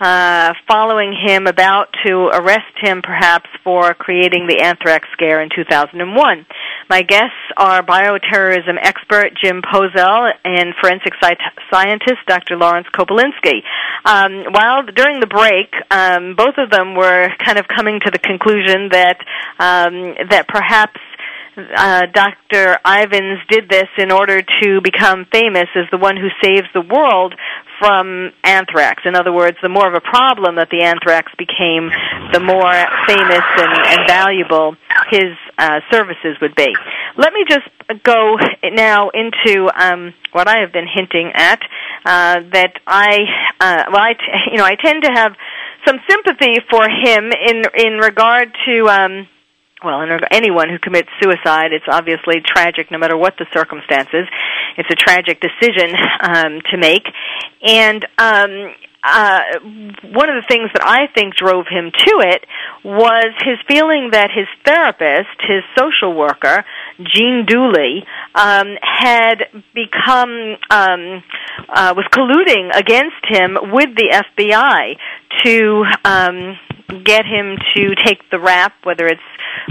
uh, 0.00 0.52
following 0.68 1.16
him 1.26 1.46
about 1.46 1.88
to 2.04 2.28
arrest 2.32 2.74
him 2.80 3.02
perhaps 3.02 3.48
for 3.64 3.94
creating 3.94 4.46
the 4.46 4.60
anthrax 4.60 5.08
scare 5.12 5.42
in 5.42 5.48
2001. 5.54 6.46
My 6.88 7.02
guests 7.02 7.34
are 7.56 7.82
bioterrorism 7.82 8.76
expert 8.80 9.32
Jim 9.42 9.62
Poesl 9.62 10.30
and 10.44 10.74
forensic 10.80 11.14
scientist 11.70 12.20
Dr. 12.26 12.56
Lawrence 12.56 12.86
Kobilinsky. 12.94 13.62
Um, 14.04 14.52
while 14.52 14.82
during 14.84 15.20
the 15.20 15.26
break, 15.26 15.72
um, 15.90 16.36
both 16.36 16.58
of 16.58 16.70
them 16.70 16.94
were 16.94 17.28
kind 17.44 17.58
of 17.58 17.66
coming 17.66 18.00
to 18.04 18.10
the 18.10 18.18
conclusion 18.18 18.90
that 18.90 19.18
um, 19.58 20.14
that 20.30 20.46
perhaps 20.48 21.00
uh, 21.56 22.02
Dr. 22.12 22.78
Ivins 22.84 23.40
did 23.48 23.68
this 23.68 23.88
in 23.98 24.12
order 24.12 24.42
to 24.42 24.80
become 24.82 25.26
famous 25.32 25.68
as 25.74 25.84
the 25.90 25.96
one 25.96 26.16
who 26.16 26.28
saves 26.42 26.68
the 26.74 26.82
world 26.82 27.34
from 27.78 28.32
anthrax. 28.44 29.02
In 29.04 29.14
other 29.14 29.32
words, 29.32 29.56
the 29.62 29.68
more 29.68 29.86
of 29.86 29.94
a 29.94 30.00
problem 30.00 30.56
that 30.56 30.68
the 30.70 30.82
anthrax 30.82 31.32
became, 31.38 31.90
the 32.32 32.40
more 32.40 32.72
famous 33.06 33.46
and, 33.56 33.74
and 33.86 34.08
valuable 34.08 34.76
his 35.10 35.36
uh, 35.58 35.80
services 35.90 36.36
would 36.40 36.54
be. 36.54 36.72
Let 37.16 37.32
me 37.32 37.44
just 37.48 37.68
go 38.02 38.36
now 38.64 39.10
into 39.10 39.70
um, 39.74 40.14
what 40.32 40.48
I 40.48 40.60
have 40.60 40.72
been 40.72 40.86
hinting 40.92 41.32
at. 41.34 41.60
Uh, 42.04 42.40
that 42.52 42.74
I, 42.86 43.18
uh, 43.60 43.84
well, 43.92 44.02
I, 44.02 44.12
t- 44.12 44.52
you 44.52 44.58
know, 44.58 44.64
I 44.64 44.76
tend 44.76 45.02
to 45.04 45.10
have 45.10 45.32
some 45.86 45.98
sympathy 46.08 46.60
for 46.70 46.84
him 46.88 47.32
in 47.32 47.62
in 47.76 47.98
regard 47.98 48.48
to. 48.66 48.88
Um, 48.88 49.28
well, 49.84 50.00
and 50.00 50.24
anyone 50.30 50.68
who 50.70 50.78
commits 50.78 51.08
suicide, 51.20 51.72
it's 51.72 51.84
obviously 51.88 52.40
tragic 52.44 52.90
no 52.90 52.98
matter 52.98 53.16
what 53.16 53.34
the 53.38 53.46
circumstances. 53.52 54.26
It's 54.78 54.88
a 54.90 54.94
tragic 54.94 55.40
decision 55.40 55.94
um, 56.22 56.60
to 56.70 56.78
make. 56.78 57.04
And 57.62 58.04
um, 58.18 58.74
uh, 59.06 59.40
one 60.12 60.28
of 60.28 60.36
the 60.36 60.46
things 60.48 60.70
that 60.72 60.82
I 60.82 61.06
think 61.14 61.34
drove 61.36 61.66
him 61.68 61.92
to 61.92 62.12
it 62.26 62.44
was 62.84 63.32
his 63.44 63.58
feeling 63.68 64.10
that 64.12 64.30
his 64.34 64.46
therapist, 64.64 65.38
his 65.40 65.62
social 65.78 66.14
worker, 66.14 66.64
Jean 66.98 67.46
Duley, 67.46 68.02
um, 68.34 68.76
had 68.82 69.46
become 69.74 70.56
um, 70.70 71.22
uh, 71.68 71.94
was 71.94 72.06
colluding 72.10 72.74
against 72.74 73.22
him 73.28 73.56
with 73.72 73.94
the 73.94 74.24
FBI 74.36 74.96
to 75.44 75.84
um, 76.04 76.58
get 76.88 77.24
him 77.24 77.56
to 77.74 77.94
take 78.04 78.18
the 78.30 78.38
rap, 78.38 78.72
whether 78.84 79.06
it's 79.06 79.20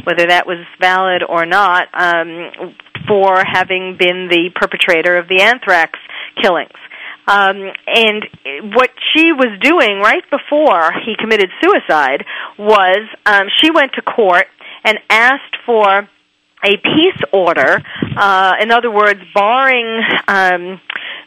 whether 0.03 0.27
that 0.27 0.45
was 0.45 0.65
valid 0.79 1.23
or 1.27 1.45
not, 1.45 1.87
um, 1.93 2.51
for 3.07 3.43
having 3.45 3.97
been 3.97 4.27
the 4.29 4.49
perpetrator 4.55 5.17
of 5.17 5.27
the 5.27 5.41
anthrax 5.41 5.99
killings. 6.41 6.71
Um, 7.27 7.71
and 7.87 8.23
what 8.75 8.91
she 9.13 9.31
was 9.31 9.57
doing 9.61 9.99
right 9.99 10.23
before 10.29 10.91
he 11.05 11.15
committed 11.17 11.49
suicide 11.61 12.23
was 12.57 13.07
um, 13.25 13.47
she 13.61 13.71
went 13.71 13.93
to 13.93 14.01
court 14.01 14.45
and 14.83 14.99
asked 15.09 15.57
for 15.65 16.07
a 16.63 16.77
peace 16.77 17.21
order, 17.33 17.81
uh, 18.17 18.53
in 18.59 18.71
other 18.71 18.91
words, 18.91 19.19
barring 19.33 20.01
um, 20.27 20.79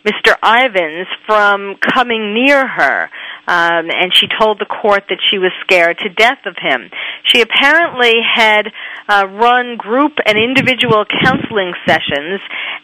Mr. 0.05 0.34
Ivins 0.43 1.07
from 1.26 1.76
coming 1.95 2.34
near 2.34 2.66
her. 2.66 3.11
Um, 3.49 3.88
and 3.88 4.12
she 4.12 4.28
told 4.38 4.61
the 4.61 4.66
court 4.68 5.05
that 5.09 5.20
she 5.30 5.38
was 5.38 5.53
scared 5.64 5.96
to 6.05 6.11
death 6.11 6.44
of 6.44 6.55
him. 6.61 6.90
She 7.24 7.40
apparently 7.40 8.12
had 8.20 8.68
uh, 9.09 9.26
run 9.26 9.78
group 9.78 10.12
and 10.26 10.36
individual 10.36 11.07
counseling 11.09 11.72
sessions 11.86 12.40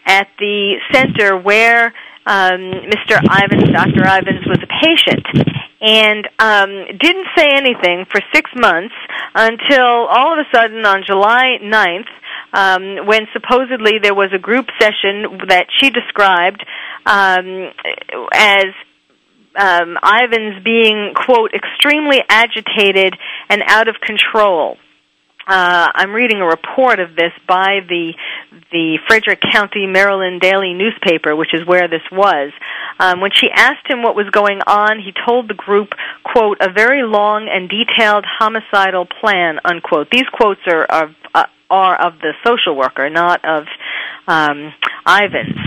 at 0.06 0.28
the 0.38 0.80
center 0.90 1.36
where 1.36 1.92
um, 2.26 2.88
Mr. 2.88 3.20
Ivins, 3.20 3.68
Dr. 3.72 4.08
Ivins, 4.08 4.46
was 4.46 4.58
a 4.62 4.70
patient, 4.80 5.26
and 5.82 6.26
um, 6.38 6.96
didn't 6.98 7.26
say 7.36 7.48
anything 7.52 8.06
for 8.10 8.22
six 8.32 8.50
months 8.56 8.94
until 9.34 10.08
all 10.08 10.32
of 10.32 10.38
a 10.38 10.56
sudden 10.56 10.86
on 10.86 11.04
July 11.06 11.58
9th, 11.62 12.08
um, 12.54 13.06
when 13.06 13.26
supposedly 13.34 13.98
there 14.02 14.14
was 14.14 14.30
a 14.32 14.38
group 14.38 14.68
session 14.80 15.44
that 15.48 15.66
she 15.78 15.90
described 15.90 16.64
um, 17.04 17.70
as 18.32 18.72
um, 19.56 19.96
Ivins 20.02 20.62
being, 20.64 21.14
quote, 21.14 21.52
extremely 21.54 22.20
agitated 22.28 23.14
and 23.48 23.62
out 23.66 23.88
of 23.88 23.96
control. 24.00 24.76
Uh, 25.46 25.88
I'm 25.94 26.12
reading 26.12 26.38
a 26.38 26.46
report 26.46 27.00
of 27.00 27.16
this 27.16 27.32
by 27.46 27.80
the 27.86 28.14
the 28.72 28.98
Frederick 29.06 29.40
County, 29.52 29.86
Maryland 29.86 30.40
Daily 30.40 30.72
newspaper, 30.72 31.36
which 31.36 31.52
is 31.52 31.66
where 31.66 31.86
this 31.86 32.02
was. 32.10 32.50
Um, 32.98 33.20
when 33.20 33.30
she 33.30 33.50
asked 33.54 33.86
him 33.86 34.02
what 34.02 34.16
was 34.16 34.28
going 34.30 34.60
on, 34.66 34.98
he 34.98 35.12
told 35.26 35.48
the 35.48 35.54
group, 35.54 35.90
"quote 36.24 36.58
a 36.60 36.72
very 36.72 37.02
long 37.02 37.48
and 37.52 37.68
detailed 37.68 38.24
homicidal 38.26 39.06
plan." 39.20 39.60
Unquote. 39.64 40.08
These 40.10 40.28
quotes 40.32 40.60
are 40.66 40.84
of 40.84 41.10
uh, 41.34 41.44
are 41.68 41.94
of 41.94 42.20
the 42.20 42.32
social 42.44 42.74
worker, 42.74 43.10
not 43.10 43.44
of 43.44 43.64
um, 44.26 44.72
Ivins 45.06 45.58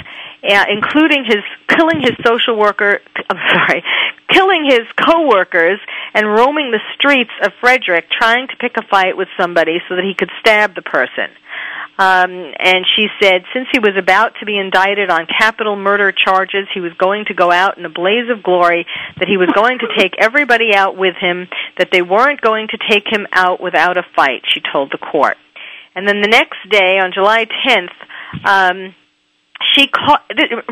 uh, 0.48 0.66
including 0.70 1.26
his 1.26 1.43
killing 1.68 2.02
his 2.02 2.16
social 2.26 2.58
worker. 2.58 3.00
I'm 3.30 3.38
sorry, 3.52 3.84
killing 4.32 4.66
his 4.66 4.88
coworkers 5.06 5.80
and 6.14 6.28
roaming 6.28 6.72
the 6.72 6.80
streets 6.95 7.32
of 7.43 7.52
Frederick, 7.60 8.06
trying 8.10 8.48
to 8.48 8.56
pick 8.60 8.78
a 8.78 8.88
fight 8.88 9.18
with 9.18 9.28
somebody 9.39 9.78
so 9.88 9.95
that 9.95 10.04
he 10.04 10.14
could 10.18 10.32
stab 10.39 10.76
the 10.76 10.82
person. 10.82 11.30
Um, 12.00 12.30
and 12.60 12.86
she 12.95 13.08
said, 13.20 13.41
since 13.54 13.68
he 13.72 13.80
was 13.80 13.98
about 13.98 14.34
to 14.39 14.45
be 14.45 14.60
indicted 14.60 15.10
on 15.10 15.26
capital 15.26 15.76
murder 15.76 16.12
charges, 16.12 16.68
he 16.72 16.80
was 16.80 16.93
going 16.93 17.26
to 17.26 17.34
go 17.34 17.52
out 17.52 17.80
in 17.80 17.86
a 17.86 17.89
blaze 17.89 18.30
of 18.30 18.43
glory, 18.43 18.86
that 19.18 19.28
he 19.28 19.38
was 19.38 19.50
going 19.56 19.80
to 19.80 19.88
take 19.98 20.14
everybody 20.20 20.76
out 20.76 20.95
with 20.95 21.16
him, 21.20 21.48
that 21.80 21.89
they 21.91 22.04
weren't 22.04 22.39
going 22.39 22.68
to 22.68 22.78
take 22.88 23.06
him 23.12 23.26
out 23.34 23.60
without 23.60 23.98
a 23.98 24.04
fight, 24.16 24.43
she 24.54 24.62
told 24.72 24.91
the 24.91 25.00
court. 25.00 25.38
And 25.95 26.08
then 26.08 26.22
the 26.22 26.28
next 26.28 26.58
day, 26.70 27.00
on 27.02 27.12
July 27.12 27.48
10th, 27.66 27.98
um, 28.45 28.93
she 29.74 29.88
call, 29.88 30.18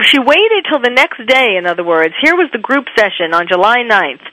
she 0.04 0.20
waited 0.20 0.66
till 0.70 0.80
the 0.82 0.92
next 0.94 1.26
day 1.28 1.58
in 1.58 1.66
other 1.66 1.84
words. 1.84 2.14
Here 2.22 2.36
was 2.36 2.50
the 2.52 2.60
group 2.60 2.86
session 2.96 3.34
on 3.34 3.48
July 3.48 3.84
9th 3.88 4.26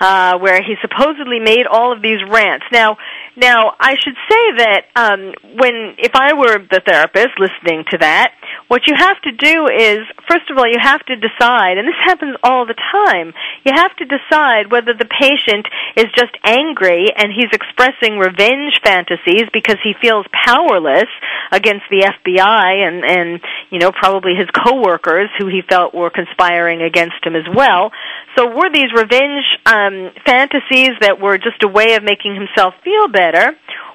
uh 0.00 0.38
where 0.38 0.62
he 0.62 0.74
supposedly 0.80 1.40
made 1.40 1.66
all 1.70 1.92
of 1.92 2.02
these 2.02 2.18
rants. 2.28 2.64
Now 2.72 2.96
now 3.38 3.72
I 3.78 3.94
should 3.94 4.18
say 4.28 4.44
that 4.58 4.82
um 4.98 5.32
when 5.54 5.94
if 5.98 6.12
I 6.14 6.34
were 6.34 6.58
the 6.58 6.82
therapist 6.84 7.38
listening 7.38 7.84
to 7.90 7.98
that 7.98 8.34
what 8.66 8.82
you 8.86 8.94
have 8.98 9.20
to 9.22 9.32
do 9.32 9.70
is 9.70 10.02
first 10.28 10.50
of 10.50 10.58
all 10.58 10.66
you 10.66 10.82
have 10.82 11.00
to 11.06 11.14
decide 11.14 11.78
and 11.78 11.86
this 11.86 12.02
happens 12.04 12.36
all 12.42 12.66
the 12.66 12.74
time 12.74 13.32
you 13.64 13.72
have 13.74 13.94
to 13.96 14.04
decide 14.04 14.70
whether 14.70 14.92
the 14.92 15.06
patient 15.06 15.66
is 15.96 16.10
just 16.18 16.34
angry 16.44 17.06
and 17.14 17.30
he's 17.30 17.54
expressing 17.54 18.18
revenge 18.18 18.82
fantasies 18.82 19.46
because 19.54 19.78
he 19.86 19.94
feels 20.02 20.26
powerless 20.34 21.08
against 21.52 21.86
the 21.90 22.02
FBI 22.02 22.82
and 22.82 23.06
and 23.06 23.40
you 23.70 23.78
know 23.78 23.92
probably 23.92 24.34
his 24.34 24.50
coworkers 24.50 25.30
who 25.38 25.46
he 25.46 25.62
felt 25.62 25.94
were 25.94 26.10
conspiring 26.10 26.82
against 26.82 27.22
him 27.22 27.36
as 27.36 27.46
well. 27.54 27.92
So 28.36 28.50
were 28.50 28.70
these 28.70 28.90
revenge 28.92 29.46
um 29.64 30.10
fantasies 30.26 30.98
that 31.00 31.22
were 31.22 31.38
just 31.38 31.62
a 31.62 31.68
way 31.68 31.94
of 31.94 32.02
making 32.02 32.34
himself 32.34 32.74
feel 32.82 33.06
better 33.08 33.27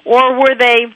or 0.04 0.38
were 0.38 0.54
they 0.58 0.86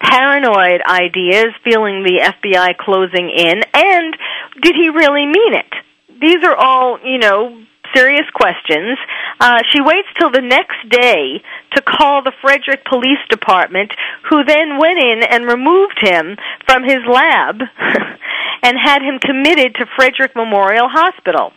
paranoid 0.00 0.80
ideas, 0.88 1.52
feeling 1.62 2.02
the 2.02 2.20
FBI 2.24 2.76
closing 2.78 3.30
in, 3.30 3.62
and 3.74 4.16
did 4.62 4.74
he 4.74 4.88
really 4.88 5.26
mean 5.26 5.54
it? 5.54 5.72
These 6.20 6.44
are 6.44 6.56
all, 6.56 6.98
you 7.04 7.18
know, 7.18 7.62
serious 7.94 8.28
questions 8.34 8.98
Uh, 9.40 9.62
she 9.72 9.80
waits 9.80 10.08
till 10.18 10.30
the 10.30 10.42
next 10.42 10.76
day 10.90 11.40
to 11.74 11.80
call 11.80 12.22
the 12.22 12.32
Frederick 12.42 12.84
Police 12.84 13.24
Department, 13.30 13.90
who 14.28 14.44
then 14.44 14.76
went 14.76 14.98
in 14.98 15.22
and 15.22 15.46
removed 15.46 15.98
him 15.98 16.36
from 16.66 16.84
his 16.84 17.00
lab 17.10 17.62
and 18.62 18.76
had 18.78 19.00
him 19.00 19.18
committed 19.18 19.76
to 19.76 19.86
Frederick 19.96 20.36
Memorial 20.36 20.90
Hospital. 20.90 21.54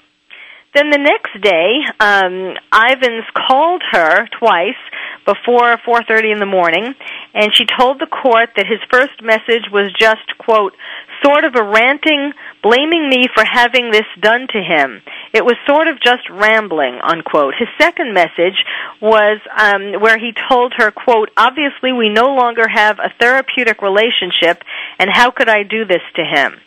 Then 0.74 0.92
the 0.92 0.98
next 0.98 1.40
day, 1.42 1.84
um, 2.00 2.56
Ivins 2.72 3.26
called 3.36 3.84
her 3.92 4.28
twice 4.40 4.80
before 5.26 5.78
4:30 5.86 6.32
in 6.32 6.40
the 6.40 6.46
morning, 6.46 6.96
and 7.34 7.56
she 7.56 7.66
told 7.66 8.00
the 8.00 8.08
court 8.08 8.50
that 8.56 8.68
his 8.68 8.80
first 8.92 9.22
message 9.22 9.70
was 9.72 9.92
just 9.98 10.38
quote 10.38 10.76
sort 11.24 11.46
of 11.46 11.56
a 11.56 11.64
ranting, 11.64 12.34
blaming 12.62 13.10
me 13.10 13.28
for 13.34 13.44
having 13.46 13.92
this 13.92 14.06
done 14.20 14.48
to 14.52 14.62
him. 14.62 15.02
It 15.34 15.46
was 15.46 15.56
sort 15.66 15.88
of 15.88 16.02
just 16.02 16.30
rambling, 16.30 17.00
unquote. 17.02 17.54
His 17.58 17.70
second 17.80 18.14
message 18.14 18.60
was 19.02 19.40
um, 19.58 20.02
where 20.02 20.18
he 20.18 20.34
told 20.50 20.74
her, 20.78 20.92
quote, 20.92 21.32
obviously 21.38 21.94
we 21.94 22.10
no 22.10 22.36
longer 22.36 22.68
have 22.68 23.00
a 23.00 23.14
therapeutic 23.20 23.82
relationship, 23.82 24.64
and 25.00 25.10
how 25.12 25.32
could 25.32 25.50
I 25.50 25.64
do 25.64 25.86
this 25.86 26.04
to 26.16 26.24
him? 26.24 26.60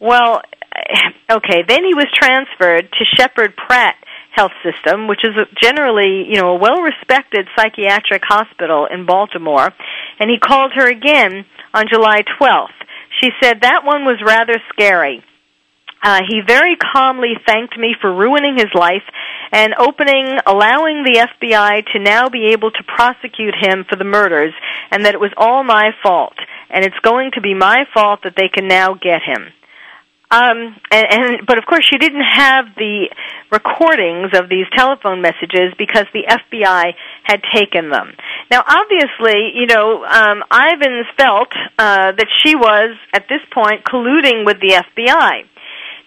Well, 0.00 0.42
okay, 1.30 1.62
then 1.66 1.84
he 1.84 1.94
was 1.94 2.06
transferred 2.14 2.88
to 2.92 3.04
Sheppard 3.16 3.56
Pratt 3.56 3.96
Health 4.34 4.52
System, 4.62 5.06
which 5.06 5.24
is 5.24 5.34
generally, 5.62 6.26
you 6.28 6.40
know, 6.40 6.50
a 6.50 6.58
well-respected 6.58 7.46
psychiatric 7.56 8.22
hospital 8.24 8.86
in 8.90 9.06
Baltimore, 9.06 9.70
and 10.18 10.30
he 10.30 10.38
called 10.38 10.72
her 10.74 10.88
again 10.88 11.44
on 11.72 11.86
July 11.88 12.22
12th. 12.40 12.74
She 13.20 13.30
said 13.40 13.60
that 13.62 13.84
one 13.84 14.04
was 14.04 14.20
rather 14.24 14.54
scary. 14.72 15.22
Uh, 16.02 16.20
he 16.28 16.42
very 16.46 16.76
calmly 16.76 17.32
thanked 17.46 17.78
me 17.78 17.94
for 17.98 18.12
ruining 18.12 18.58
his 18.58 18.68
life 18.74 19.02
and 19.52 19.72
opening, 19.78 20.36
allowing 20.46 21.02
the 21.02 21.26
FBI 21.40 21.86
to 21.92 21.98
now 21.98 22.28
be 22.28 22.48
able 22.52 22.70
to 22.70 22.82
prosecute 22.82 23.54
him 23.58 23.86
for 23.88 23.96
the 23.96 24.04
murders, 24.04 24.52
and 24.90 25.06
that 25.06 25.14
it 25.14 25.20
was 25.20 25.32
all 25.36 25.64
my 25.64 25.92
fault, 26.02 26.34
and 26.68 26.84
it's 26.84 26.98
going 27.02 27.30
to 27.34 27.40
be 27.40 27.54
my 27.54 27.86
fault 27.94 28.20
that 28.24 28.34
they 28.36 28.48
can 28.52 28.68
now 28.68 28.94
get 28.94 29.22
him. 29.22 29.52
Um, 30.34 30.74
and, 30.90 31.06
and 31.10 31.46
but 31.46 31.58
of 31.58 31.64
course 31.66 31.86
she 31.88 31.98
didn't 31.98 32.26
have 32.26 32.66
the 32.76 33.06
recordings 33.52 34.34
of 34.34 34.48
these 34.48 34.66
telephone 34.76 35.22
messages 35.22 35.70
because 35.78 36.06
the 36.12 36.26
FBI 36.26 36.94
had 37.22 37.40
taken 37.54 37.90
them. 37.90 38.10
Now, 38.50 38.64
obviously, 38.66 39.54
you 39.54 39.66
know, 39.66 40.04
um, 40.04 40.42
Ivins 40.50 41.06
felt 41.16 41.52
uh, 41.78 42.12
that 42.18 42.26
she 42.42 42.56
was 42.56 42.96
at 43.12 43.26
this 43.28 43.42
point 43.52 43.84
colluding 43.84 44.44
with 44.44 44.58
the 44.58 44.82
FBI. 44.82 45.46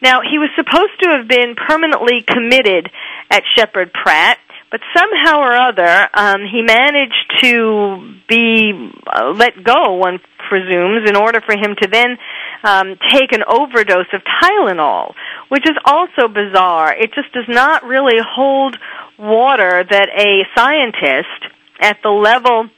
Now, 0.01 0.19
he 0.21 0.37
was 0.37 0.49
supposed 0.55 0.99
to 1.01 1.09
have 1.17 1.27
been 1.27 1.55
permanently 1.55 2.21
committed 2.21 2.91
at 3.31 3.43
Sheppard 3.55 3.93
Pratt, 3.93 4.37
but 4.69 4.81
somehow 4.95 5.39
or 5.39 5.55
other, 5.55 6.09
um, 6.13 6.41
he 6.51 6.61
managed 6.61 7.31
to 7.41 8.13
be 8.27 8.91
uh, 9.07 9.31
let 9.31 9.63
go, 9.63 9.93
one 9.95 10.19
presumes, 10.49 11.09
in 11.09 11.15
order 11.15 11.41
for 11.41 11.53
him 11.53 11.75
to 11.81 11.87
then 11.87 12.17
um, 12.63 12.97
take 13.13 13.31
an 13.31 13.43
overdose 13.47 14.07
of 14.13 14.21
Tylenol, 14.41 15.13
which 15.49 15.65
is 15.65 15.77
also 15.85 16.27
bizarre. 16.27 16.93
It 16.93 17.13
just 17.13 17.31
does 17.33 17.47
not 17.47 17.83
really 17.83 18.19
hold 18.19 18.77
water 19.17 19.83
that 19.89 20.09
a 20.15 20.43
scientist 20.55 21.53
at 21.79 21.97
the 22.03 22.09
level 22.09 22.69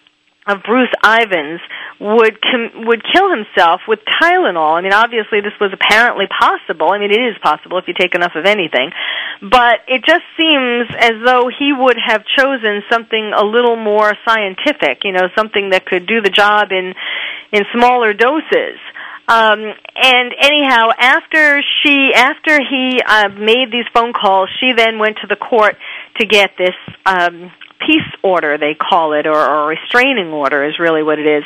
of 0.48 0.64
Bruce 0.64 0.92
Ivins 1.06 1.62
would 2.00 2.42
com- 2.42 2.86
would 2.88 3.04
kill 3.04 3.30
himself 3.30 3.82
with 3.88 4.00
Tylenol. 4.20 4.78
I 4.78 4.82
mean, 4.82 4.94
obviously 4.94 5.42
this 5.42 5.54
was 5.62 5.72
apparently 5.74 6.26
possible. 6.28 6.90
I 6.92 6.98
mean, 6.98 7.12
it 7.12 7.22
is 7.22 7.38
possible 7.42 7.78
if 7.78 7.86
you 7.88 7.94
take 7.94 8.16
enough 8.16 8.34
of 8.36 8.46
anything, 8.46 8.90
but 9.42 9.86
it 9.88 10.04
just 10.08 10.26
seems 10.40 10.90
as 10.98 11.22
though 11.24 11.52
he 11.52 11.72
would 11.72 11.98
have 12.02 12.24
chosen 12.38 12.82
something 12.90 13.32
a 13.36 13.46
little 13.46 13.76
more 13.76 14.14
scientific. 14.26 15.04
You 15.04 15.12
know, 15.12 15.30
something 15.38 15.70
that 15.72 15.86
could 15.86 16.08
do 16.08 16.22
the 16.22 16.32
job 16.32 16.72
in 16.72 16.94
in 17.52 17.64
smaller 17.76 18.14
doses. 18.14 18.80
Um, 19.30 19.62
and 19.96 20.34
anyhow, 20.42 20.90
after 20.98 21.62
she, 21.84 22.12
after 22.16 22.60
he 22.60 23.00
uh, 23.06 23.30
made 23.30 23.72
these 23.72 23.86
phone 23.94 24.12
calls, 24.12 24.50
she 24.60 24.74
then 24.76 24.98
went 24.98 25.18
to 25.22 25.28
the 25.28 25.36
court 25.36 25.76
to 26.18 26.26
get 26.26 26.52
this 26.58 26.76
um, 27.06 27.52
peace 27.80 28.10
order, 28.24 28.58
they 28.58 28.74
call 28.74 29.14
it, 29.14 29.28
or, 29.28 29.38
or 29.38 29.68
restraining 29.68 30.34
order 30.34 30.66
is 30.66 30.80
really 30.80 31.04
what 31.04 31.20
it 31.20 31.28
is. 31.28 31.44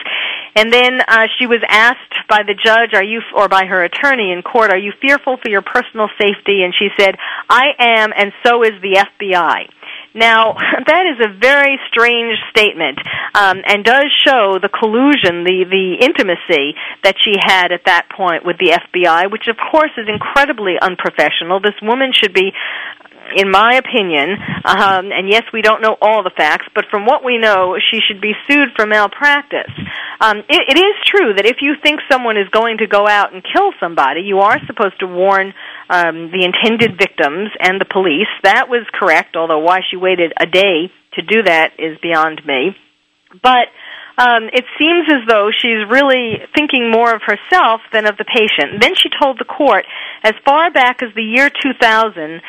And 0.55 0.71
then 0.71 1.01
uh, 1.01 1.27
she 1.37 1.45
was 1.45 1.59
asked 1.67 2.13
by 2.29 2.43
the 2.43 2.53
judge, 2.53 2.93
"Are 2.93 3.03
you, 3.03 3.21
or 3.35 3.49
by 3.49 3.65
her 3.65 3.83
attorney 3.83 4.31
in 4.31 4.43
court, 4.43 4.71
are 4.71 4.77
you 4.77 4.93
fearful 5.01 5.37
for 5.43 5.49
your 5.49 5.61
personal 5.61 6.07
safety?" 6.17 6.63
And 6.63 6.73
she 6.77 6.87
said, 6.97 7.17
"I 7.49 7.73
am, 7.79 8.13
and 8.15 8.31
so 8.45 8.63
is 8.63 8.79
the 8.81 9.05
FBI." 9.19 9.67
Now, 10.13 10.53
that 10.87 11.03
is 11.09 11.25
a 11.25 11.33
very 11.39 11.79
strange 11.89 12.37
statement, 12.49 12.99
um, 13.33 13.61
and 13.65 13.83
does 13.83 14.09
show 14.25 14.59
the 14.61 14.69
collusion, 14.69 15.43
the 15.43 15.65
the 15.69 16.05
intimacy 16.05 16.75
that 17.03 17.15
she 17.23 17.33
had 17.39 17.71
at 17.71 17.85
that 17.85 18.09
point 18.15 18.45
with 18.45 18.57
the 18.57 18.77
FBI, 18.77 19.31
which 19.31 19.47
of 19.47 19.57
course 19.57 19.91
is 19.97 20.07
incredibly 20.07 20.75
unprofessional. 20.81 21.59
This 21.59 21.77
woman 21.81 22.11
should 22.13 22.33
be 22.33 22.53
in 23.35 23.49
my 23.49 23.75
opinion, 23.75 24.37
um, 24.65 25.11
and 25.11 25.29
yes, 25.29 25.43
we 25.53 25.61
don't 25.61 25.81
know 25.81 25.97
all 26.01 26.23
the 26.23 26.31
facts, 26.35 26.67
but 26.75 26.85
from 26.91 27.05
what 27.05 27.23
we 27.23 27.37
know, 27.37 27.77
she 27.79 27.99
should 28.05 28.21
be 28.21 28.33
sued 28.47 28.69
for 28.75 28.85
malpractice. 28.85 29.71
Um, 30.23 30.37
it, 30.47 30.63
it 30.71 30.79
is 30.79 30.95
true 31.03 31.33
that 31.35 31.45
if 31.45 31.57
you 31.59 31.75
think 31.83 31.99
someone 32.09 32.37
is 32.37 32.47
going 32.47 32.77
to 32.77 32.87
go 32.87 33.05
out 33.05 33.33
and 33.33 33.43
kill 33.43 33.75
somebody, 33.77 34.21
you 34.21 34.39
are 34.39 34.57
supposed 34.65 34.97
to 35.01 35.05
warn 35.05 35.53
um, 35.89 36.31
the 36.31 36.47
intended 36.47 36.97
victims 36.97 37.51
and 37.59 37.75
the 37.75 37.85
police. 37.85 38.31
That 38.43 38.69
was 38.69 38.87
correct, 38.93 39.35
although 39.35 39.59
why 39.59 39.81
she 39.91 39.97
waited 39.97 40.31
a 40.39 40.45
day 40.45 40.87
to 41.15 41.21
do 41.21 41.43
that 41.43 41.73
is 41.77 41.97
beyond 42.01 42.39
me. 42.47 42.71
But 43.43 43.67
um, 44.15 44.47
it 44.53 44.63
seems 44.79 45.11
as 45.11 45.27
though 45.27 45.51
she's 45.51 45.83
really 45.91 46.39
thinking 46.55 46.89
more 46.89 47.13
of 47.13 47.21
herself 47.27 47.81
than 47.91 48.05
of 48.05 48.15
the 48.15 48.23
patient. 48.23 48.79
Then 48.79 48.95
she 48.95 49.09
told 49.09 49.39
the 49.39 49.45
court, 49.45 49.83
as 50.23 50.33
far 50.45 50.71
back 50.71 51.03
as 51.03 51.09
the 51.15 51.23
year 51.23 51.49
2000, 51.49 52.39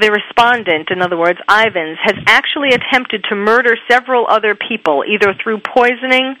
the 0.00 0.08
respondent, 0.08 0.88
in 0.88 1.02
other 1.02 1.18
words, 1.18 1.40
Ivins, 1.44 1.98
has 2.00 2.16
actually 2.26 2.70
attempted 2.70 3.24
to 3.28 3.36
murder 3.36 3.76
several 3.90 4.26
other 4.30 4.54
people, 4.56 5.04
either 5.04 5.34
through 5.42 5.60
poisoning, 5.60 6.36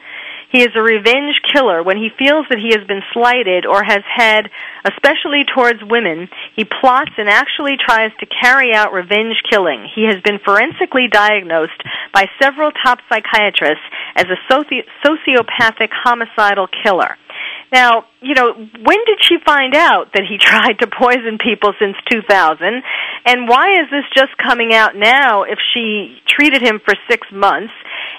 he 0.50 0.62
is 0.62 0.72
a 0.74 0.82
revenge 0.82 1.40
killer. 1.52 1.82
When 1.82 1.96
he 1.96 2.08
feels 2.18 2.46
that 2.48 2.58
he 2.58 2.72
has 2.72 2.86
been 2.86 3.02
slighted 3.12 3.66
or 3.66 3.84
has 3.84 4.02
had, 4.08 4.48
especially 4.84 5.44
towards 5.44 5.80
women, 5.84 6.28
he 6.56 6.64
plots 6.64 7.12
and 7.18 7.28
actually 7.28 7.76
tries 7.76 8.10
to 8.20 8.26
carry 8.26 8.72
out 8.72 8.92
revenge 8.92 9.36
killing. 9.50 9.86
He 9.94 10.06
has 10.08 10.22
been 10.22 10.38
forensically 10.44 11.08
diagnosed 11.10 11.82
by 12.14 12.26
several 12.40 12.72
top 12.72 12.98
psychiatrists 13.08 13.84
as 14.16 14.26
a 14.26 14.38
soci- 14.52 14.88
sociopathic 15.04 15.90
homicidal 15.92 16.68
killer. 16.82 17.16
Now, 17.70 18.06
you 18.20 18.34
know, 18.34 18.54
when 18.54 18.98
did 19.04 19.18
she 19.20 19.36
find 19.44 19.74
out 19.74 20.12
that 20.14 20.24
he 20.28 20.38
tried 20.40 20.78
to 20.80 20.86
poison 20.86 21.38
people 21.38 21.72
since 21.78 21.96
2000? 22.10 22.82
And 23.26 23.48
why 23.48 23.72
is 23.72 23.90
this 23.90 24.04
just 24.16 24.36
coming 24.38 24.72
out 24.72 24.96
now 24.96 25.42
if 25.42 25.58
she 25.74 26.18
treated 26.26 26.62
him 26.62 26.80
for 26.84 26.94
six 27.08 27.26
months? 27.32 27.72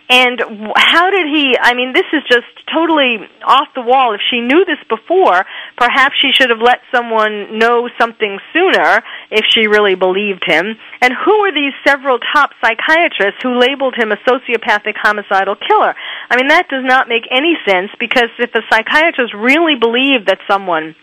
And 0.10 0.41
how 0.76 1.12
did 1.12 1.30
he, 1.30 1.53
I 1.62 1.76
mean, 1.76 1.93
this 1.93 2.10
is 2.12 2.26
just 2.26 2.49
totally 2.74 3.30
off 3.45 3.70
the 3.76 3.86
wall. 3.86 4.18
If 4.18 4.22
she 4.26 4.41
knew 4.41 4.66
this 4.66 4.82
before, 4.89 5.45
perhaps 5.78 6.16
she 6.18 6.34
should 6.34 6.49
have 6.49 6.66
let 6.66 6.82
someone 6.89 7.60
know 7.60 7.88
something 8.01 8.39
sooner 8.51 9.03
if 9.30 9.45
she 9.53 9.68
really 9.68 9.93
believed 9.93 10.41
him. 10.49 10.82
And 10.99 11.14
who 11.14 11.45
are 11.45 11.53
these 11.53 11.78
several 11.86 12.18
top 12.34 12.57
psychiatrists 12.57 13.38
who 13.43 13.62
labeled 13.62 13.93
him 13.93 14.12
a 14.12 14.18
sociopathic 14.26 14.97
homicidal 14.97 15.55
killer? 15.62 15.93
I 16.30 16.38
mean, 16.38 16.47
that 16.49 16.70
does 16.70 16.84
not 16.84 17.07
make 17.07 17.30
any 17.30 17.53
sense 17.70 17.91
because 17.99 18.34
if 18.39 18.49
a 18.55 18.66
psychiatrist 18.66 19.38
really 19.38 19.78
believed 19.80 20.26
that 20.26 20.39
someone 20.49 20.95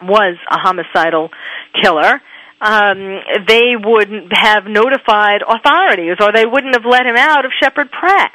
was 0.00 0.40
a 0.50 0.56
homicidal 0.56 1.28
killer, 1.82 2.22
um, 2.64 3.20
they 3.46 3.76
would 3.76 4.32
have 4.32 4.64
notified 4.64 5.44
authorities 5.44 6.16
or 6.18 6.32
they 6.32 6.46
wouldn't 6.46 6.74
have 6.74 6.88
let 6.88 7.04
him 7.04 7.16
out 7.16 7.44
of 7.44 7.52
Sheppard 7.60 7.92
Pratt. 7.92 8.32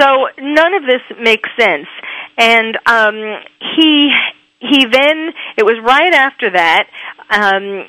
So 0.00 0.28
none 0.38 0.74
of 0.74 0.82
this 0.82 1.02
makes 1.20 1.48
sense. 1.58 1.86
And 2.38 2.78
um, 2.86 3.40
he 3.76 4.10
he 4.60 4.84
then 4.84 5.32
it 5.56 5.64
was 5.64 5.78
right 5.82 6.12
after 6.12 6.50
that 6.50 6.86
um, 7.30 7.86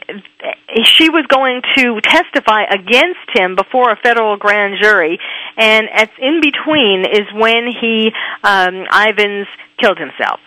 she 0.85 1.09
was 1.09 1.25
going 1.27 1.61
to 1.75 1.99
testify 2.01 2.63
against 2.63 3.27
him 3.33 3.55
before 3.55 3.91
a 3.91 3.97
federal 3.97 4.37
grand 4.37 4.75
jury, 4.81 5.17
and 5.57 5.87
at 5.93 6.11
in 6.19 6.41
between 6.41 7.05
is 7.05 7.27
when 7.33 7.65
he 7.81 8.11
um, 8.43 8.85
Ivins 8.93 9.47
killed 9.79 9.97
himself. 9.97 10.39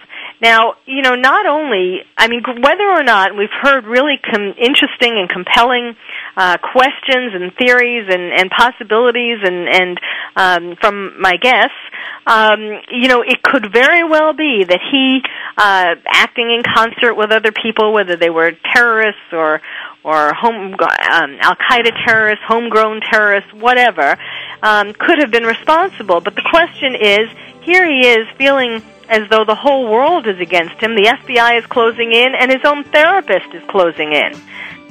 Now, 0.42 0.74
you 0.86 1.02
know, 1.02 1.14
not 1.14 1.46
only, 1.46 2.00
I 2.16 2.28
mean, 2.28 2.42
whether 2.44 2.88
or 2.88 3.02
not 3.02 3.36
we've 3.36 3.54
heard 3.62 3.84
really 3.84 4.16
com- 4.22 4.54
interesting 4.58 5.16
and 5.16 5.28
compelling 5.28 5.96
uh, 6.36 6.58
questions 6.58 7.32
and 7.34 7.52
theories 7.56 8.08
and, 8.10 8.32
and 8.32 8.50
possibilities 8.50 9.38
and, 9.42 9.68
and 9.68 10.00
um, 10.36 10.76
from 10.80 11.20
my 11.20 11.36
guests, 11.36 11.78
um, 12.26 12.60
you 12.90 13.08
know, 13.08 13.22
it 13.22 13.42
could 13.42 13.72
very 13.72 14.02
well 14.02 14.32
be 14.32 14.64
that 14.64 14.80
he, 14.90 15.20
uh, 15.56 15.94
acting 16.06 16.50
in 16.50 16.62
concert 16.62 17.14
with 17.14 17.30
other 17.30 17.52
people, 17.52 17.92
whether 17.92 18.16
they 18.16 18.30
were 18.30 18.52
terrorists 18.74 19.32
or 19.32 19.60
or 20.04 20.34
home 20.34 20.74
um, 20.74 21.38
Al 21.40 21.56
Qaeda 21.56 21.90
terrorists, 22.06 22.44
homegrown 22.46 23.00
terrorists, 23.00 23.52
whatever, 23.54 24.16
um, 24.62 24.92
could 24.92 25.18
have 25.18 25.30
been 25.30 25.44
responsible. 25.44 26.20
But 26.20 26.34
the 26.34 26.44
question 26.48 26.94
is, 26.94 27.28
here 27.62 27.86
he 27.86 28.06
is 28.06 28.28
feeling 28.36 28.82
as 29.08 29.28
though 29.30 29.44
the 29.44 29.54
whole 29.54 29.90
world 29.90 30.26
is 30.26 30.38
against 30.40 30.74
him. 30.74 30.94
The 30.94 31.16
FBI 31.20 31.58
is 31.58 31.66
closing 31.66 32.12
in, 32.12 32.34
and 32.38 32.50
his 32.50 32.60
own 32.64 32.84
therapist 32.84 33.54
is 33.54 33.62
closing 33.68 34.12
in. 34.12 34.34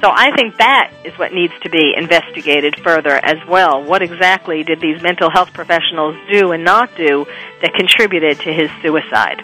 So 0.00 0.10
I 0.12 0.34
think 0.36 0.56
that 0.58 0.92
is 1.04 1.16
what 1.18 1.32
needs 1.32 1.54
to 1.62 1.70
be 1.70 1.94
investigated 1.96 2.76
further 2.80 3.24
as 3.24 3.38
well. 3.48 3.82
What 3.82 4.02
exactly 4.02 4.62
did 4.62 4.80
these 4.80 5.00
mental 5.00 5.30
health 5.30 5.52
professionals 5.54 6.16
do 6.30 6.52
and 6.52 6.64
not 6.64 6.94
do 6.96 7.26
that 7.62 7.72
contributed 7.74 8.40
to 8.40 8.52
his 8.52 8.70
suicide? 8.82 9.40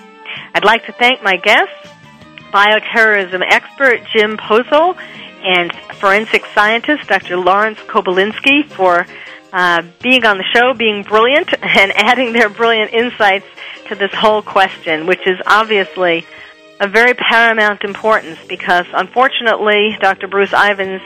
I'd 0.55 0.65
like 0.65 0.85
to 0.87 0.93
thank 0.93 1.23
my 1.23 1.37
guests, 1.37 1.73
bioterrorism 2.53 3.43
expert 3.49 4.01
Jim 4.13 4.37
Poesl 4.37 4.99
and 5.45 5.73
forensic 5.97 6.45
scientist 6.55 7.09
Dr. 7.09 7.37
Lawrence 7.37 7.79
Kobylsky 7.81 8.67
for 8.69 9.07
uh, 9.53 9.83
being 10.03 10.25
on 10.25 10.39
the 10.39 10.45
show, 10.55 10.75
being 10.75 11.03
brilliant, 11.03 11.53
and 11.63 11.93
adding 11.95 12.33
their 12.33 12.49
brilliant 12.49 12.93
insights 12.93 13.47
to 13.89 13.95
this 13.95 14.13
whole 14.15 14.43
question, 14.43 15.07
which 15.07 15.27
is 15.27 15.39
obviously 15.47 16.27
a 16.81 16.89
very 16.89 17.15
paramount 17.15 17.85
importance 17.85 18.39
because 18.49 18.87
unfortunately 18.95 19.97
Dr. 20.01 20.29
Bruce 20.29 20.53
Ivins 20.53 21.03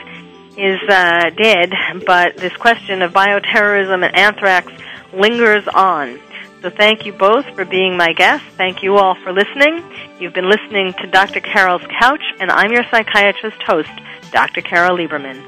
is 0.57 0.79
uh, 0.87 1.29
dead, 1.35 1.73
but 2.05 2.37
this 2.37 2.55
question 2.55 3.01
of 3.01 3.11
bioterrorism 3.11 4.05
and 4.05 4.15
anthrax 4.15 4.71
lingers 5.13 5.67
on. 5.67 6.19
So 6.65 6.71
thank 6.71 7.05
you 7.05 7.13
both 7.13 7.45
for 7.53 7.63
being 7.63 7.95
my 7.95 8.13
guests. 8.13 8.47
Thank 8.57 8.81
you 8.81 8.95
all 8.95 9.13
for 9.23 9.31
listening. 9.31 9.87
You've 10.19 10.33
been 10.33 10.49
listening 10.49 10.93
to 10.93 11.05
Dr. 11.05 11.39
Carol's 11.39 11.83
Couch, 11.99 12.23
and 12.39 12.49
I'm 12.49 12.71
your 12.71 12.83
psychiatrist 12.89 13.61
host, 13.61 13.91
Dr. 14.31 14.61
Carol 14.61 14.97
Lieberman. 14.97 15.43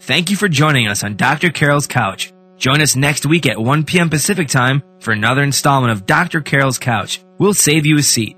Thank 0.00 0.30
you 0.30 0.36
for 0.36 0.48
joining 0.48 0.88
us 0.88 1.04
on 1.04 1.14
Dr. 1.14 1.50
Carol's 1.50 1.86
Couch. 1.86 2.32
Join 2.56 2.80
us 2.80 2.96
next 2.96 3.26
week 3.26 3.46
at 3.46 3.62
1 3.62 3.84
p.m. 3.84 4.10
Pacific 4.10 4.48
Time 4.48 4.82
for 4.98 5.12
another 5.12 5.44
installment 5.44 5.92
of 5.92 6.04
Dr. 6.04 6.40
Carol's 6.40 6.80
Couch. 6.80 7.22
We'll 7.38 7.54
save 7.54 7.86
you 7.86 7.96
a 7.98 8.02
seat. 8.02 8.36